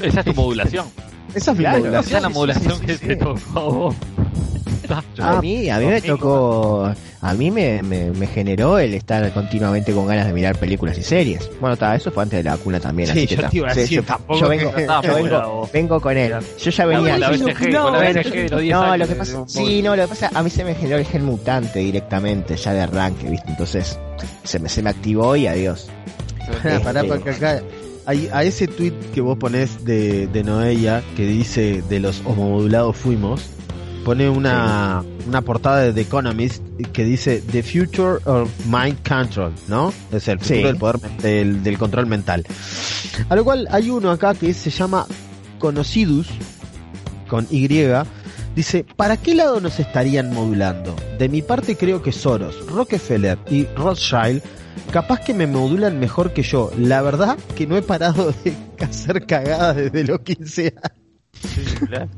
Esa 0.00 0.20
es 0.20 0.26
tu 0.26 0.34
modulación. 0.34 0.86
esa 1.34 1.50
es 1.50 1.56
mi 1.58 1.64
claro, 1.64 1.78
modulación. 1.80 2.06
Esa 2.06 2.16
es 2.18 2.22
la 2.22 2.28
sí, 2.28 2.34
modulación 2.34 2.72
sí, 2.74 2.80
sí, 2.80 2.86
que 2.86 2.96
sí. 2.98 3.06
te 3.06 3.16
tocó 3.16 3.94
a 5.18 5.40
mí, 5.40 5.68
a 5.68 5.78
mí 5.78 5.86
me 5.86 6.00
tocó, 6.00 6.92
a 7.20 7.34
mí 7.34 7.50
me, 7.50 7.82
me, 7.82 8.10
me 8.10 8.26
generó 8.26 8.78
el 8.78 8.94
estar 8.94 9.30
continuamente 9.32 9.92
con 9.92 10.06
ganas 10.06 10.26
de 10.26 10.32
mirar 10.32 10.56
películas 10.56 10.96
y 10.98 11.02
series. 11.02 11.50
Bueno, 11.60 11.76
ta, 11.76 11.94
eso 11.94 12.10
fue 12.10 12.22
antes 12.22 12.38
de 12.38 12.44
la 12.44 12.56
vacuna 12.56 12.80
también. 12.80 13.08
Sí, 13.08 13.18
así 13.20 13.26
que 13.26 13.36
yo 13.36 13.42
ta. 13.42 13.48
te 13.50 13.56
iba 13.56 13.68
a 13.68 13.74
Sí, 13.74 13.80
decir, 13.80 13.96
yo, 13.98 14.02
tampoco 14.04 14.40
yo 14.40 14.48
que 14.50 14.56
vengo, 14.56 14.72
yo 15.02 15.14
vengo, 15.14 15.70
vengo 15.72 16.00
con 16.00 16.16
él. 16.16 16.34
Yo 16.58 16.70
ya 16.70 16.86
venía. 16.86 17.18
La 17.18 17.28
Ay, 17.28 17.36
BCG, 17.38 17.58
con 17.58 17.70
la 17.72 17.78
no, 17.80 17.92
BCG 18.20 18.30
de 18.32 18.48
los 18.48 18.60
10 18.62 18.72
No, 18.74 18.82
años. 18.82 18.98
lo 18.98 19.08
que 19.08 19.14
pasa, 19.18 19.44
sí, 19.46 19.82
no, 19.82 19.96
lo 19.96 20.02
que 20.02 20.08
pasa, 20.08 20.30
a 20.34 20.42
mí 20.42 20.50
se 20.50 20.64
me 20.64 20.74
generó 20.74 20.98
el 20.98 21.04
gen 21.06 21.24
mutante 21.24 21.78
directamente, 21.80 22.56
ya 22.56 22.72
de 22.72 22.80
arranque, 22.80 23.28
¿viste? 23.28 23.50
Entonces, 23.50 23.98
se 24.44 24.58
me, 24.58 24.68
se 24.68 24.82
me 24.82 24.90
activó 24.90 25.36
y 25.36 25.46
adiós. 25.46 25.88
Pará, 26.62 26.80
pará, 26.80 27.04
porque 27.04 27.30
acá 27.30 27.60
hay, 28.06 28.28
a 28.32 28.42
ese 28.42 28.66
tweet 28.68 28.94
que 29.14 29.20
vos 29.20 29.36
ponés 29.36 29.84
de, 29.84 30.26
de 30.28 30.42
Noelia 30.44 31.02
que 31.14 31.26
dice 31.26 31.82
de 31.90 32.00
los 32.00 32.22
homomodulados 32.24 32.96
fuimos, 32.96 33.42
pone 34.04 34.28
una, 34.28 35.02
una 35.26 35.42
portada 35.42 35.80
de 35.82 35.92
The 35.92 36.00
Economist 36.02 36.62
que 36.92 37.04
dice 37.04 37.42
The 37.50 37.62
Future 37.62 38.18
of 38.24 38.50
Mind 38.66 38.98
Control, 39.06 39.52
¿no? 39.68 39.92
Es 40.12 40.28
el 40.28 40.38
futuro 40.38 40.58
Sí. 40.60 40.64
del 40.64 40.76
poder 40.76 41.00
del, 41.22 41.62
del 41.62 41.78
control 41.78 42.06
mental. 42.06 42.44
A 43.28 43.36
lo 43.36 43.44
cual 43.44 43.68
hay 43.70 43.90
uno 43.90 44.10
acá 44.10 44.34
que 44.34 44.52
se 44.54 44.70
llama 44.70 45.06
Conocidus 45.58 46.28
con 47.28 47.46
Y. 47.50 47.68
Dice, 48.54 48.84
¿para 48.96 49.16
qué 49.16 49.34
lado 49.34 49.60
nos 49.60 49.78
estarían 49.78 50.32
modulando? 50.32 50.96
De 51.18 51.28
mi 51.28 51.42
parte 51.42 51.76
creo 51.76 52.02
que 52.02 52.10
Soros, 52.12 52.66
Rockefeller 52.70 53.38
y 53.50 53.66
Rothschild 53.76 54.42
capaz 54.90 55.20
que 55.20 55.34
me 55.34 55.46
modulan 55.46 56.00
mejor 56.00 56.32
que 56.32 56.42
yo. 56.42 56.70
La 56.78 57.02
verdad 57.02 57.36
que 57.56 57.66
no 57.66 57.76
he 57.76 57.82
parado 57.82 58.32
de 58.44 58.54
hacer 58.84 59.26
cagadas 59.26 59.76
desde 59.76 60.04
los 60.04 60.20
15 60.20 60.74
años. 60.82 60.98
Sí, 61.34 61.62
claro. 61.86 62.08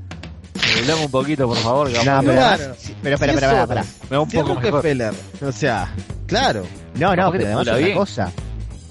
Modulame 0.77 1.05
un 1.05 1.11
poquito, 1.11 1.47
por 1.49 1.57
favor. 1.59 1.91
No, 1.91 2.21
pero, 2.21 2.33
Claro. 2.33 2.75
pero, 3.03 3.19
Soros, 3.19 3.35
espera, 3.67 3.85
Me 4.11 4.17
va 4.17 4.23
un 4.23 4.31
poco. 4.31 4.55
Rockefeller. 4.55 5.15
O 5.47 5.53
sea, 5.53 5.93
claro. 6.27 6.65
No, 6.95 7.15
no, 7.17 7.31
pero 7.33 7.45
además 7.47 7.63
otra 7.63 7.77
bien. 7.77 7.97
cosa. 7.97 8.31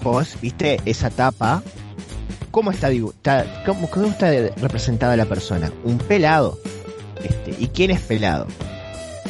Vos, 0.02 0.36
viste 0.40 0.80
esa 0.86 1.10
tapa, 1.10 1.62
¿cómo 2.50 2.70
está, 2.70 2.90
está- 2.90 3.62
cómo, 3.66 3.88
cómo 3.90 4.06
está 4.06 4.30
representada 4.56 5.16
la 5.16 5.26
persona? 5.26 5.70
Un 5.84 5.98
pelado. 5.98 6.58
Este, 7.22 7.54
¿Y 7.58 7.68
quién 7.68 7.90
es 7.90 8.00
pelado? 8.00 8.46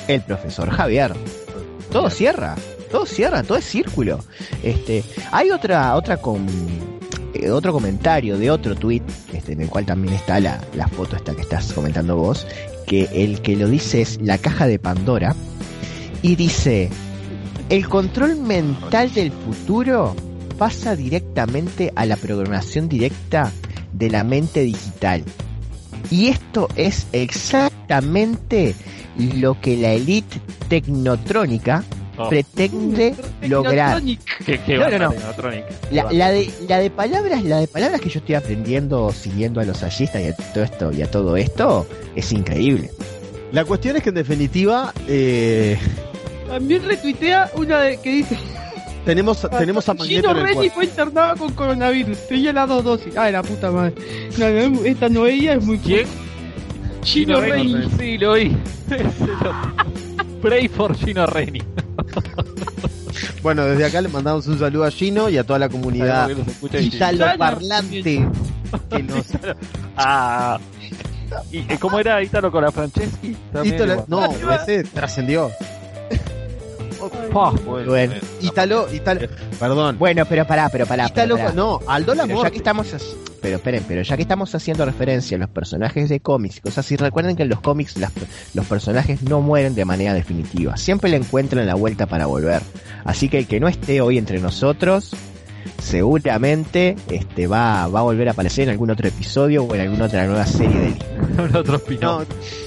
El 0.07 0.21
profesor 0.23 0.71
Javier. 0.71 1.13
Todo 1.91 2.09
cierra, 2.09 2.55
todo 2.93 3.05
cierra, 3.05 3.43
todo 3.43 3.59
es 3.59 3.65
círculo. 3.65 4.21
Este, 4.63 5.03
hay 5.33 5.51
otra, 5.51 5.97
otra 5.97 6.19
con 6.19 6.47
eh, 7.35 7.51
otro 7.51 7.73
comentario 7.73 8.39
de 8.39 8.51
otro 8.51 8.75
tweet, 8.75 9.03
este, 9.33 9.53
en 9.53 9.63
el 9.63 9.69
cual 9.69 9.87
también 9.87 10.15
está 10.15 10.41
la, 10.41 10.61
la 10.75 10.89
foto 10.89 11.17
esta 11.17 11.35
que 11.35 11.43
estás 11.43 11.73
comentando 11.73 12.17
vos, 12.17 12.47
que 12.87 13.09
el 13.13 13.41
que 13.41 13.57
lo 13.57 13.69
dice 13.69 14.03
es 14.03 14.21
la 14.21 14.39
caja 14.39 14.67
de 14.67 14.79
Pandora, 14.79 15.35
y 16.23 16.37
dice, 16.37 16.91
el 17.69 17.89
control 17.89 18.37
mental 18.37 19.13
del 19.15 19.33
futuro 19.33 20.15
pasa 20.59 20.97
directamente 20.97 21.93
a 21.95 22.05
la 22.05 22.17
programación 22.17 22.89
directa 22.89 23.51
de 23.93 24.11
la 24.11 24.25
mente 24.25 24.61
digital. 24.61 25.25
Y 26.11 26.29
esto 26.29 26.69
es 26.77 27.07
exactamente 27.13 28.75
lo 29.17 29.61
que 29.61 29.77
la 29.77 29.93
élite 29.93 30.41
tecnotrónica 30.69 31.85
Oh. 32.23 32.29
pretende 32.29 33.15
lograr. 33.49 34.03
¿Qué, 34.45 34.61
qué 34.61 34.77
No, 34.77 34.91
no, 34.91 34.99
no. 34.99 35.15
La, 35.91 36.13
la 36.13 36.31
de, 36.31 36.51
la 36.69 36.79
de 36.79 36.91
palabras, 36.91 37.43
la 37.43 37.61
de 37.61 37.67
palabras 37.67 38.01
que 38.01 38.11
yo 38.11 38.19
estoy 38.19 38.35
aprendiendo 38.35 39.11
siguiendo 39.11 39.59
a 39.61 39.65
los 39.65 39.83
allistas 39.83 40.21
y 40.21 40.27
a 40.27 40.37
todo 40.37 40.65
esto 40.65 40.93
y 40.93 41.03
a 41.03 41.11
todo 41.11 41.37
esto 41.39 41.87
es 42.15 42.31
increíble. 42.33 42.91
La 43.53 43.65
cuestión 43.65 43.97
es 43.97 44.03
que 44.03 44.11
en 44.11 44.17
definitiva, 44.17 44.93
eh, 45.09 45.79
También 46.47 46.85
retuitea 46.85 47.51
una 47.55 47.81
de, 47.81 47.97
que 47.97 48.11
dice 48.11 48.37
Tenemos, 49.07 49.49
tenemos 49.59 49.89
a 49.89 49.95
Magneto 49.95 50.29
Gino 50.29 50.31
en 50.31 50.37
el 50.47 50.55
Reni 50.55 50.71
fue 50.71 50.85
internado 50.85 51.37
con 51.37 51.53
coronavirus. 51.55 52.29
Tenía 52.29 52.53
las 52.53 52.69
dos 52.69 52.85
dosis. 52.85 53.17
Ay, 53.17 53.33
la 53.33 53.43
puta 53.43 53.71
madre. 53.71 53.95
No, 54.37 54.51
no, 54.51 54.85
esta 54.85 55.09
no 55.09 55.27
ella 55.27 55.55
es 55.55 55.65
muy 55.65 55.79
¿Quién? 55.79 56.07
Gino 57.03 57.41
Reni. 57.41 57.89
Sí, 57.99 58.19
lo 58.19 58.33
oí. 58.33 58.55
Pray 60.43 60.69
for 60.69 60.95
Gino 60.95 61.27
Reni. 61.27 61.63
Bueno, 63.43 63.65
desde 63.65 63.87
acá 63.87 64.01
le 64.01 64.09
mandamos 64.09 64.47
un 64.47 64.59
saludo 64.59 64.85
a 64.85 64.91
Gino 64.91 65.29
y 65.29 65.39
a 65.39 65.45
toda 65.45 65.59
la 65.59 65.69
comunidad 65.69 66.31
italo-parlante 66.79 68.29
que 68.91 69.03
nos... 69.03 69.27
Ah. 69.97 70.59
¿Y 71.51 71.63
cómo 71.77 71.99
era 71.99 72.23
Ítalo 72.23 72.51
con 72.51 72.65
la 72.65 72.73
Franceschi? 72.73 73.37
También 73.53 74.03
no, 74.09 74.31
ese 74.55 74.85
trascendió. 74.85 75.51
Bueno, 77.87 78.15
eh, 78.15 79.31
perdón. 79.59 79.99
Bueno, 79.99 80.25
pero 80.27 80.47
pará, 80.47 80.69
pero 80.71 80.87
pará. 80.87 81.05
pero 81.15 81.37
pará. 81.37 81.53
no, 81.55 81.81
Aldo 81.87 82.15
la 82.15 82.27
Pero 82.27 82.43
ya 82.43 82.51
que 82.51 82.57
estamos 82.59 82.87
pero 83.41 83.57
esperen, 83.57 83.85
pero 83.89 84.03
ya 84.03 84.17
que 84.17 84.23
estamos 84.23 84.55
haciendo 84.55 84.85
referencia 84.85 85.37
a 85.37 85.41
los 85.41 85.49
personajes 85.49 86.09
de 86.11 86.21
cómics 86.21 86.59
y 86.59 86.61
cosas 86.61 86.85
así, 86.85 86.97
recuerden 86.97 87.37
que 87.37 87.45
en 87.45 87.49
los 87.49 87.61
cómics 87.61 87.97
las- 87.97 88.13
los 88.53 88.67
personajes 88.67 89.23
no 89.23 89.41
mueren 89.41 89.75
de 89.75 89.85
manera 89.87 90.13
definitiva, 90.13 90.77
siempre 90.77 91.09
le 91.11 91.17
encuentran 91.17 91.67
la 91.67 91.75
vuelta 91.75 92.05
para 92.07 92.27
volver. 92.27 92.61
Así 93.05 93.29
que 93.31 93.39
el 93.39 93.47
que 93.47 93.59
no 93.59 93.69
esté 93.69 94.03
hoy 94.03 94.19
entre 94.19 94.41
nosotros, 94.41 95.13
seguramente 95.83 96.97
este 97.11 97.47
va, 97.47 97.87
va 97.89 98.01
a 98.01 98.03
volver 98.03 98.29
a 98.29 98.33
aparecer 98.33 98.65
en 98.65 98.71
algún 98.71 98.91
otro 98.91 99.09
episodio 99.09 99.65
o 99.65 99.75
en 99.75 99.81
alguna 99.83 100.05
otra 100.07 100.27
nueva 100.27 100.47
serie 100.47 100.79
de. 100.79 100.95
No, 102.01 102.27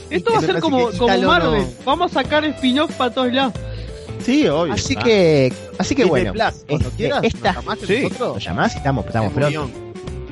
Esto 0.09 0.31
va 0.33 0.39
a 0.39 0.41
ser 0.41 0.59
como, 0.59 0.89
como 0.97 1.17
Marvel. 1.27 1.61
no- 1.61 1.67
Vamos 1.85 2.11
a 2.15 2.23
sacar 2.23 2.43
spin-off 2.45 2.91
para 2.95 3.11
todos 3.13 3.31
lados. 3.31 3.53
Sí, 4.25 4.47
obvio. 4.47 4.73
Así 4.73 4.95
Ah. 4.97 5.03
que, 5.03 5.53
así 5.77 5.95
que 5.95 6.05
bueno, 6.05 6.31
Plus, 6.33 6.63
cuando 6.67 6.87
este, 6.87 6.97
quieras, 6.97 7.19
esta, 7.23 7.53
nos 7.53 7.63
llamás 7.63 7.79
sí, 7.85 8.07
nos 8.19 8.43
llamás 8.43 8.75
estamos, 8.75 9.05
estamos 9.05 9.33
pronto. 9.33 9.69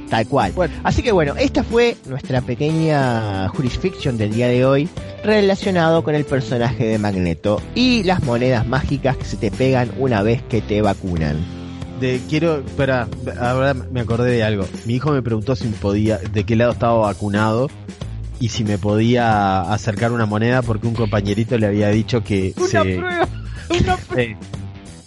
Tal 0.09 0.27
cual. 0.27 0.51
Bueno. 0.51 0.73
Así 0.83 1.01
que 1.01 1.11
bueno, 1.13 1.35
esta 1.37 1.63
fue 1.63 1.95
nuestra 2.05 2.41
pequeña 2.41 3.47
jurisfiction 3.49 4.17
del 4.17 4.33
día 4.33 4.49
de 4.49 4.65
hoy 4.65 4.89
relacionado 5.23 6.03
con 6.03 6.15
el 6.15 6.25
personaje 6.25 6.85
de 6.85 6.97
Magneto 6.99 7.61
y 7.75 8.03
las 8.03 8.21
monedas 8.23 8.67
mágicas 8.67 9.15
que 9.15 9.23
se 9.23 9.37
te 9.37 9.51
pegan 9.51 9.89
una 9.99 10.21
vez 10.21 10.41
que 10.43 10.61
te 10.61 10.81
vacunan. 10.81 11.37
De, 12.01 12.19
quiero, 12.29 12.57
espera, 12.57 13.07
ahora 13.39 13.73
me 13.73 14.01
acordé 14.01 14.31
de 14.31 14.43
algo. 14.43 14.65
Mi 14.85 14.95
hijo 14.95 15.11
me 15.11 15.21
preguntó 15.21 15.55
si 15.55 15.67
podía, 15.67 16.17
de 16.17 16.43
qué 16.43 16.55
lado 16.57 16.71
estaba 16.73 16.97
vacunado 16.97 17.69
y 18.39 18.49
si 18.49 18.63
me 18.65 18.77
podía 18.77 19.61
acercar 19.61 20.11
una 20.11 20.25
moneda 20.25 20.61
porque 20.61 20.87
un 20.87 20.93
compañerito 20.95 21.57
le 21.57 21.67
había 21.67 21.87
dicho 21.89 22.21
que 22.23 22.53
Una 22.57 22.67
se, 22.67 22.81
prueba. 22.97 23.27
Una 23.71 23.97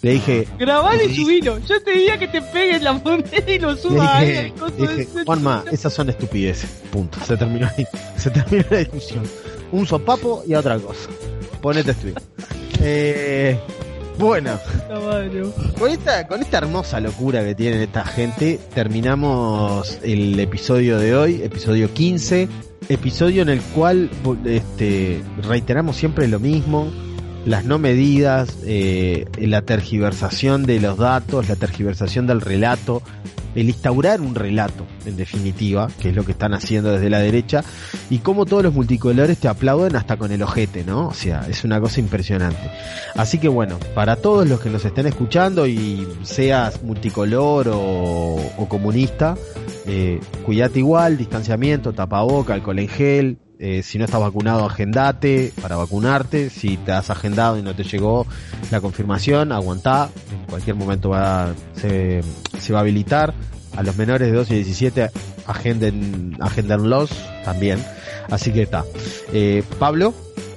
le 0.03 0.11
dije, 0.13 0.47
Grabalo 0.59 1.03
y 1.03 1.15
subilo. 1.15 1.59
Yo 1.61 1.83
te 1.83 1.93
diría 1.93 2.19
que 2.19 2.29
te 2.29 2.43
pegues 2.43 2.83
la 2.83 2.93
moneda 2.93 3.51
y 3.51 3.59
lo 3.59 3.77
subas 3.77 4.09
ahí 4.11 4.53
dije. 4.79 5.09
Juanma, 5.25 5.65
esas 5.73 5.93
son 5.95 6.11
estupideces. 6.11 6.69
Punto. 6.93 7.19
Se 7.25 7.37
terminó 7.37 7.69
ahí. 7.77 7.87
Se 8.17 8.31
terminó 8.31 8.65
la 8.71 8.79
discusión. 8.79 9.25
Un 9.73 9.87
sopapo 9.87 10.43
y 10.47 10.55
a 10.55 10.61
otra 10.61 10.79
cosa. 10.79 11.09
Ponete 11.61 11.91
a 11.91 11.93
estudiar. 11.93 12.23
Eh, 12.87 13.59
bueno. 14.19 14.59
Con 15.79 15.91
esta, 15.91 16.27
con 16.27 16.43
esta 16.43 16.59
hermosa 16.59 17.01
locura 17.01 17.43
que 17.43 17.55
tienen 17.55 17.81
esta 17.81 18.05
gente, 18.05 18.61
terminamos 18.75 19.99
el 20.03 20.39
episodio 20.39 20.99
de 20.99 21.17
hoy, 21.17 21.43
episodio 21.43 21.93
15, 21.95 22.49
episodio 22.89 23.43
en 23.43 23.49
el 23.49 23.61
cual 23.61 24.11
este, 24.45 25.23
reiteramos 25.43 25.97
siempre 25.97 26.29
lo 26.29 26.39
mismo, 26.39 26.93
las 27.45 27.65
no 27.65 27.79
medidas, 27.79 28.59
eh, 28.65 29.27
la 29.39 29.63
tergiversación 29.63 30.65
de 30.65 30.81
los 30.81 30.97
datos, 30.97 31.49
la 31.49 31.57
tergiversación 31.57 32.27
del 32.27 32.41
relato, 32.41 33.03
el 33.55 33.69
instaurar 33.69 34.21
un 34.21 34.35
relato, 34.35 34.87
en 35.07 35.17
definitiva, 35.17 35.89
que 36.01 36.09
es 36.09 36.15
lo 36.15 36.25
que 36.25 36.33
están 36.33 36.55
haciendo 36.55 36.93
desde 36.93 37.11
la 37.11 37.21
derecha, 37.21 37.63
y 38.11 38.19
cómo 38.19 38.47
todos 38.47 38.63
los 38.63 38.75
multicolores 38.75 39.39
te 39.39 39.49
aplauden 39.49 39.95
hasta 39.97 40.17
con 40.17 40.33
el 40.33 40.43
ojete, 40.43 40.85
¿no? 40.85 41.09
O 41.09 41.15
sea, 41.15 41.47
es 41.49 41.65
una 41.65 41.81
cosa 41.81 42.01
impresionante. 42.01 42.71
Así 43.15 43.39
que 43.39 43.49
bueno, 43.49 43.79
para 43.95 44.17
todos 44.17 44.49
los 44.49 44.61
que 44.61 44.71
nos 44.71 44.85
estén 44.85 45.07
escuchando 45.07 45.67
y 45.67 46.07
seas 46.23 46.83
multicolor 46.83 47.71
o, 47.73 48.67
comunista, 48.69 49.37
eh, 49.87 50.19
cuídate 50.45 50.79
igual, 50.79 51.17
distanciamiento, 51.17 51.93
tapaboca, 51.93 52.55
alcohol 52.55 52.79
en 52.79 52.89
gel, 52.89 53.39
eh, 53.59 53.83
si 53.83 53.99
no 53.99 54.05
estás 54.05 54.21
vacunado, 54.21 54.65
agendate 54.65 55.53
para 55.63 55.77
vacunarte, 55.77 56.51
si 56.51 56.77
te 56.77 56.93
has 56.93 57.11
agendado 57.11 57.59
y 57.59 57.63
no 57.63 57.75
te 57.75 57.85
llegó 57.85 58.27
la 58.71 58.81
confirmación, 58.81 59.53
aguantá, 59.53 60.11
en 60.33 60.47
cualquier 60.47 60.77
momento 60.77 61.11
va, 61.11 61.55
se, 61.75 62.23
se 62.59 62.73
va 62.73 62.81
a 62.81 62.83
habilitar, 62.83 63.35
a 63.77 63.83
los 63.83 63.97
menores 63.97 64.31
de 64.31 64.37
12 64.37 64.55
y 64.55 64.57
17 64.59 65.11
agenden, 65.47 66.37
agéndenlos 66.41 67.11
también, 67.45 67.85
así 68.31 68.53
que 68.53 68.63
está. 68.63 68.85
Eh, 69.33 69.63
Pablo, 69.79 70.15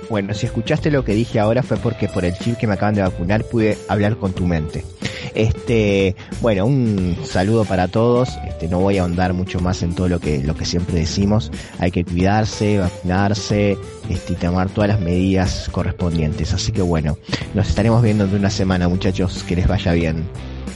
Bueno, 0.10 0.34
si 0.34 0.45
escuchaste 0.45 0.89
lo 0.89 1.04
que 1.04 1.14
dije 1.14 1.38
ahora 1.38 1.64
fue 1.64 1.76
porque 1.76 2.08
por 2.08 2.24
el 2.24 2.34
chip 2.38 2.58
que 2.58 2.66
me 2.66 2.76
acaban 2.76 2.95
de 2.95 3.02
vacunar 3.02 3.43
pude 3.43 3.78
hablar 3.89 4.16
con 4.18 4.32
tu 4.32 4.45
mente. 4.45 4.86
Este, 5.34 6.15
bueno, 6.41 6.65
un 6.65 7.18
saludo 7.24 7.65
para 7.65 7.88
todos. 7.88 8.30
Este, 8.47 8.68
no 8.68 8.80
voy 8.80 8.97
a 8.97 9.01
ahondar 9.01 9.34
mucho 9.34 9.59
más 9.59 9.84
en 9.84 9.93
todo 9.93 10.07
lo 10.07 10.20
que, 10.20 10.43
lo 10.43 10.55
que 10.55 10.65
siempre 10.65 10.95
decimos. 10.99 11.51
Hay 11.80 11.91
que 11.91 12.03
cuidarse, 12.03 12.80
vacunarse, 12.80 13.78
este, 14.09 14.34
y 14.34 14.36
tomar 14.36 14.70
todas 14.70 14.89
las 14.89 14.99
medidas 14.99 15.70
correspondientes. 15.72 16.53
Así 16.53 16.72
que 16.72 16.82
bueno, 16.82 17.18
nos 17.53 17.70
estaremos 17.70 18.01
viendo 18.01 18.26
en 18.26 18.36
una 18.36 18.49
semana, 18.49 18.88
muchachos. 18.88 19.43
Que 19.43 19.55
les 19.55 19.68
vaya 19.68 19.93
bien. 19.93 20.24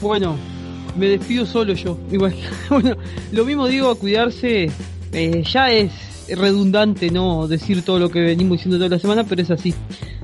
Bueno, 0.01 0.35
me 0.97 1.07
despido 1.07 1.45
solo 1.45 1.73
yo. 1.73 1.97
Igual, 2.11 2.35
bueno, 2.69 2.95
lo 3.31 3.45
mismo 3.45 3.67
digo 3.67 3.89
a 3.89 3.95
cuidarse. 3.95 4.71
eh, 5.13 5.43
ya 5.43 5.71
es 5.71 5.91
redundante, 6.35 7.09
¿no? 7.11 7.47
Decir 7.47 7.83
todo 7.83 7.99
lo 7.99 8.09
que 8.09 8.21
venimos 8.21 8.57
diciendo 8.57 8.77
toda 8.77 8.89
la 8.89 8.99
semana, 8.99 9.23
pero 9.23 9.41
es 9.41 9.51
así. 9.51 9.73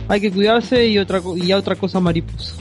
Hay 0.07 0.21
que 0.21 0.31
cuidarse 0.31 0.87
y 0.87 0.97
otra 0.97 1.21
y 1.35 1.51
a 1.51 1.57
otra 1.57 1.75
cosa 1.75 1.99
mariposa. 1.99 2.53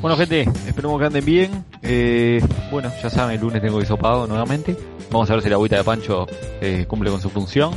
Bueno, 0.00 0.16
gente, 0.16 0.48
esperemos 0.66 0.98
que 0.98 1.06
anden 1.06 1.24
bien. 1.24 1.64
Eh, 1.82 2.40
bueno, 2.70 2.90
ya 3.02 3.10
saben, 3.10 3.34
el 3.34 3.40
lunes 3.42 3.60
tengo 3.60 3.82
hisopado 3.82 4.26
nuevamente. 4.26 4.74
Vamos 5.10 5.28
a 5.28 5.34
ver 5.34 5.42
si 5.42 5.50
la 5.50 5.56
agüita 5.56 5.76
de 5.76 5.84
Pancho 5.84 6.26
eh, 6.60 6.86
cumple 6.88 7.10
con 7.10 7.20
su 7.20 7.28
función. 7.28 7.74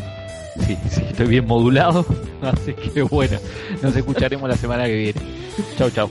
Sí, 0.66 0.78
sí, 0.90 1.02
estoy 1.10 1.28
bien 1.28 1.46
modulado. 1.46 2.06
Así 2.42 2.74
que 2.74 3.02
bueno, 3.02 3.38
nos 3.82 3.94
escucharemos 3.96 4.48
la 4.48 4.56
semana 4.56 4.86
que 4.86 4.96
viene. 4.96 5.22
Chau, 5.78 5.90
chau. 5.90 6.10